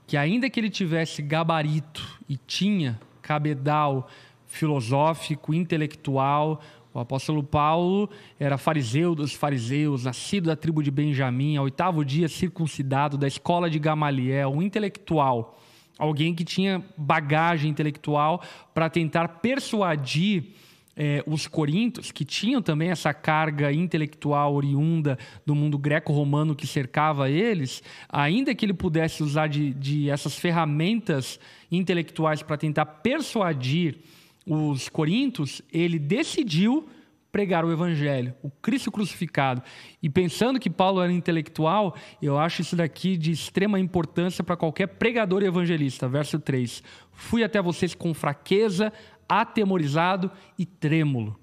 que 0.06 0.16
ainda 0.16 0.48
que 0.48 0.60
ele 0.60 0.70
tivesse 0.70 1.22
gabarito 1.24 2.20
e 2.30 2.38
tinha 2.38 3.00
cabedal 3.22 4.08
filosófico, 4.46 5.54
intelectual, 5.54 6.62
o 6.94 7.00
apóstolo 7.00 7.44
Paulo 7.44 8.10
era 8.40 8.58
fariseu 8.58 9.16
dos 9.16 9.34
fariseus, 9.34 10.06
nascido 10.06 10.46
da 10.46 10.56
tribo 10.56 10.84
de 10.84 10.92
Benjamim, 10.92 11.58
ao 11.58 11.66
oitavo 11.66 12.06
dia 12.06 12.30
circuncidado 12.30 13.18
da 13.18 13.28
escola 13.28 13.70
de 13.70 13.80
Gamaliel, 13.80 14.52
um 14.52 14.62
intelectual 14.62 15.60
alguém 15.98 16.34
que 16.34 16.44
tinha 16.44 16.84
bagagem 16.98 17.70
intelectual 17.70 18.42
para 18.74 18.90
tentar 18.90 19.28
persuadir 19.28 20.54
é, 20.98 21.24
os 21.28 21.46
corintos, 21.48 22.12
que 22.12 22.26
tinham 22.26 22.60
também 22.62 22.90
essa 22.90 23.14
carga 23.14 23.72
intelectual 23.72 24.56
oriunda 24.56 25.18
do 25.46 25.54
mundo 25.54 25.78
greco-romano 25.78 26.56
que 26.56 26.66
cercava 26.66 27.30
eles, 27.30 27.84
ainda 28.10 28.56
que 28.56 28.66
ele 28.66 28.74
pudesse 28.74 29.22
usar 29.22 29.48
de, 29.48 29.74
de 29.76 30.10
essas 30.10 30.36
ferramentas 30.36 31.40
intelectuais 31.72 32.42
para 32.42 32.58
tentar 32.58 32.86
persuadir 32.86 34.00
os 34.46 34.90
corintos, 34.90 35.62
ele 35.72 36.00
decidiu 36.00 36.90
pregar 37.38 37.64
o 37.64 37.72
evangelho, 37.72 38.34
o 38.42 38.50
Cristo 38.50 38.92
crucificado. 38.92 39.62
E 40.02 40.10
pensando 40.10 40.60
que 40.60 40.72
Paulo 40.72 41.04
era 41.04 41.14
intelectual, 41.14 41.96
eu 42.20 42.40
acho 42.40 42.62
isso 42.62 42.76
daqui 42.76 43.16
de 43.16 43.30
extrema 43.30 43.80
importância 43.80 44.44
para 44.44 44.58
qualquer 44.58 44.88
pregador 44.88 45.44
e 45.44 45.46
evangelista. 45.46 46.10
Verso 46.10 46.40
3: 46.40 46.82
Fui 47.12 47.44
até 47.44 47.62
vocês 47.62 47.94
com 47.94 48.12
fraqueza, 48.12 48.92
atemorizado 49.30 50.32
e 50.58 50.66
trêmulo. 50.66 51.40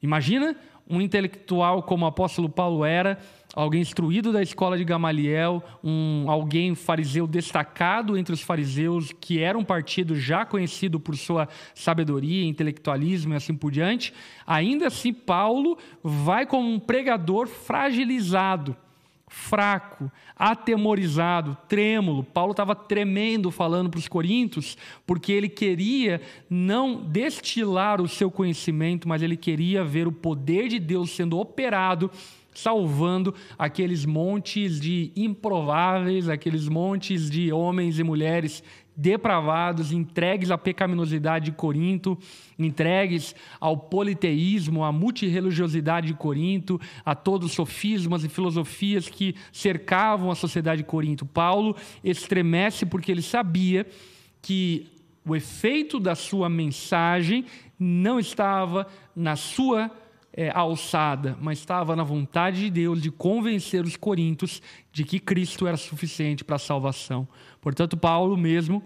Imagina 0.00 0.54
um 0.88 1.00
intelectual 1.00 1.82
como 1.82 2.04
o 2.04 2.08
apóstolo 2.08 2.48
Paulo 2.48 2.84
era, 2.84 3.18
alguém 3.56 3.80
instruído 3.80 4.32
da 4.32 4.42
escola 4.42 4.76
de 4.76 4.84
Gamaliel, 4.84 5.64
um, 5.82 6.26
alguém 6.28 6.74
fariseu 6.74 7.26
destacado 7.26 8.16
entre 8.16 8.34
os 8.34 8.42
fariseus, 8.42 9.12
que 9.18 9.40
era 9.40 9.56
um 9.56 9.64
partido 9.64 10.14
já 10.14 10.44
conhecido 10.44 11.00
por 11.00 11.16
sua 11.16 11.48
sabedoria, 11.74 12.44
intelectualismo 12.44 13.32
e 13.32 13.36
assim 13.36 13.54
por 13.54 13.72
diante. 13.72 14.12
Ainda 14.46 14.88
assim, 14.88 15.12
Paulo 15.12 15.78
vai 16.04 16.44
como 16.44 16.70
um 16.70 16.78
pregador 16.78 17.48
fragilizado 17.48 18.76
fraco, 19.28 20.10
atemorizado, 20.36 21.56
trêmulo. 21.68 22.22
Paulo 22.22 22.52
estava 22.52 22.74
tremendo 22.76 23.50
falando 23.50 23.90
para 23.90 23.98
os 23.98 24.06
coríntios, 24.06 24.78
porque 25.04 25.32
ele 25.32 25.48
queria 25.48 26.20
não 26.48 27.02
destilar 27.02 28.00
o 28.00 28.08
seu 28.08 28.30
conhecimento, 28.30 29.08
mas 29.08 29.22
ele 29.22 29.36
queria 29.36 29.84
ver 29.84 30.06
o 30.06 30.12
poder 30.12 30.68
de 30.68 30.78
Deus 30.78 31.10
sendo 31.10 31.38
operado 31.38 32.10
salvando 32.56 33.34
aqueles 33.58 34.04
montes 34.04 34.80
de 34.80 35.12
improváveis, 35.14 36.28
aqueles 36.28 36.68
montes 36.68 37.30
de 37.30 37.52
homens 37.52 37.98
e 37.98 38.02
mulheres 38.02 38.62
depravados, 38.96 39.92
entregues 39.92 40.50
à 40.50 40.56
pecaminosidade 40.56 41.46
de 41.46 41.52
Corinto, 41.52 42.18
entregues 42.58 43.34
ao 43.60 43.76
politeísmo, 43.76 44.82
à 44.82 44.90
multireligiosidade 44.90 46.06
de 46.06 46.14
Corinto, 46.14 46.80
a 47.04 47.14
todos 47.14 47.50
os 47.50 47.54
sofismas 47.54 48.24
e 48.24 48.28
filosofias 48.28 49.08
que 49.08 49.34
cercavam 49.52 50.30
a 50.30 50.34
sociedade 50.34 50.82
de 50.82 50.88
Corinto. 50.88 51.26
Paulo 51.26 51.76
estremece 52.02 52.86
porque 52.86 53.12
ele 53.12 53.22
sabia 53.22 53.86
que 54.40 54.86
o 55.26 55.36
efeito 55.36 56.00
da 56.00 56.14
sua 56.14 56.48
mensagem 56.48 57.44
não 57.78 58.18
estava 58.18 58.86
na 59.14 59.36
sua 59.36 59.90
é, 60.36 60.50
alçada, 60.50 61.36
mas 61.40 61.58
estava 61.58 61.96
na 61.96 62.04
vontade 62.04 62.60
de 62.60 62.70
Deus 62.70 63.00
de 63.00 63.10
convencer 63.10 63.82
os 63.82 63.96
coríntios 63.96 64.60
de 64.92 65.02
que 65.02 65.18
Cristo 65.18 65.66
era 65.66 65.78
suficiente 65.78 66.44
para 66.44 66.56
a 66.56 66.58
salvação. 66.58 67.26
Portanto, 67.60 67.96
Paulo 67.96 68.36
mesmo, 68.36 68.82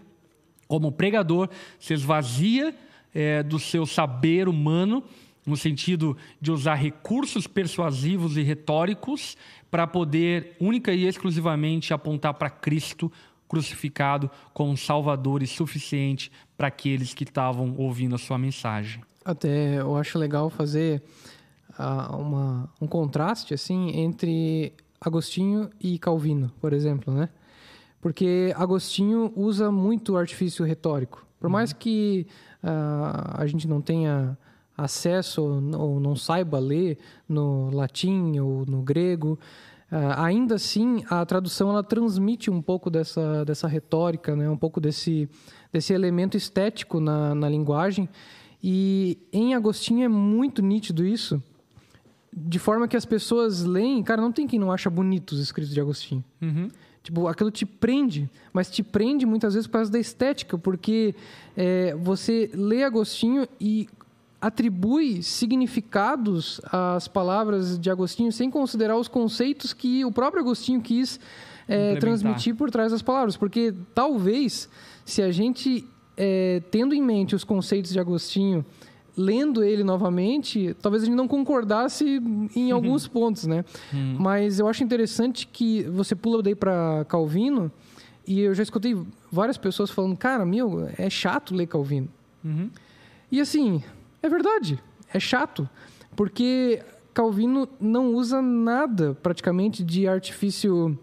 como 0.69 0.93
pregador, 0.93 1.51
se 1.79 1.93
esvazia 1.93 2.73
é, 3.13 3.43
do 3.43 3.59
seu 3.59 3.85
saber 3.85 4.49
humano, 4.49 5.03
no 5.45 5.57
sentido 5.57 6.17
de 6.41 6.53
usar 6.53 6.75
recursos 6.75 7.47
persuasivos 7.47 8.37
e 8.37 8.43
retóricos 8.43 9.37
para 9.71 9.87
poder 9.87 10.55
única 10.61 10.93
e 10.93 11.07
exclusivamente 11.07 11.93
apontar 11.93 12.35
para 12.35 12.51
Cristo 12.51 13.11
crucificado 13.49 14.31
como 14.53 14.77
salvador 14.77 15.43
e 15.43 15.47
suficiente 15.47 16.31
para 16.57 16.69
aqueles 16.69 17.13
que 17.13 17.25
estavam 17.25 17.75
ouvindo 17.77 18.15
a 18.15 18.19
sua 18.19 18.39
mensagem. 18.39 19.03
Até 19.25 19.81
eu 19.81 19.97
acho 19.97 20.19
legal 20.19 20.49
fazer 20.51 21.03
uma, 22.17 22.69
um 22.81 22.87
contraste 22.87 23.55
assim 23.55 23.91
entre 23.97 24.73
Agostinho 25.01 25.71
e 25.81 25.99
Calvino, 25.99 26.51
por 26.61 26.73
exemplo, 26.73 27.13
né? 27.13 27.29
porque 28.01 28.53
Agostinho 28.57 29.33
usa 29.37 29.71
muito 29.71 30.17
artifício 30.17 30.65
retórico. 30.65 31.27
Por 31.39 31.49
mais 31.49 31.73
que 31.73 32.27
uh, 32.63 33.35
a 33.35 33.47
gente 33.47 33.69
não 33.69 33.81
tenha 33.81 34.37
acesso 34.77 35.43
ou 35.43 36.01
não 36.01 36.17
saiba 36.17 36.59
ler 36.59 36.99
no 37.29 37.71
latim 37.71 38.39
ou 38.39 38.65
no 38.65 38.83
grego. 38.83 39.39
Uh, 39.93 40.17
ainda 40.17 40.55
assim, 40.55 41.03
a 41.11 41.25
tradução 41.27 41.71
ela 41.71 41.83
transmite 41.83 42.51
um 42.51 42.63
pouco 42.63 42.89
dessa, 42.89 43.45
dessa 43.45 43.69
retórica, 43.69 44.35
né? 44.35 44.49
um 44.49 44.57
pouco 44.57 44.81
desse, 44.81 45.29
desse 45.73 45.93
elemento 45.93 46.37
estético 46.37 47.01
na, 47.01 47.35
na 47.35 47.49
linguagem. 47.49 48.09
E 48.63 49.19
em 49.33 49.55
Agostinho 49.55 50.05
é 50.05 50.09
muito 50.09 50.63
nítido 50.63 51.05
isso, 51.05 51.43
de 52.33 52.59
forma 52.59 52.87
que 52.87 52.97
as 52.97 53.05
pessoas 53.05 53.65
leem. 53.65 54.03
Cara, 54.03 54.21
não 54.21 54.33
tem 54.33 54.47
quem 54.47 54.59
não 54.59 54.71
acha 54.71 54.89
bonito 54.89 55.33
os 55.33 55.41
escritos 55.41 55.73
de 55.73 55.81
Agostinho. 55.81 56.25
Uhum. 56.41 56.69
Tipo, 57.03 57.27
aquilo 57.29 57.51
te 57.51 57.65
prende, 57.65 58.29
mas 58.53 58.71
te 58.71 58.83
prende 58.83 59.25
muitas 59.25 59.55
vezes 59.55 59.67
por 59.67 59.75
causa 59.75 59.91
da 59.91 59.99
estética, 59.99 60.59
porque 60.59 61.15
é, 61.57 61.95
você 61.99 62.51
lê 62.53 62.85
Agostinho 62.85 63.49
e 63.59 63.89
atribui 64.41 65.23
significados 65.23 66.61
às 66.65 67.09
palavras 67.09 67.79
de 67.79 67.91
Agostinho 67.91 68.33
sem 68.33 68.51
considerar 68.51 68.97
os 68.97 69.09
conceitos 69.09 69.73
que 69.73 70.05
o 70.05 70.13
próprio 70.13 70.43
Agostinho 70.43 70.81
quis 70.81 71.21
é, 71.69 71.97
transmitir 71.97 72.55
por 72.55 72.71
trás 72.71 72.93
das 72.93 73.03
palavras. 73.03 73.37
Porque 73.37 73.75
talvez, 73.95 74.69
se 75.05 75.23
a 75.23 75.31
gente, 75.31 75.87
é, 76.17 76.63
tendo 76.71 76.95
em 76.95 77.03
mente 77.03 77.35
os 77.35 77.45
conceitos 77.45 77.93
de 77.93 78.01
Agostinho, 78.01 78.65
lendo 79.17 79.63
ele 79.63 79.85
novamente, 79.85 80.75
talvez 80.81 81.03
a 81.03 81.07
gente 81.07 81.15
não 81.15 81.29
concordasse 81.29 82.21
em 82.55 82.71
alguns 82.73 83.07
pontos, 83.07 83.47
né? 83.47 83.65
Hum. 83.93 84.17
Mas 84.19 84.59
eu 84.59 84.69
acho 84.69 84.83
interessante 84.85 85.47
que 85.47 85.83
você 85.85 86.15
pula 86.15 86.43
daí 86.43 86.55
para 86.55 87.05
Calvino 87.09 87.71
e 88.27 88.41
eu 88.41 88.55
já 88.55 88.63
escutei 88.63 88.97
várias 89.31 89.59
pessoas 89.59 89.91
falando, 89.91 90.17
cara, 90.17 90.45
meu, 90.45 90.89
é 90.97 91.11
chato 91.11 91.55
ler 91.55 91.67
Calvino. 91.67 92.09
Uhum. 92.45 92.71
E 93.31 93.41
assim, 93.41 93.83
é 94.23 94.29
verdade, 94.29 94.83
é 95.13 95.21
chato, 95.21 95.69
porque 96.17 96.83
Calvino 97.13 97.69
não 97.81 98.15
usa 98.15 98.41
nada 98.41 99.17
praticamente 99.23 99.83
de 99.83 100.07
artifício 100.07 100.99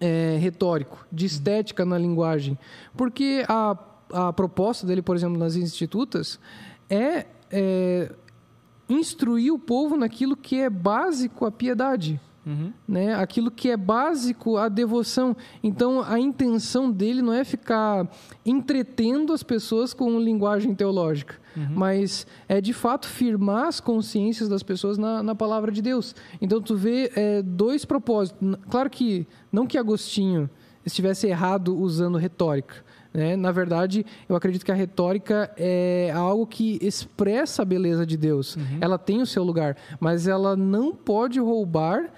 é, 0.00 0.36
retórico, 0.40 1.06
de 1.10 1.26
estética 1.26 1.84
na 1.84 1.96
linguagem, 1.98 2.58
porque 2.96 3.44
a, 3.48 3.76
a 4.12 4.32
proposta 4.32 4.86
dele, 4.86 5.02
por 5.02 5.14
exemplo, 5.14 5.38
nas 5.38 5.56
institutas 5.56 6.40
é, 6.92 7.26
é 7.50 8.12
instruir 8.88 9.52
o 9.52 9.58
povo 9.58 9.96
naquilo 9.96 10.36
que 10.36 10.60
é 10.60 10.68
básico 10.68 11.46
à 11.46 11.50
piedade. 11.50 12.20
Uhum. 12.44 12.72
Né? 12.88 13.14
Aquilo 13.14 13.50
que 13.52 13.70
é 13.70 13.76
básico 13.76 14.56
à 14.56 14.68
devoção. 14.68 15.36
Então, 15.62 16.02
a 16.02 16.18
intenção 16.18 16.90
dele 16.90 17.22
não 17.22 17.32
é 17.32 17.44
ficar 17.44 18.08
entretendo 18.44 19.32
as 19.32 19.42
pessoas 19.42 19.94
com 19.94 20.18
linguagem 20.18 20.74
teológica, 20.74 21.40
Uhum. 21.56 21.68
mas 21.74 22.26
é 22.48 22.60
de 22.60 22.72
fato 22.72 23.06
firmar 23.06 23.68
as 23.68 23.78
consciências 23.78 24.48
das 24.48 24.62
pessoas 24.62 24.98
na, 24.98 25.22
na 25.22 25.34
palavra 25.34 25.70
de 25.70 25.80
Deus. 25.80 26.14
Então, 26.40 26.60
tu 26.60 26.74
vê 26.74 27.12
é, 27.14 27.42
dois 27.42 27.84
propósitos. 27.84 28.58
Claro 28.68 28.90
que 28.90 29.26
não 29.52 29.66
que 29.66 29.78
Agostinho 29.78 30.50
estivesse 30.84 31.28
errado 31.28 31.78
usando 31.78 32.18
retórica. 32.18 32.74
Né? 33.12 33.36
Na 33.36 33.52
verdade, 33.52 34.06
eu 34.28 34.34
acredito 34.34 34.64
que 34.64 34.72
a 34.72 34.74
retórica 34.74 35.52
é 35.56 36.10
algo 36.14 36.46
que 36.46 36.78
expressa 36.80 37.62
a 37.62 37.64
beleza 37.64 38.06
de 38.06 38.16
Deus. 38.16 38.56
Ela 38.80 38.98
tem 38.98 39.20
o 39.20 39.26
seu 39.26 39.44
lugar, 39.44 39.76
mas 40.00 40.26
ela 40.26 40.56
não 40.56 40.94
pode 40.94 41.38
roubar 41.38 42.10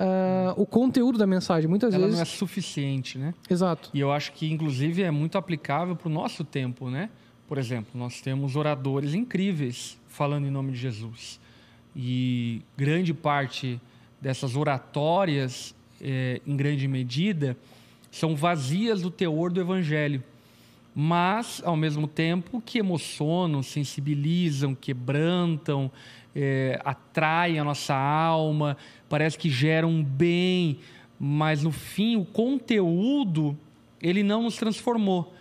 ah, 0.00 0.54
o 0.56 0.64
conteúdo 0.64 1.18
da 1.18 1.26
mensagem. 1.26 1.68
Muitas 1.68 1.92
Ela 1.92 2.04
vezes. 2.04 2.16
não 2.16 2.22
é 2.22 2.24
suficiente, 2.24 3.18
né? 3.18 3.34
Exato. 3.50 3.90
E 3.92 4.00
eu 4.00 4.10
acho 4.10 4.32
que, 4.32 4.50
inclusive, 4.50 5.02
é 5.02 5.10
muito 5.10 5.36
aplicável 5.36 5.94
para 5.94 6.08
o 6.08 6.10
nosso 6.10 6.42
tempo, 6.42 6.88
né? 6.88 7.10
Por 7.46 7.58
exemplo, 7.58 7.90
nós 7.94 8.22
temos 8.22 8.56
oradores 8.56 9.12
incríveis 9.12 9.98
falando 10.08 10.46
em 10.46 10.50
nome 10.50 10.72
de 10.72 10.78
Jesus. 10.78 11.38
E 11.94 12.62
grande 12.78 13.12
parte 13.12 13.78
dessas 14.20 14.56
oratórias, 14.56 15.74
eh, 16.00 16.40
em 16.46 16.56
grande 16.56 16.88
medida, 16.88 17.56
são 18.10 18.34
vazias 18.34 19.02
do 19.02 19.10
teor 19.10 19.52
do 19.52 19.60
evangelho. 19.60 20.22
Mas, 20.94 21.62
ao 21.64 21.76
mesmo 21.76 22.06
tempo, 22.06 22.60
que 22.60 22.78
emocionam, 22.78 23.62
sensibilizam, 23.62 24.74
quebrantam, 24.74 25.90
eh, 26.34 26.80
atraem 26.84 27.58
a 27.58 27.64
nossa 27.64 27.94
alma, 27.94 28.76
parece 29.08 29.38
que 29.38 29.48
geram 29.48 30.02
bem, 30.02 30.78
mas 31.18 31.62
no 31.62 31.70
fim 31.70 32.16
o 32.16 32.24
conteúdo 32.24 33.56
ele 34.00 34.22
não 34.22 34.42
nos 34.42 34.56
transformou. 34.56 35.34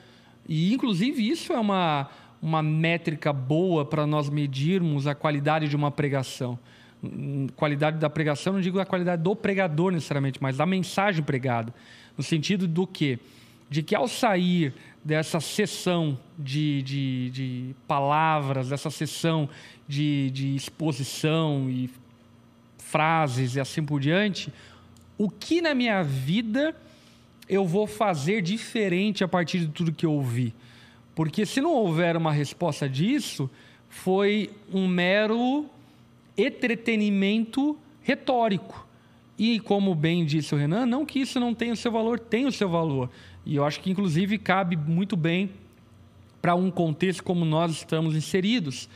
E, 0.47 0.73
inclusive, 0.73 1.27
isso 1.27 1.53
é 1.53 1.59
uma, 1.59 2.09
uma 2.41 2.61
métrica 2.61 3.31
boa 3.31 3.85
para 3.85 4.05
nós 4.05 4.29
medirmos 4.29 5.07
a 5.07 5.15
qualidade 5.15 5.67
de 5.67 5.75
uma 5.75 5.91
pregação. 5.91 6.59
Hum, 7.03 7.47
Qualidade 7.55 7.97
da 7.97 8.09
pregação, 8.09 8.53
não 8.53 8.61
digo 8.61 8.79
a 8.79 8.85
qualidade 8.85 9.23
do 9.23 9.35
pregador 9.35 9.91
necessariamente, 9.91 10.39
mas 10.41 10.57
da 10.57 10.65
mensagem 10.65 11.23
pregada. 11.23 11.73
No 12.17 12.23
sentido 12.23 12.67
do 12.67 12.85
quê? 12.85 13.19
De 13.69 13.83
que 13.83 13.95
ao 13.95 14.07
sair 14.07 14.73
dessa 15.09 15.39
sessão 15.39 16.19
de, 16.37 16.83
de, 16.83 17.29
de 17.31 17.75
palavras, 17.87 18.69
dessa 18.69 18.91
sessão 18.91 19.49
de, 19.87 20.29
de 20.29 20.55
exposição 20.55 21.67
e 21.67 21.89
frases 22.77 23.55
e 23.55 23.59
assim 23.59 23.83
por 23.83 23.99
diante, 23.99 24.53
o 25.17 25.27
que 25.27 25.61
na 25.61 25.73
minha 25.73 26.03
vida 26.03 26.75
eu 27.49 27.65
vou 27.65 27.87
fazer 27.87 28.43
diferente 28.43 29.23
a 29.23 29.27
partir 29.27 29.61
de 29.61 29.69
tudo 29.69 29.91
que 29.91 30.05
eu 30.05 30.13
ouvi? 30.13 30.53
Porque 31.15 31.43
se 31.43 31.59
não 31.59 31.73
houver 31.73 32.15
uma 32.15 32.31
resposta 32.31 32.87
disso, 32.87 33.49
foi 33.89 34.51
um 34.71 34.87
mero 34.87 35.65
entretenimento 36.37 37.75
retórico. 38.03 38.87
E 39.39 39.59
como 39.59 39.95
bem 39.95 40.23
disse 40.23 40.53
o 40.53 40.57
Renan, 40.57 40.85
não 40.85 41.03
que 41.03 41.19
isso 41.19 41.39
não 41.39 41.55
tenha 41.55 41.73
o 41.73 41.77
seu 41.77 41.91
valor, 41.91 42.19
tem 42.19 42.45
o 42.45 42.51
seu 42.51 42.69
valor. 42.69 43.09
E 43.45 43.55
eu 43.55 43.65
acho 43.65 43.79
que 43.79 43.89
inclusive 43.91 44.37
cabe 44.37 44.75
muito 44.75 45.15
bem 45.15 45.51
para 46.41 46.55
um 46.55 46.69
contexto 46.71 47.23
como 47.23 47.45
nós 47.45 47.71
estamos 47.71 48.15
inseridos. 48.15 48.89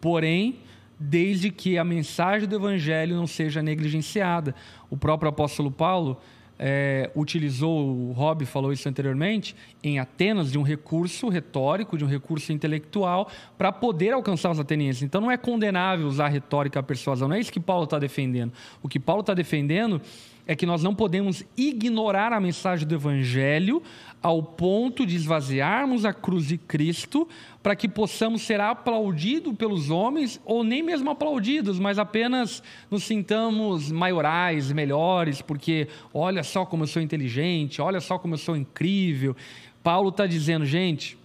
Porém, 0.00 0.56
desde 0.98 1.50
que 1.50 1.78
a 1.78 1.84
mensagem 1.84 2.46
do 2.46 2.56
evangelho 2.56 3.16
não 3.16 3.26
seja 3.26 3.62
negligenciada. 3.62 4.54
O 4.90 4.96
próprio 4.96 5.30
apóstolo 5.30 5.70
Paulo 5.70 6.20
eh, 6.62 7.10
utilizou, 7.16 7.88
o 7.88 8.12
Rob 8.12 8.44
falou 8.44 8.70
isso 8.70 8.86
anteriormente, 8.86 9.56
em 9.82 9.98
Atenas, 9.98 10.52
de 10.52 10.58
um 10.58 10.62
recurso 10.62 11.30
retórico, 11.30 11.96
de 11.96 12.04
um 12.04 12.06
recurso 12.06 12.52
intelectual, 12.52 13.30
para 13.56 13.72
poder 13.72 14.12
alcançar 14.12 14.50
os 14.50 14.60
atenienses. 14.60 15.02
Então 15.02 15.22
não 15.22 15.30
é 15.30 15.38
condenável 15.38 16.06
usar 16.06 16.28
retórica 16.28 16.78
à 16.78 16.82
persuasão, 16.82 17.28
não 17.28 17.36
é 17.36 17.40
isso 17.40 17.50
que 17.50 17.58
Paulo 17.58 17.84
está 17.84 17.98
defendendo. 17.98 18.52
O 18.82 18.88
que 18.90 19.00
Paulo 19.00 19.22
está 19.22 19.32
defendendo 19.32 20.02
é 20.46 20.54
que 20.54 20.66
nós 20.66 20.82
não 20.82 20.94
podemos 20.94 21.44
ignorar 21.56 22.30
a 22.32 22.40
mensagem 22.40 22.86
do 22.86 22.94
Evangelho 22.94 23.82
ao 24.22 24.42
ponto 24.42 25.06
de 25.06 25.16
esvaziarmos 25.16 26.04
a 26.04 26.12
cruz 26.12 26.46
de 26.46 26.58
Cristo 26.58 27.26
para 27.62 27.76
que 27.76 27.88
possamos 27.88 28.42
ser 28.42 28.60
aplaudidos 28.60 29.54
pelos 29.54 29.90
homens, 29.90 30.40
ou 30.44 30.64
nem 30.64 30.82
mesmo 30.82 31.10
aplaudidos, 31.10 31.78
mas 31.78 31.98
apenas 31.98 32.62
nos 32.90 33.04
sintamos 33.04 33.92
maiorais, 33.92 34.72
melhores, 34.72 35.42
porque 35.42 35.88
olha 36.12 36.42
só 36.42 36.64
como 36.64 36.84
eu 36.84 36.88
sou 36.88 37.02
inteligente, 37.02 37.82
olha 37.82 38.00
só 38.00 38.18
como 38.18 38.34
eu 38.34 38.38
sou 38.38 38.56
incrível. 38.56 39.36
Paulo 39.82 40.08
está 40.08 40.26
dizendo, 40.26 40.64
gente, 40.64 41.18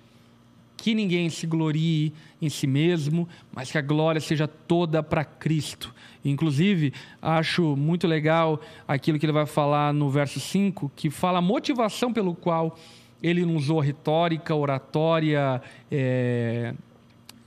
que 0.77 0.93
ninguém 0.93 1.29
se 1.29 1.47
glorie 1.47 2.13
em 2.41 2.49
si 2.49 2.67
mesmo, 2.67 3.27
mas 3.53 3.71
que 3.71 3.77
a 3.77 3.81
glória 3.81 4.19
seja 4.19 4.47
toda 4.47 5.01
para 5.01 5.23
Cristo. 5.23 5.93
Inclusive, 6.23 6.93
acho 7.21 7.75
muito 7.75 8.07
legal 8.07 8.59
aquilo 8.87 9.17
que 9.17 9.25
ele 9.25 9.33
vai 9.33 9.45
falar 9.45 9.93
no 9.93 10.09
verso 10.09 10.39
5, 10.39 10.91
que 10.95 11.09
fala 11.09 11.39
a 11.39 11.41
motivação 11.41 12.11
pelo 12.11 12.35
qual 12.35 12.77
ele 13.25 13.43
não 13.43 13.55
usou 13.55 13.79
retórica, 13.79 14.53
oratória 14.53 15.59
é, 15.89 16.75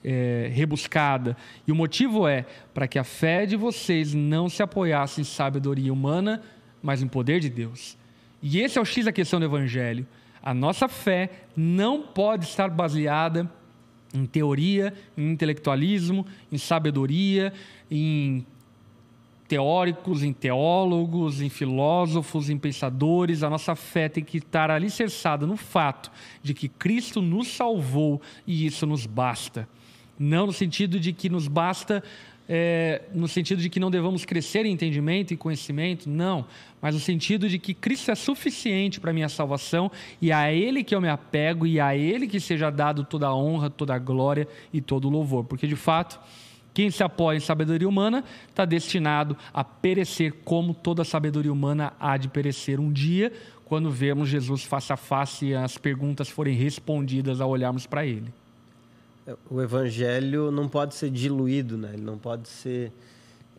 é, 0.02 0.50
rebuscada. 0.52 1.36
E 1.66 1.70
o 1.70 1.74
motivo 1.74 2.26
é 2.26 2.44
para 2.74 2.88
que 2.88 2.98
a 2.98 3.04
fé 3.04 3.46
de 3.46 3.54
vocês 3.54 4.12
não 4.12 4.48
se 4.48 4.60
apoiasse 4.60 5.20
em 5.20 5.24
sabedoria 5.24 5.92
humana, 5.92 6.42
mas 6.82 7.00
em 7.00 7.06
poder 7.06 7.38
de 7.38 7.48
Deus. 7.48 7.96
E 8.42 8.58
esse 8.58 8.76
é 8.76 8.80
o 8.80 8.84
X 8.84 9.04
da 9.04 9.12
questão 9.12 9.38
do 9.38 9.46
Evangelho. 9.46 10.04
A 10.42 10.52
nossa 10.52 10.88
fé 10.88 11.30
não 11.56 12.02
pode 12.02 12.46
estar 12.46 12.68
baseada 12.70 13.48
em 14.12 14.26
teoria, 14.26 14.92
em 15.16 15.30
intelectualismo, 15.30 16.26
em 16.50 16.58
sabedoria, 16.58 17.52
em 17.88 18.44
teóricos, 19.48 20.22
em 20.22 20.32
teólogos, 20.32 21.40
em 21.40 21.48
filósofos, 21.48 22.50
em 22.50 22.58
pensadores. 22.58 23.42
A 23.42 23.48
nossa 23.48 23.74
fé 23.74 24.08
tem 24.08 24.22
que 24.22 24.36
estar 24.36 24.70
alicerçada 24.70 25.46
no 25.46 25.56
fato 25.56 26.10
de 26.42 26.52
que 26.52 26.68
Cristo 26.68 27.22
nos 27.22 27.48
salvou 27.48 28.20
e 28.46 28.66
isso 28.66 28.86
nos 28.86 29.06
basta. 29.06 29.66
Não 30.18 30.46
no 30.46 30.52
sentido 30.52 31.00
de 31.00 31.12
que 31.12 31.30
nos 31.30 31.48
basta, 31.48 32.04
é, 32.46 33.02
no 33.14 33.26
sentido 33.26 33.62
de 33.62 33.70
que 33.70 33.80
não 33.80 33.90
devamos 33.90 34.24
crescer 34.24 34.66
em 34.66 34.72
entendimento 34.72 35.32
e 35.32 35.36
conhecimento, 35.36 36.10
não. 36.10 36.44
Mas 36.80 36.94
no 36.94 37.00
sentido 37.00 37.48
de 37.48 37.58
que 37.58 37.72
Cristo 37.72 38.10
é 38.10 38.14
suficiente 38.14 39.00
para 39.00 39.12
minha 39.12 39.28
salvação 39.28 39.90
e 40.20 40.30
a 40.30 40.52
Ele 40.52 40.84
que 40.84 40.94
eu 40.94 41.00
me 41.00 41.08
apego 41.08 41.66
e 41.66 41.80
a 41.80 41.96
Ele 41.96 42.26
que 42.26 42.38
seja 42.38 42.70
dado 42.70 43.02
toda 43.04 43.28
a 43.28 43.34
honra, 43.34 43.70
toda 43.70 43.94
a 43.94 43.98
glória 43.98 44.46
e 44.72 44.80
todo 44.80 45.08
o 45.08 45.10
louvor. 45.10 45.44
Porque 45.44 45.66
de 45.66 45.76
fato 45.76 46.20
Quem 46.78 46.92
se 46.92 47.02
apoia 47.02 47.36
em 47.36 47.40
sabedoria 47.40 47.88
humana 47.88 48.22
está 48.48 48.64
destinado 48.64 49.36
a 49.52 49.64
perecer, 49.64 50.32
como 50.44 50.72
toda 50.72 51.02
sabedoria 51.02 51.52
humana 51.52 51.92
há 51.98 52.16
de 52.16 52.28
perecer 52.28 52.78
um 52.78 52.92
dia, 52.92 53.32
quando 53.64 53.90
vemos 53.90 54.28
Jesus 54.28 54.62
face 54.62 54.92
a 54.92 54.96
face 54.96 55.46
e 55.46 55.54
as 55.56 55.76
perguntas 55.76 56.28
forem 56.28 56.54
respondidas 56.54 57.40
ao 57.40 57.50
olharmos 57.50 57.84
para 57.84 58.06
ele. 58.06 58.32
O 59.50 59.60
evangelho 59.60 60.52
não 60.52 60.68
pode 60.68 60.94
ser 60.94 61.10
diluído, 61.10 61.76
né? 61.76 61.94
ele 61.94 62.04
não 62.04 62.16
pode 62.16 62.48
ser 62.48 62.92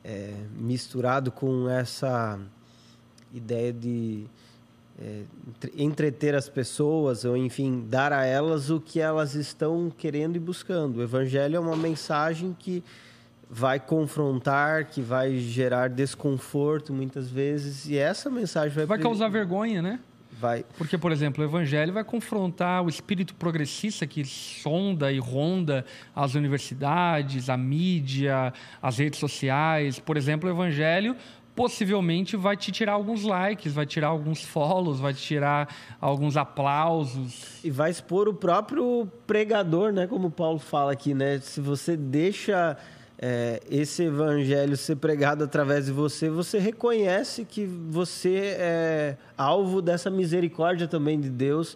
é, 0.02 0.34
misturado 0.58 1.30
com 1.30 1.68
essa 1.68 2.40
ideia 3.34 3.74
de 3.74 4.24
é, 4.98 5.24
entreter 5.76 6.36
as 6.36 6.48
pessoas 6.48 7.26
ou 7.26 7.36
enfim 7.36 7.86
dar 7.86 8.14
a 8.14 8.24
elas 8.24 8.70
o 8.70 8.80
que 8.80 9.02
elas 9.02 9.36
estão 9.36 9.92
querendo 9.98 10.38
e 10.38 10.40
buscando. 10.40 11.00
O 11.00 11.04
evangelho 11.04 11.58
é 11.58 11.60
uma 11.60 11.76
mensagem 11.76 12.56
que 12.58 12.82
vai 13.50 13.80
confrontar, 13.80 14.86
que 14.86 15.02
vai 15.02 15.38
gerar 15.40 15.90
desconforto 15.90 16.94
muitas 16.94 17.30
vezes 17.30 17.88
e 17.88 17.98
essa 17.98 18.30
mensagem 18.30 18.76
vai 18.76 18.86
vai 18.86 19.00
causar 19.00 19.28
vergonha, 19.28 19.82
né? 19.82 20.00
Vai. 20.40 20.64
Porque, 20.78 20.98
por 20.98 21.12
exemplo, 21.12 21.44
o 21.44 21.48
evangelho 21.48 21.92
vai 21.92 22.04
confrontar 22.04 22.82
o 22.82 22.88
espírito 22.88 23.36
progressista 23.36 24.08
que 24.08 24.24
sonda 24.24 25.12
e 25.12 25.20
ronda 25.20 25.86
as 26.16 26.34
universidades, 26.34 27.50
a 27.50 27.58
mídia, 27.58 28.54
as 28.82 29.00
redes 29.00 29.20
sociais. 29.20 30.00
Por 30.00 30.16
exemplo, 30.16 30.50
o 30.50 30.54
evangelho 30.54 31.14
possivelmente 31.54 32.38
vai 32.38 32.56
te 32.56 32.72
tirar 32.72 32.94
alguns 32.94 33.24
likes, 33.24 33.74
vai 33.74 33.86
tirar 33.86 34.08
alguns 34.08 34.42
follows, 34.42 35.02
vai 35.02 35.14
te 35.14 35.22
tirar 35.22 35.68
alguns 36.00 36.38
aplausos. 36.38 37.60
E 37.62 37.70
vai 37.70 37.92
expor 37.92 38.30
o 38.30 38.34
próprio 38.34 39.12
pregador, 39.28 39.92
né? 39.92 40.08
Como 40.08 40.28
o 40.28 40.32
Paulo 40.32 40.58
fala 40.58 40.94
aqui, 40.94 41.14
né? 41.14 41.40
Se 41.40 41.60
você 41.60 41.98
deixa 41.98 42.78
é, 43.22 43.62
esse 43.70 44.04
evangelho 44.04 44.78
ser 44.78 44.96
pregado 44.96 45.44
através 45.44 45.88
de 45.88 45.92
você, 45.92 46.30
você 46.30 46.58
reconhece 46.58 47.44
que 47.44 47.66
você 47.66 48.56
é 48.58 49.18
alvo 49.38 49.82
dessa 49.82 50.10
misericórdia 50.10 50.88
também 50.88 51.20
de 51.20 51.30
Deus, 51.30 51.76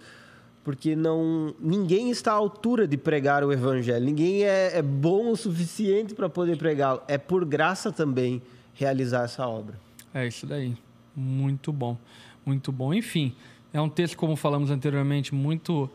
porque 0.63 0.95
não 0.95 1.53
ninguém 1.59 2.09
está 2.09 2.31
à 2.31 2.35
altura 2.35 2.87
de 2.87 2.95
pregar 2.95 3.43
o 3.43 3.51
evangelho, 3.51 4.05
ninguém 4.05 4.45
é, 4.45 4.77
é 4.77 4.81
bom 4.81 5.31
o 5.31 5.35
suficiente 5.35 6.13
para 6.13 6.29
poder 6.29 6.57
pregá-lo. 6.57 7.01
É 7.09 7.17
por 7.17 7.43
graça 7.43 7.91
também 7.91 8.41
realizar 8.73 9.25
essa 9.25 9.45
obra. 9.45 9.75
É 10.13 10.25
isso 10.25 10.47
daí. 10.47 10.77
Muito 11.13 11.73
bom. 11.73 11.97
Muito 12.45 12.71
bom. 12.71 12.93
Enfim, 12.93 13.35
é 13.73 13.81
um 13.81 13.89
texto, 13.89 14.15
como 14.15 14.37
falamos 14.37 14.71
anteriormente, 14.71 15.35
muito 15.35 15.89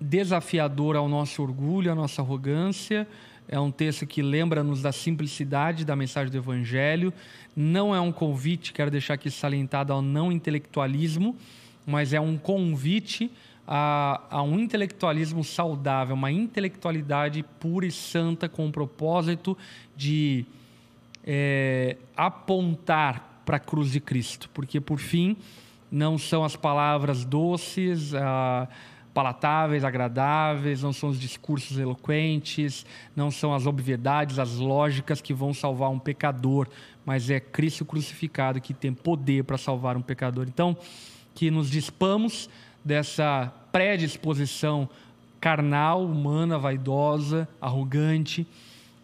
desafiador 0.00 0.96
ao 0.96 1.06
nosso 1.06 1.42
orgulho, 1.42 1.92
à 1.92 1.94
nossa 1.94 2.22
arrogância. 2.22 3.06
É 3.46 3.60
um 3.60 3.70
texto 3.70 4.06
que 4.06 4.22
lembra-nos 4.22 4.80
da 4.80 4.92
simplicidade 4.92 5.84
da 5.84 5.94
mensagem 5.94 6.30
do 6.30 6.38
Evangelho. 6.38 7.12
Não 7.54 7.94
é 7.94 8.00
um 8.00 8.10
convite, 8.10 8.72
quero 8.72 8.90
deixar 8.90 9.14
aqui 9.14 9.30
salientado, 9.30 9.92
ao 9.92 10.00
não 10.00 10.32
intelectualismo, 10.32 11.36
mas 11.86 12.12
é 12.12 12.20
um 12.20 12.38
convite 12.38 13.30
a, 13.66 14.20
a, 14.30 14.42
um 14.42 14.58
intelectualismo 14.58 15.44
saudável, 15.44 16.14
uma 16.14 16.30
intelectualidade 16.30 17.42
pura 17.60 17.86
e 17.86 17.92
santa 17.92 18.48
com 18.48 18.66
o 18.66 18.72
propósito 18.72 19.56
de 19.96 20.44
é, 21.24 21.96
apontar 22.16 23.42
para 23.44 23.56
a 23.56 23.60
cruz 23.60 23.92
de 23.92 24.00
Cristo, 24.00 24.48
porque 24.54 24.80
por 24.80 24.98
fim 24.98 25.36
não 25.90 26.18
são 26.18 26.44
as 26.44 26.56
palavras 26.56 27.24
doces, 27.24 28.14
ah, 28.14 28.68
palatáveis, 29.14 29.84
agradáveis, 29.84 30.82
não 30.82 30.92
são 30.92 31.08
os 31.08 31.20
discursos 31.20 31.78
eloquentes, 31.78 32.84
não 33.14 33.30
são 33.30 33.54
as 33.54 33.64
obviedades, 33.64 34.40
as 34.40 34.56
lógicas 34.56 35.20
que 35.20 35.32
vão 35.32 35.54
salvar 35.54 35.88
um 35.90 35.98
pecador, 36.00 36.66
mas 37.06 37.30
é 37.30 37.38
Cristo 37.38 37.84
crucificado 37.84 38.60
que 38.60 38.74
tem 38.74 38.92
poder 38.92 39.44
para 39.44 39.56
salvar 39.56 39.96
um 39.96 40.02
pecador. 40.02 40.46
Então, 40.48 40.76
que 41.32 41.48
nos 41.50 41.70
dispamos 41.70 42.50
dessa 42.84 43.52
predisposição 43.70 44.88
carnal, 45.40 46.04
humana, 46.04 46.58
vaidosa, 46.58 47.48
arrogante, 47.60 48.46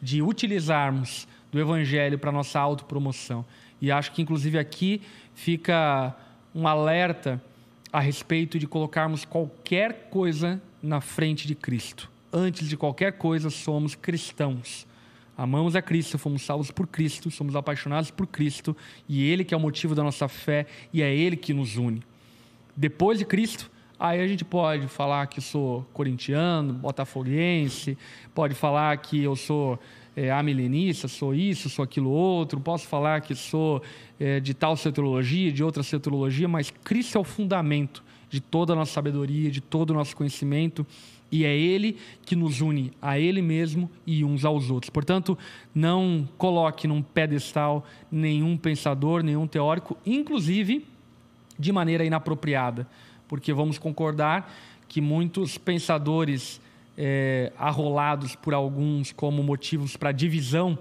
de 0.02 0.22
utilizarmos 0.22 1.28
do 1.52 1.60
Evangelho 1.60 2.18
para 2.18 2.32
nossa 2.32 2.58
autopromoção. 2.58 3.44
E 3.80 3.92
acho 3.92 4.12
que, 4.12 4.22
inclusive, 4.22 4.58
aqui 4.58 5.02
fica 5.34 6.14
um 6.54 6.66
alerta 6.66 7.40
a 7.92 8.00
respeito 8.00 8.58
de 8.58 8.66
colocarmos 8.66 9.24
qualquer 9.24 10.08
coisa 10.10 10.60
na 10.82 11.00
frente 11.00 11.46
de 11.46 11.54
Cristo. 11.54 12.10
Antes 12.32 12.68
de 12.68 12.76
qualquer 12.76 13.12
coisa, 13.12 13.50
somos 13.50 13.94
cristãos. 13.94 14.86
Amamos 15.36 15.74
a 15.74 15.82
Cristo, 15.82 16.18
fomos 16.18 16.42
salvos 16.42 16.70
por 16.70 16.86
Cristo, 16.86 17.30
somos 17.30 17.56
apaixonados 17.56 18.10
por 18.10 18.26
Cristo 18.26 18.76
e 19.08 19.24
Ele 19.24 19.42
que 19.42 19.54
é 19.54 19.56
o 19.56 19.60
motivo 19.60 19.94
da 19.94 20.02
nossa 20.02 20.28
fé 20.28 20.66
e 20.92 21.02
é 21.02 21.14
Ele 21.14 21.36
que 21.36 21.54
nos 21.54 21.76
une. 21.76 22.02
Depois 22.76 23.18
de 23.18 23.24
Cristo, 23.24 23.70
aí 23.98 24.20
a 24.20 24.28
gente 24.28 24.44
pode 24.44 24.86
falar 24.86 25.26
que 25.26 25.40
sou 25.40 25.86
corintiano, 25.92 26.74
botafoguense, 26.74 27.96
pode 28.34 28.54
falar 28.54 28.96
que 28.98 29.22
eu 29.22 29.34
sou 29.34 29.78
é, 30.16 30.30
amilenista, 30.30 31.08
sou 31.08 31.34
isso, 31.34 31.68
sou 31.68 31.82
aquilo 31.82 32.10
outro, 32.10 32.60
posso 32.60 32.86
falar 32.86 33.20
que 33.20 33.34
sou 33.34 33.82
é, 34.18 34.40
de 34.40 34.54
tal 34.54 34.76
cetrologia, 34.76 35.52
de 35.52 35.62
outra 35.62 35.82
cetrologia, 35.82 36.48
mas 36.48 36.70
Cristo 36.70 37.16
é 37.16 37.20
o 37.20 37.24
fundamento 37.24 38.02
de 38.28 38.40
toda 38.40 38.72
a 38.72 38.76
nossa 38.76 38.92
sabedoria, 38.92 39.50
de 39.50 39.60
todo 39.60 39.90
o 39.90 39.94
nosso 39.94 40.16
conhecimento, 40.16 40.86
e 41.32 41.44
é 41.44 41.56
Ele 41.56 41.96
que 42.24 42.34
nos 42.34 42.60
une 42.60 42.92
a 43.00 43.18
Ele 43.18 43.40
mesmo 43.40 43.90
e 44.06 44.24
uns 44.24 44.44
aos 44.44 44.70
outros. 44.70 44.90
Portanto, 44.90 45.38
não 45.74 46.28
coloque 46.36 46.88
num 46.88 47.02
pedestal 47.02 47.86
nenhum 48.10 48.56
pensador, 48.56 49.22
nenhum 49.22 49.46
teórico, 49.46 49.96
inclusive 50.04 50.84
de 51.58 51.72
maneira 51.72 52.04
inapropriada, 52.04 52.86
porque 53.28 53.52
vamos 53.52 53.78
concordar 53.78 54.52
que 54.88 55.00
muitos 55.00 55.56
pensadores 55.56 56.60
é, 57.02 57.50
arrolados 57.56 58.36
por 58.36 58.52
alguns 58.52 59.10
como 59.10 59.42
motivos 59.42 59.96
para 59.96 60.12
divisão 60.12 60.78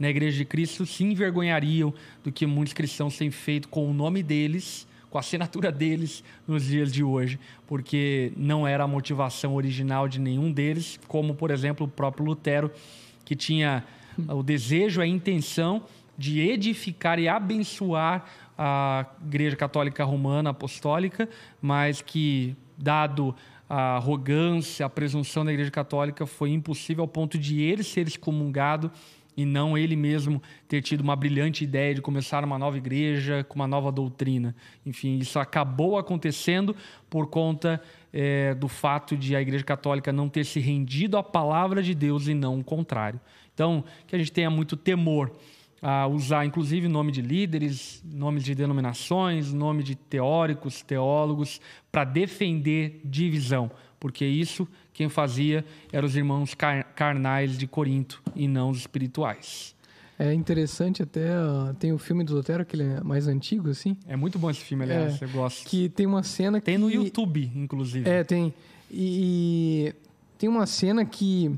na 0.00 0.10
Igreja 0.10 0.38
de 0.38 0.44
Cristo 0.44 0.84
se 0.84 1.04
envergonhariam 1.04 1.94
do 2.24 2.32
que 2.32 2.44
muitos 2.44 2.72
cristãos 2.72 3.16
têm 3.16 3.30
feito 3.30 3.68
com 3.68 3.88
o 3.88 3.94
nome 3.94 4.20
deles, 4.20 4.84
com 5.10 5.16
a 5.16 5.20
assinatura 5.20 5.70
deles 5.70 6.24
nos 6.48 6.64
dias 6.64 6.92
de 6.92 7.04
hoje, 7.04 7.38
porque 7.68 8.32
não 8.36 8.66
era 8.66 8.82
a 8.82 8.88
motivação 8.88 9.54
original 9.54 10.08
de 10.08 10.18
nenhum 10.18 10.50
deles, 10.50 10.98
como, 11.06 11.34
por 11.36 11.52
exemplo, 11.52 11.86
o 11.86 11.88
próprio 11.88 12.26
Lutero, 12.26 12.72
que 13.24 13.36
tinha 13.36 13.84
o 14.28 14.42
desejo, 14.42 15.00
a 15.00 15.06
intenção 15.06 15.84
de 16.18 16.40
edificar 16.40 17.20
e 17.20 17.28
abençoar 17.28 18.24
a 18.58 19.06
Igreja 19.24 19.54
Católica 19.54 20.02
Romana 20.02 20.50
Apostólica, 20.50 21.28
mas 21.62 22.02
que, 22.02 22.56
dado 22.76 23.36
a 23.70 23.94
arrogância, 23.94 24.84
a 24.84 24.90
presunção 24.90 25.44
da 25.44 25.52
Igreja 25.52 25.70
Católica 25.70 26.26
foi 26.26 26.50
impossível 26.50 27.04
ao 27.04 27.08
ponto 27.08 27.38
de 27.38 27.62
ele 27.62 27.84
ser 27.84 28.08
excomungado 28.08 28.90
e 29.36 29.44
não 29.44 29.78
ele 29.78 29.94
mesmo 29.94 30.42
ter 30.66 30.82
tido 30.82 31.02
uma 31.02 31.14
brilhante 31.14 31.62
ideia 31.62 31.94
de 31.94 32.02
começar 32.02 32.44
uma 32.44 32.58
nova 32.58 32.76
igreja 32.76 33.44
com 33.44 33.54
uma 33.54 33.68
nova 33.68 33.92
doutrina. 33.92 34.56
Enfim, 34.84 35.18
isso 35.18 35.38
acabou 35.38 35.96
acontecendo 35.96 36.74
por 37.08 37.28
conta 37.28 37.80
é, 38.12 38.54
do 38.54 38.66
fato 38.66 39.16
de 39.16 39.36
a 39.36 39.40
Igreja 39.40 39.62
Católica 39.62 40.12
não 40.12 40.28
ter 40.28 40.44
se 40.44 40.58
rendido 40.58 41.16
à 41.16 41.22
palavra 41.22 41.80
de 41.80 41.94
Deus 41.94 42.26
e 42.26 42.34
não 42.34 42.58
o 42.58 42.64
contrário. 42.64 43.20
Então, 43.54 43.84
que 44.08 44.16
a 44.16 44.18
gente 44.18 44.32
tenha 44.32 44.50
muito 44.50 44.76
temor 44.76 45.30
a 45.82 46.06
usar, 46.06 46.44
inclusive, 46.44 46.88
nome 46.88 47.10
de 47.10 47.22
líderes, 47.22 48.02
nomes 48.04 48.44
de 48.44 48.54
denominações, 48.54 49.52
nome 49.52 49.82
de 49.82 49.94
teóricos, 49.94 50.82
teólogos, 50.82 51.60
para 51.90 52.04
defender 52.04 53.00
divisão, 53.04 53.70
porque 53.98 54.24
isso 54.24 54.68
quem 54.92 55.08
fazia 55.08 55.64
eram 55.90 56.06
os 56.06 56.14
irmãos 56.14 56.54
carnais 56.94 57.56
de 57.56 57.66
Corinto 57.66 58.22
e 58.36 58.46
não 58.46 58.68
os 58.68 58.78
espirituais. 58.78 59.74
É 60.18 60.34
interessante 60.34 61.02
até, 61.02 61.30
tem 61.78 61.94
o 61.94 61.98
filme 61.98 62.22
do 62.22 62.34
Lutero, 62.34 62.66
que 62.66 62.76
ele 62.76 62.82
é 62.82 63.00
mais 63.02 63.26
antigo, 63.26 63.70
assim. 63.70 63.96
É 64.06 64.14
muito 64.16 64.38
bom 64.38 64.50
esse 64.50 64.60
filme, 64.60 64.84
aliás, 64.84 65.22
é, 65.22 65.24
eu 65.24 65.30
gosto. 65.30 65.66
Que 65.66 65.88
tem 65.88 66.04
uma 66.04 66.22
cena 66.22 66.60
tem 66.60 66.74
que... 66.74 66.78
Tem 66.78 66.78
no 66.78 66.90
YouTube, 66.90 67.50
inclusive. 67.56 68.06
É, 68.06 68.22
tem. 68.22 68.52
E, 68.90 69.94
e 69.94 69.94
tem 70.36 70.46
uma 70.46 70.66
cena 70.66 71.06
que 71.06 71.50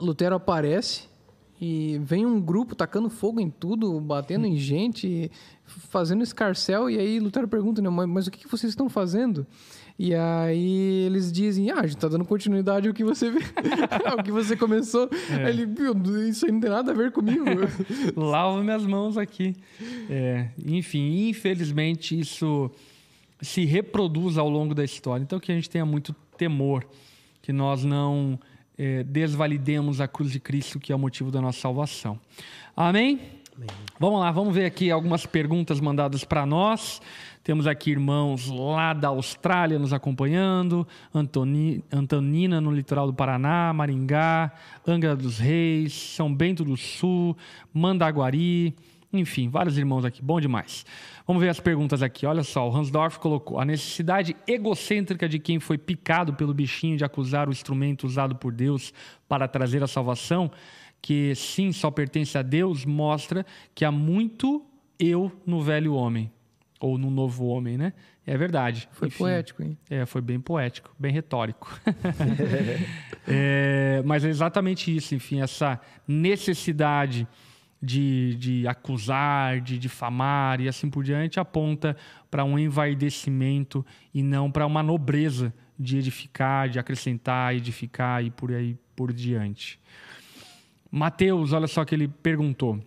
Lutero 0.00 0.34
aparece 0.34 1.09
e 1.60 2.00
vem 2.02 2.24
um 2.24 2.40
grupo 2.40 2.74
tacando 2.74 3.10
fogo 3.10 3.38
em 3.38 3.50
tudo, 3.50 4.00
batendo 4.00 4.46
em 4.46 4.56
gente, 4.56 5.30
fazendo 5.66 6.22
escarcel. 6.22 6.88
E 6.88 6.98
aí 6.98 7.20
Lutero 7.20 7.46
pergunta, 7.46 7.82
né, 7.82 7.90
mas 7.90 8.26
o 8.26 8.30
que 8.30 8.48
vocês 8.48 8.72
estão 8.72 8.88
fazendo? 8.88 9.46
E 9.98 10.14
aí 10.14 11.04
eles 11.04 11.30
dizem, 11.30 11.70
ah, 11.70 11.80
a 11.80 11.86
gente 11.86 11.98
tá 11.98 12.08
dando 12.08 12.24
continuidade 12.24 12.88
ao 12.88 12.94
que 12.94 13.04
você 13.04 13.26
ao 14.10 14.22
que 14.22 14.32
você 14.32 14.56
começou. 14.56 15.10
É. 15.30 15.44
Aí 15.44 15.60
ele, 15.60 15.68
isso 16.30 16.46
aí 16.46 16.52
não 16.52 16.60
tem 16.60 16.70
nada 16.70 16.92
a 16.92 16.94
ver 16.94 17.12
comigo. 17.12 17.44
Lavo 18.16 18.62
minhas 18.64 18.86
mãos 18.86 19.18
aqui. 19.18 19.54
É, 20.08 20.48
enfim, 20.64 21.28
infelizmente 21.28 22.18
isso 22.18 22.70
se 23.42 23.66
reproduz 23.66 24.38
ao 24.38 24.48
longo 24.48 24.74
da 24.74 24.82
história. 24.82 25.22
Então 25.22 25.38
que 25.38 25.52
a 25.52 25.54
gente 25.54 25.68
tenha 25.68 25.84
muito 25.84 26.14
temor, 26.38 26.86
que 27.42 27.52
nós 27.52 27.84
não 27.84 28.38
é, 28.78 29.02
desvalidemos 29.02 30.00
a 30.00 30.08
cruz 30.08 30.32
de 30.32 30.40
Cristo, 30.40 30.78
que 30.80 30.92
é 30.92 30.96
o 30.96 30.98
motivo 30.98 31.30
da 31.30 31.40
nossa 31.40 31.60
salvação. 31.60 32.18
Amém? 32.76 33.20
Amém. 33.56 33.68
Vamos 33.98 34.20
lá, 34.20 34.30
vamos 34.30 34.54
ver 34.54 34.64
aqui 34.64 34.90
algumas 34.90 35.26
perguntas 35.26 35.80
mandadas 35.80 36.24
para 36.24 36.46
nós. 36.46 37.02
Temos 37.44 37.66
aqui 37.66 37.90
irmãos 37.90 38.48
lá 38.48 38.92
da 38.92 39.08
Austrália 39.08 39.78
nos 39.78 39.92
acompanhando, 39.92 40.86
Antoni, 41.14 41.84
Antonina 41.92 42.60
no 42.60 42.70
litoral 42.70 43.06
do 43.06 43.14
Paraná, 43.14 43.72
Maringá, 43.72 44.52
Angra 44.86 45.16
dos 45.16 45.38
Reis, 45.38 45.92
São 45.92 46.32
Bento 46.32 46.64
do 46.64 46.76
Sul, 46.76 47.36
Mandaguari, 47.72 48.74
enfim, 49.12 49.48
vários 49.48 49.76
irmãos 49.76 50.04
aqui, 50.04 50.22
bom 50.22 50.40
demais. 50.40 50.86
Vamos 51.26 51.42
ver 51.42 51.48
as 51.48 51.58
perguntas 51.58 52.02
aqui. 52.02 52.26
Olha 52.26 52.44
só, 52.44 52.68
o 52.68 52.76
Hansdorff 52.76 53.18
colocou: 53.18 53.58
a 53.58 53.64
necessidade 53.64 54.36
egocêntrica 54.46 55.28
de 55.28 55.38
quem 55.38 55.58
foi 55.58 55.76
picado 55.76 56.34
pelo 56.34 56.54
bichinho 56.54 56.96
de 56.96 57.04
acusar 57.04 57.48
o 57.48 57.52
instrumento 57.52 58.06
usado 58.06 58.36
por 58.36 58.52
Deus 58.52 58.92
para 59.28 59.48
trazer 59.48 59.82
a 59.82 59.88
salvação, 59.88 60.50
que 61.02 61.34
sim 61.34 61.72
só 61.72 61.90
pertence 61.90 62.38
a 62.38 62.42
Deus, 62.42 62.84
mostra 62.84 63.44
que 63.74 63.84
há 63.84 63.90
muito 63.90 64.64
eu 64.98 65.32
no 65.44 65.60
velho 65.60 65.94
homem 65.94 66.30
ou 66.78 66.96
no 66.96 67.10
novo 67.10 67.46
homem, 67.46 67.76
né? 67.76 67.92
É 68.26 68.36
verdade. 68.36 68.88
Foi 68.92 69.08
Enfim, 69.08 69.18
poético, 69.18 69.62
hein? 69.62 69.76
É, 69.88 70.06
foi 70.06 70.20
bem 70.20 70.38
poético, 70.38 70.94
bem 70.98 71.12
retórico. 71.12 71.78
é, 73.26 74.02
mas 74.04 74.24
é 74.24 74.28
exatamente 74.28 74.94
isso, 74.94 75.14
enfim, 75.14 75.40
essa 75.40 75.80
necessidade 76.06 77.26
de, 77.82 78.34
de 78.36 78.68
acusar, 78.68 79.60
de 79.60 79.78
difamar 79.78 80.60
e 80.60 80.68
assim 80.68 80.90
por 80.90 81.02
diante 81.02 81.40
aponta 81.40 81.96
para 82.30 82.44
um 82.44 82.58
envaidecimento 82.58 83.84
e 84.12 84.22
não 84.22 84.50
para 84.50 84.66
uma 84.66 84.82
nobreza 84.82 85.52
de 85.78 85.96
edificar, 85.96 86.68
de 86.68 86.78
acrescentar, 86.78 87.54
edificar 87.54 88.22
e 88.22 88.30
por 88.30 88.52
aí 88.52 88.76
por 88.94 89.12
diante. 89.12 89.80
Mateus, 90.90 91.52
olha 91.52 91.66
só 91.66 91.84
que 91.84 91.94
ele 91.94 92.08
perguntou. 92.08 92.78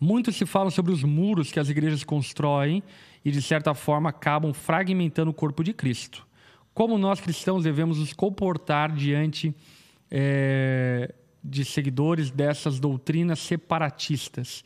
Muito 0.00 0.32
se 0.32 0.46
fala 0.46 0.70
sobre 0.70 0.92
os 0.92 1.04
muros 1.04 1.52
que 1.52 1.60
as 1.60 1.68
igrejas 1.68 2.02
constroem 2.02 2.82
e, 3.24 3.30
de 3.30 3.42
certa 3.42 3.74
forma, 3.74 4.08
acabam 4.08 4.52
fragmentando 4.54 5.30
o 5.30 5.34
corpo 5.34 5.62
de 5.62 5.72
Cristo. 5.72 6.26
Como 6.72 6.96
nós 6.98 7.20
cristãos 7.20 7.64
devemos 7.64 7.98
nos 7.98 8.12
comportar 8.12 8.92
diante 8.92 9.54
é, 10.10 11.14
de 11.44 11.64
seguidores 11.64 12.30
dessas 12.30 12.80
doutrinas 12.80 13.38
separatistas? 13.38 14.64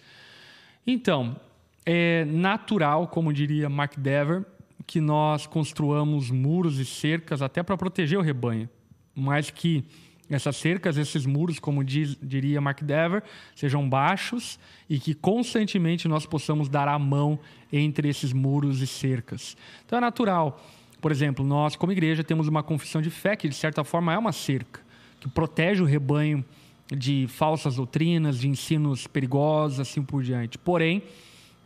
Então, 0.87 1.39
é 1.85 2.25
natural, 2.25 3.09
como 3.09 3.33
diria 3.33 3.69
Mark 3.69 3.99
Dever, 3.99 4.45
que 4.87 5.01
nós 5.01 5.47
construamos 5.47 6.31
muros 6.31 6.79
e 6.79 6.85
cercas 6.85 7.43
até 7.43 7.63
para 7.63 7.77
proteger 7.77 8.19
o 8.19 8.23
rebanho, 8.23 8.69
mas 9.15 9.51
que 9.51 9.85
essas 10.31 10.57
cercas, 10.57 10.97
esses 10.97 11.25
muros, 11.25 11.59
como 11.59 11.83
diz, 11.83 12.17
diria 12.23 12.61
Mark 12.61 12.83
Dever, 12.83 13.23
sejam 13.55 13.89
baixos 13.89 14.59
e 14.89 14.99
que 14.99 15.15
constantemente 15.15 16.07
nós 16.07 16.27
possamos 16.27 16.69
dar 16.69 16.87
a 16.87 16.99
mão 16.99 17.39
entre 17.73 18.09
esses 18.09 18.33
muros 18.33 18.81
e 18.83 18.87
cercas. 18.87 19.57
Então 19.85 19.97
é 19.97 20.01
natural. 20.01 20.63
Por 21.01 21.11
exemplo, 21.11 21.45
nós, 21.45 21.77
como 21.77 21.93
igreja, 21.93 22.23
temos 22.23 22.49
uma 22.49 22.63
confissão 22.63 23.01
de 23.01 23.09
fé 23.09 23.37
que, 23.37 23.49
de 23.49 23.55
certa 23.55 23.85
forma, 23.85 24.13
é 24.13 24.19
uma 24.19 24.33
cerca, 24.33 24.81
que 25.21 25.29
protege 25.29 25.83
o 25.83 25.87
rebanho 25.87 26.45
de 26.91 27.27
falsas 27.29 27.77
doutrinas, 27.77 28.39
de 28.39 28.49
ensinos 28.49 29.07
perigosos, 29.07 29.81
assim 29.81 30.03
por 30.03 30.23
diante. 30.23 30.57
Porém, 30.57 31.03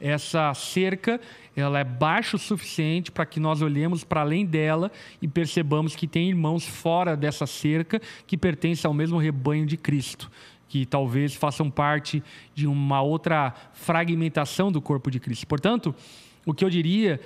essa 0.01 0.53
cerca 0.55 1.21
ela 1.55 1.79
é 1.79 1.85
baixa 1.85 2.37
o 2.37 2.39
suficiente 2.39 3.13
para 3.13 3.25
que 3.25 3.39
nós 3.39 3.63
olhemos 3.63 4.03
para 4.03 4.23
além 4.23 4.45
dela 4.45 4.91
e 5.21 5.29
percebamos 5.29 5.95
que 5.95 6.09
tem 6.09 6.29
irmãos 6.29 6.67
fora 6.67 7.17
dessa 7.17 7.47
cerca 7.47 8.01
que 8.27 8.37
pertencem 8.37 8.89
ao 8.89 8.95
mesmo 8.95 9.19
rebanho 9.19 9.65
de 9.65 9.77
Cristo, 9.77 10.31
que 10.69 10.85
talvez 10.85 11.35
façam 11.35 11.71
parte 11.71 12.23
de 12.53 12.67
uma 12.67 13.01
outra 13.01 13.55
fragmentação 13.75 14.73
do 14.73 14.81
corpo 14.81 15.09
de 15.09 15.21
Cristo. 15.21 15.47
Portanto, 15.47 15.95
o 16.45 16.53
que 16.53 16.65
eu 16.65 16.71
diria 16.71 17.21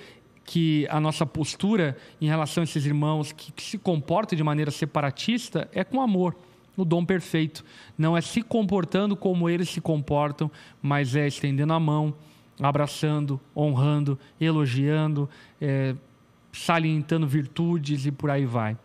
que 0.45 0.87
a 0.89 0.99
nossa 0.99 1.25
postura 1.25 1.97
em 2.21 2.27
relação 2.27 2.61
a 2.61 2.65
esses 2.65 2.85
irmãos 2.85 3.31
que, 3.31 3.51
que 3.51 3.63
se 3.63 3.77
comportam 3.77 4.37
de 4.37 4.43
maneira 4.43 4.69
separatista 4.69 5.67
é 5.73 5.83
com 5.83 5.99
amor 5.99 6.35
no 6.77 6.85
dom 6.85 7.03
perfeito. 7.03 7.65
Não 7.97 8.15
é 8.15 8.21
se 8.21 8.43
comportando 8.43 9.15
como 9.15 9.49
eles 9.49 9.67
se 9.67 9.81
comportam, 9.81 10.49
mas 10.81 11.15
é 11.15 11.27
estendendo 11.27 11.73
a 11.73 11.79
mão, 11.79 12.13
abraçando, 12.61 13.41
honrando, 13.55 14.17
elogiando, 14.39 15.27
é, 15.59 15.95
salientando 16.53 17.27
virtudes 17.27 18.05
e 18.05 18.11
por 18.11 18.29
aí 18.29 18.45
vai. 18.45 18.77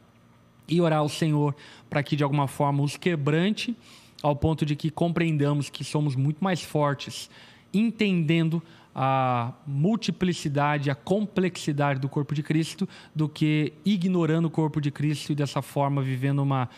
E 0.67 0.81
orar 0.81 1.01
ao 1.01 1.09
Senhor 1.09 1.55
para 1.91 2.03
que 2.03 2.17
de 2.17 2.25
alguma 2.25 2.49
forma 2.49 2.83
os 2.83 2.97
quebrante 2.97 3.77
ao 4.23 4.37
ponto 4.37 4.65
de 4.65 4.77
que 4.77 4.91
compreendamos 4.91 5.69
que 5.69 5.83
somos 5.83 6.15
muito 6.15 6.43
mais 6.43 6.63
fortes, 6.63 7.29
entendendo 7.75 8.63
a 8.95 9.53
multiplicidade, 9.67 10.91
a 10.91 10.95
complexidade 10.95 11.99
do 11.99 12.09
corpo 12.09 12.35
de 12.35 12.43
Cristo, 12.43 12.89
do 13.15 13.29
que 13.29 13.73
ignorando 13.85 14.47
o 14.47 14.51
corpo 14.51 14.81
de 14.81 14.91
Cristo 14.91 15.33
e 15.33 15.35
dessa 15.35 15.63
forma 15.63 16.03
vivendo 16.03 16.43
uma 16.43 16.69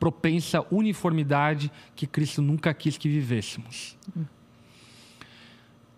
propensa 0.00 0.64
uniformidade 0.70 1.70
que 1.94 2.06
Cristo 2.06 2.40
nunca 2.40 2.72
quis 2.72 2.96
que 2.96 3.08
vivêssemos. 3.08 3.96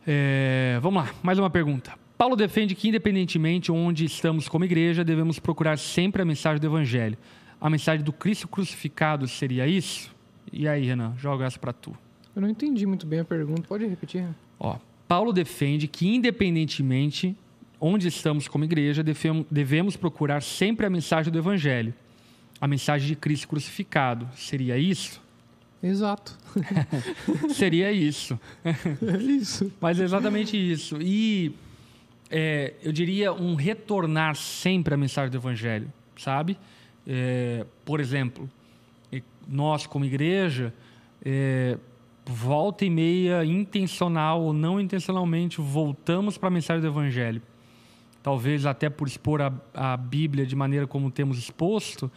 É, 0.05 0.81
vamos 0.83 1.05
lá, 1.05 1.15
mais 1.23 1.39
uma 1.39 1.49
pergunta. 1.49 1.93
Paulo 2.19 2.35
defende 2.35 2.75
que, 2.75 2.89
independentemente 2.89 3.71
onde 3.71 4.05
estamos 4.05 4.49
como 4.49 4.65
igreja, 4.65 5.05
devemos 5.05 5.39
procurar 5.39 5.79
sempre 5.79 6.21
a 6.21 6.25
mensagem 6.25 6.61
do 6.61 6.67
Evangelho. 6.67 7.17
A 7.61 7.71
mensagem 7.71 8.05
do 8.05 8.13
Cristo 8.13 8.49
crucificado 8.49 9.29
seria 9.29 9.67
isso? 9.69 10.13
E 10.53 10.67
aí, 10.67 10.85
Renan, 10.85 11.15
joga 11.17 11.47
essa 11.47 11.59
para 11.59 11.73
tu. 11.73 11.97
Eu 12.35 12.43
não 12.43 12.49
entendi 12.49 12.85
muito 12.85 13.07
bem 13.07 13.21
a 13.21 13.25
pergunta, 13.25 13.63
pode 13.63 13.87
repetir? 13.87 14.27
Ó, 14.59 14.77
Paulo 15.07 15.33
defende 15.33 15.87
que, 15.87 16.09
independentemente 16.09 17.37
onde 17.81 18.09
estamos 18.09 18.49
como 18.49 18.65
igreja, 18.65 19.05
devemos 19.51 19.97
procurar 19.97 20.43
sempre 20.43 20.87
a 20.87 20.91
mensagem 20.91 21.33
do 21.33 21.39
Evangelho. 21.39 21.95
A 22.63 22.69
mensagem 22.69 23.09
de 23.09 23.17
Cristo 23.17 23.49
crucificado. 23.49 24.29
Seria 24.37 24.79
isso? 24.79 25.21
Exato. 25.83 26.39
Seria 27.51 27.91
isso. 27.91 28.39
É 28.65 29.17
isso. 29.21 29.73
Mas 29.81 29.99
é 29.99 30.05
exatamente 30.05 30.57
isso. 30.57 30.97
E 31.03 31.57
é, 32.31 32.75
eu 32.81 32.93
diria 32.93 33.33
um 33.33 33.57
retornar 33.57 34.37
sempre 34.37 34.95
à 34.95 34.97
mensagem 34.97 35.33
do 35.33 35.39
Evangelho, 35.39 35.93
sabe? 36.17 36.57
É, 37.05 37.67
por 37.85 37.99
exemplo, 37.99 38.49
nós 39.49 39.85
como 39.85 40.05
igreja, 40.05 40.73
é, 41.25 41.77
volta 42.25 42.85
e 42.85 42.91
meia, 42.91 43.45
intencional 43.45 44.41
ou 44.41 44.53
não 44.53 44.81
intencionalmente, 44.81 45.61
voltamos 45.61 46.39
para 46.39 46.47
a 46.47 46.53
mensagem 46.53 46.81
do 46.81 46.87
Evangelho. 46.87 47.43
Talvez 48.23 48.67
até 48.67 48.89
por 48.89 49.09
expor 49.09 49.43
a, 49.43 49.53
a 49.75 49.97
Bíblia 49.97 50.47
de 50.47 50.55
maneira 50.55 50.87
como 50.87 51.11
temos 51.11 51.39
exposto, 51.39 52.09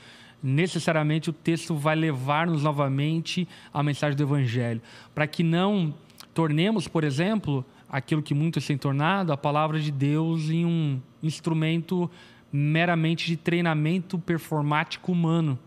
necessariamente 0.45 1.31
o 1.31 1.33
texto 1.33 1.75
vai 1.75 1.95
levar-nos 1.95 2.61
novamente 2.61 3.47
à 3.73 3.81
mensagem 3.81 4.15
do 4.15 4.23
Evangelho. 4.23 4.81
Para 5.13 5.25
que 5.25 5.41
não 5.41 5.93
tornemos, 6.33 6.87
por 6.87 7.03
exemplo, 7.03 7.65
aquilo 7.89 8.21
que 8.21 8.33
muitos 8.33 8.65
têm 8.67 8.77
tornado, 8.77 9.33
a 9.33 9.37
palavra 9.37 9.79
de 9.79 9.91
Deus 9.91 10.49
em 10.51 10.63
um 10.63 11.01
instrumento 11.23 12.09
meramente 12.51 13.25
de 13.25 13.35
treinamento 13.35 14.19
performático 14.19 15.11
humano. 15.11 15.57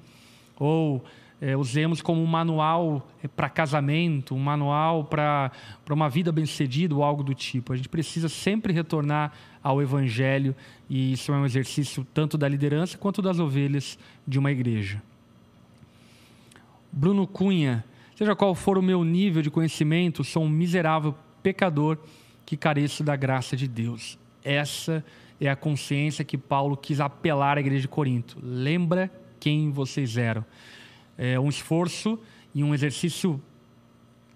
Ou 0.56 1.04
é, 1.40 1.56
usemos 1.56 2.00
como 2.00 2.22
um 2.22 2.26
manual 2.26 3.08
é, 3.22 3.28
para 3.28 3.48
casamento, 3.48 4.34
um 4.34 4.40
manual 4.40 5.04
para 5.04 5.50
uma 5.90 6.08
vida 6.08 6.30
bem-sucedida 6.30 6.94
ou 6.94 7.02
algo 7.02 7.22
do 7.22 7.34
tipo. 7.34 7.72
A 7.72 7.76
gente 7.76 7.88
precisa 7.88 8.28
sempre 8.28 8.72
retornar 8.72 9.32
ao 9.68 9.82
Evangelho 9.82 10.54
e 10.88 11.12
isso 11.12 11.32
é 11.32 11.36
um 11.36 11.44
exercício 11.44 12.06
tanto 12.14 12.38
da 12.38 12.48
liderança 12.48 12.96
quanto 12.96 13.20
das 13.20 13.38
ovelhas 13.38 13.98
de 14.26 14.38
uma 14.38 14.50
igreja. 14.50 15.02
Bruno 16.90 17.26
Cunha, 17.26 17.84
seja 18.16 18.34
qual 18.34 18.54
for 18.54 18.78
o 18.78 18.82
meu 18.82 19.04
nível 19.04 19.42
de 19.42 19.50
conhecimento, 19.50 20.24
sou 20.24 20.44
um 20.44 20.48
miserável 20.48 21.14
pecador 21.42 21.98
que 22.46 22.56
careço 22.56 23.04
da 23.04 23.14
graça 23.14 23.56
de 23.56 23.68
Deus. 23.68 24.18
Essa 24.42 25.04
é 25.40 25.50
a 25.50 25.56
consciência 25.56 26.24
que 26.24 26.38
Paulo 26.38 26.76
quis 26.76 27.00
apelar 27.00 27.58
à 27.58 27.60
igreja 27.60 27.82
de 27.82 27.88
Corinto. 27.88 28.38
Lembra 28.42 29.10
quem 29.38 29.70
vocês 29.70 30.16
eram 30.16 30.44
é 31.18 31.38
um 31.38 31.48
esforço 31.48 32.16
e 32.54 32.62
um 32.62 32.72
exercício 32.72 33.42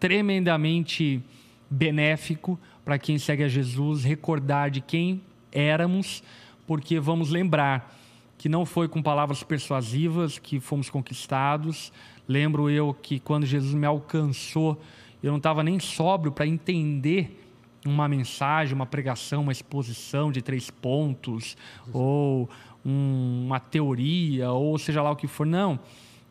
tremendamente 0.01 1.23
benéfico 1.71 2.59
para 2.85 2.99
quem 2.99 3.19
segue 3.19 3.45
a 3.45 3.49
Jesus 3.49 4.05
recordar 4.05 4.71
de 4.71 4.81
quem 4.81 5.23
éramos, 5.51 6.23
porque 6.67 6.99
vamos 6.99 7.31
lembrar 7.31 7.97
que 8.39 8.49
não 8.49 8.67
foi 8.67 8.89
com 8.89 9.03
palavras 9.03 9.43
persuasivas 9.43 10.39
que 10.39 10.59
fomos 10.59 10.91
conquistados. 10.91 11.93
Lembro 12.27 12.69
eu 12.69 12.93
que 12.93 13.21
quando 13.21 13.47
Jesus 13.47 13.75
me 13.75 13.87
alcançou, 13.87 14.81
eu 15.23 15.31
não 15.31 15.39
estava 15.39 15.63
nem 15.63 15.79
sóbrio 15.79 16.33
para 16.33 16.47
entender 16.47 17.39
uma 17.85 18.09
mensagem, 18.09 18.75
uma 18.75 18.87
pregação, 18.87 19.43
uma 19.43 19.53
exposição 19.53 20.33
de 20.33 20.43
três 20.43 20.71
pontos, 20.71 21.57
ou 21.93 22.49
um, 22.85 23.45
uma 23.47 23.61
teoria, 23.61 24.51
ou 24.51 24.77
seja 24.79 25.03
lá 25.03 25.11
o 25.11 25.17
que 25.17 25.27
for. 25.27 25.47
Não 25.47 25.79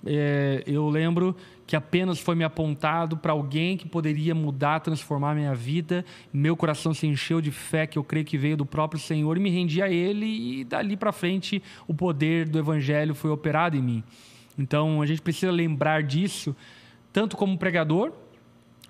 é, 0.05 0.63
eu 0.65 0.89
lembro 0.89 1.35
que 1.67 1.75
apenas 1.75 2.19
foi 2.19 2.35
me 2.35 2.43
apontado 2.43 3.15
para 3.15 3.31
alguém 3.31 3.77
que 3.77 3.87
poderia 3.87 4.35
mudar, 4.35 4.79
transformar 4.79 5.35
minha 5.35 5.55
vida. 5.55 6.03
Meu 6.33 6.57
coração 6.57 6.93
se 6.93 7.07
encheu 7.07 7.39
de 7.39 7.51
fé 7.51 7.87
que 7.87 7.97
eu 7.97 8.03
creio 8.03 8.25
que 8.25 8.37
veio 8.37 8.57
do 8.57 8.65
próprio 8.65 8.99
Senhor 8.99 9.37
e 9.37 9.39
me 9.39 9.49
rendi 9.49 9.81
a 9.81 9.89
Ele 9.89 10.59
e 10.59 10.63
dali 10.63 10.97
para 10.97 11.11
frente 11.11 11.61
o 11.87 11.93
poder 11.93 12.49
do 12.49 12.59
Evangelho 12.59 13.15
foi 13.15 13.31
operado 13.31 13.77
em 13.77 13.81
mim. 13.81 14.03
Então 14.57 15.01
a 15.01 15.05
gente 15.05 15.21
precisa 15.21 15.51
lembrar 15.51 16.03
disso 16.03 16.55
tanto 17.13 17.37
como 17.37 17.57
pregador 17.57 18.11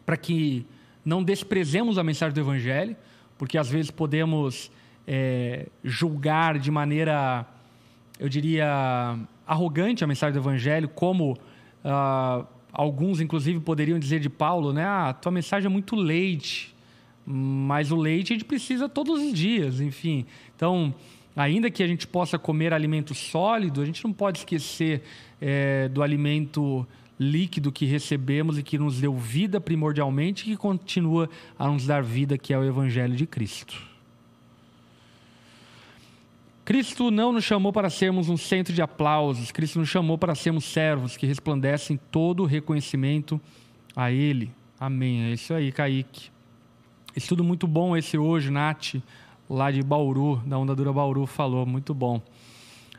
para 0.06 0.18
que 0.18 0.66
não 1.04 1.24
desprezemos 1.24 1.98
a 1.98 2.04
mensagem 2.04 2.34
do 2.34 2.40
Evangelho, 2.40 2.96
porque 3.38 3.58
às 3.58 3.70
vezes 3.70 3.92
podemos 3.92 4.72
é, 5.08 5.68
julgar 5.84 6.60
de 6.60 6.70
maneira, 6.70 7.46
eu 8.20 8.30
diria, 8.30 9.18
arrogante 9.46 10.04
a 10.04 10.08
mensagem 10.08 10.34
do 10.34 10.40
Evangelho, 10.40 10.88
como 10.90 11.34
uh, 11.34 12.46
alguns, 12.72 13.20
inclusive, 13.20 13.60
poderiam 13.60 14.00
dizer 14.00 14.20
de 14.20 14.30
Paulo, 14.30 14.72
né? 14.72 14.86
Ah, 14.86 15.14
tua 15.14 15.32
mensagem 15.32 15.68
é 15.68 15.70
muito 15.70 15.96
leite, 15.96 16.76
mas 17.26 17.92
o 17.92 17.96
leite 17.96 18.34
a 18.34 18.36
gente 18.36 18.46
precisa 18.46 18.88
todos 18.88 19.22
os 19.22 19.34
dias, 19.34 19.82
enfim. 19.82 20.26
Então, 20.56 20.94
ainda 21.36 21.70
que 21.70 21.84
a 21.84 21.88
gente 21.88 22.08
possa 22.08 22.38
comer 22.40 22.74
alimento 22.74 23.14
sólido, 23.14 23.82
a 23.82 23.86
gente 23.86 24.04
não 24.04 24.14
pode 24.14 24.40
esquecer 24.40 25.04
é, 25.40 25.88
do 25.90 26.02
alimento 26.02 26.88
líquido 27.20 27.72
que 27.72 27.86
recebemos 27.86 28.58
e 28.58 28.64
que 28.64 28.80
nos 28.80 29.00
deu 29.00 29.16
vida 29.16 29.62
primordialmente 29.62 30.42
e 30.44 30.46
que 30.52 30.58
continua 30.58 31.30
a 31.58 31.68
nos 31.68 31.86
dar 31.86 32.02
vida, 32.02 32.38
que 32.38 32.52
é 32.52 32.58
o 32.58 32.64
Evangelho 32.64 33.16
de 33.16 33.28
Cristo. 33.28 33.91
Cristo 36.64 37.10
não 37.10 37.32
nos 37.32 37.44
chamou 37.44 37.74
para 37.74 37.90
sermos 37.90 38.30
um 38.30 38.38
centro 38.38 38.74
de 38.74 38.82
aplausos, 38.82 39.52
Cristo 39.52 39.80
nos 39.80 39.90
chamou 39.90 40.18
para 40.18 40.36
sermos 40.36 40.66
servos 40.66 41.18
que 41.18 41.26
resplandecem 41.26 42.00
todo 42.12 42.44
o 42.44 42.46
reconhecimento 42.46 43.42
a 43.96 44.12
Ele. 44.12 44.52
Amém. 44.80 45.24
É 45.24 45.34
isso 45.34 45.54
aí, 45.54 45.72
Kaique. 45.72 46.30
Estudo 47.16 47.44
muito 47.44 47.68
bom 47.68 47.98
esse 47.98 48.18
hoje, 48.18 48.50
Nath, 48.50 48.96
lá 49.50 49.70
de 49.70 49.84
Bauru, 49.84 50.42
da 50.46 50.58
Ondadura 50.58 50.94
Bauru, 50.94 51.26
falou. 51.26 51.66
Muito 51.66 51.94
bom. 51.94 52.22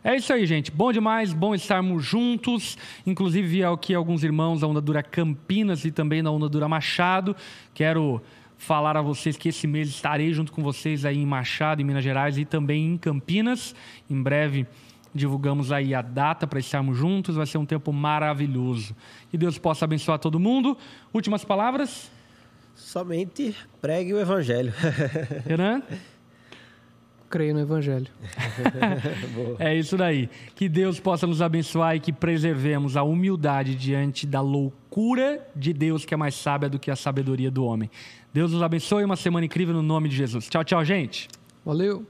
É 0.04 0.16
isso 0.16 0.32
aí, 0.32 0.44
gente. 0.46 0.70
Bom 0.70 0.92
demais, 0.92 1.32
bom 1.32 1.54
estarmos 1.54 2.04
juntos. 2.04 2.76
Inclusive, 3.06 3.64
aqui 3.64 3.94
alguns 3.94 4.24
irmãos 4.24 4.60
da 4.60 4.66
Ondadura 4.66 5.02
Campinas 5.02 5.84
e 5.84 5.92
também 5.92 6.22
da 6.22 6.30
Ondadura 6.30 6.68
Machado. 6.68 7.36
Quero 7.72 8.20
falar 8.62 8.96
a 8.96 9.02
vocês 9.02 9.36
que 9.36 9.48
esse 9.48 9.66
mês 9.66 9.88
estarei 9.88 10.32
junto 10.32 10.52
com 10.52 10.62
vocês 10.62 11.04
aí 11.04 11.18
em 11.18 11.26
Machado, 11.26 11.82
em 11.82 11.84
Minas 11.84 12.04
Gerais 12.04 12.38
e 12.38 12.44
também 12.44 12.86
em 12.86 12.96
Campinas. 12.96 13.74
Em 14.08 14.22
breve 14.22 14.66
divulgamos 15.12 15.72
aí 15.72 15.94
a 15.94 16.00
data 16.00 16.46
para 16.46 16.60
estarmos 16.60 16.96
juntos, 16.96 17.36
vai 17.36 17.44
ser 17.44 17.58
um 17.58 17.66
tempo 17.66 17.92
maravilhoso. 17.92 18.94
Que 19.30 19.36
Deus 19.36 19.58
possa 19.58 19.84
abençoar 19.84 20.18
todo 20.18 20.38
mundo. 20.38 20.78
Últimas 21.12 21.44
palavras? 21.44 22.10
Somente 22.74 23.54
pregue 23.80 24.14
o 24.14 24.20
evangelho. 24.20 24.72
Renan? 25.44 25.82
Creio 27.32 27.54
no 27.54 27.60
Evangelho. 27.60 28.08
é 29.58 29.74
isso 29.74 29.96
daí. 29.96 30.28
Que 30.54 30.68
Deus 30.68 31.00
possa 31.00 31.26
nos 31.26 31.40
abençoar 31.40 31.96
e 31.96 32.00
que 32.00 32.12
preservemos 32.12 32.94
a 32.94 33.02
humildade 33.02 33.74
diante 33.74 34.26
da 34.26 34.42
loucura 34.42 35.40
de 35.56 35.72
Deus, 35.72 36.04
que 36.04 36.12
é 36.12 36.16
mais 36.16 36.34
sábia 36.34 36.68
do 36.68 36.78
que 36.78 36.90
a 36.90 36.96
sabedoria 36.96 37.50
do 37.50 37.64
homem. 37.64 37.90
Deus 38.34 38.52
nos 38.52 38.62
abençoe. 38.62 39.02
Uma 39.02 39.16
semana 39.16 39.46
incrível 39.46 39.74
no 39.74 39.82
nome 39.82 40.10
de 40.10 40.16
Jesus. 40.16 40.46
Tchau, 40.50 40.62
tchau, 40.62 40.84
gente. 40.84 41.26
Valeu. 41.64 42.06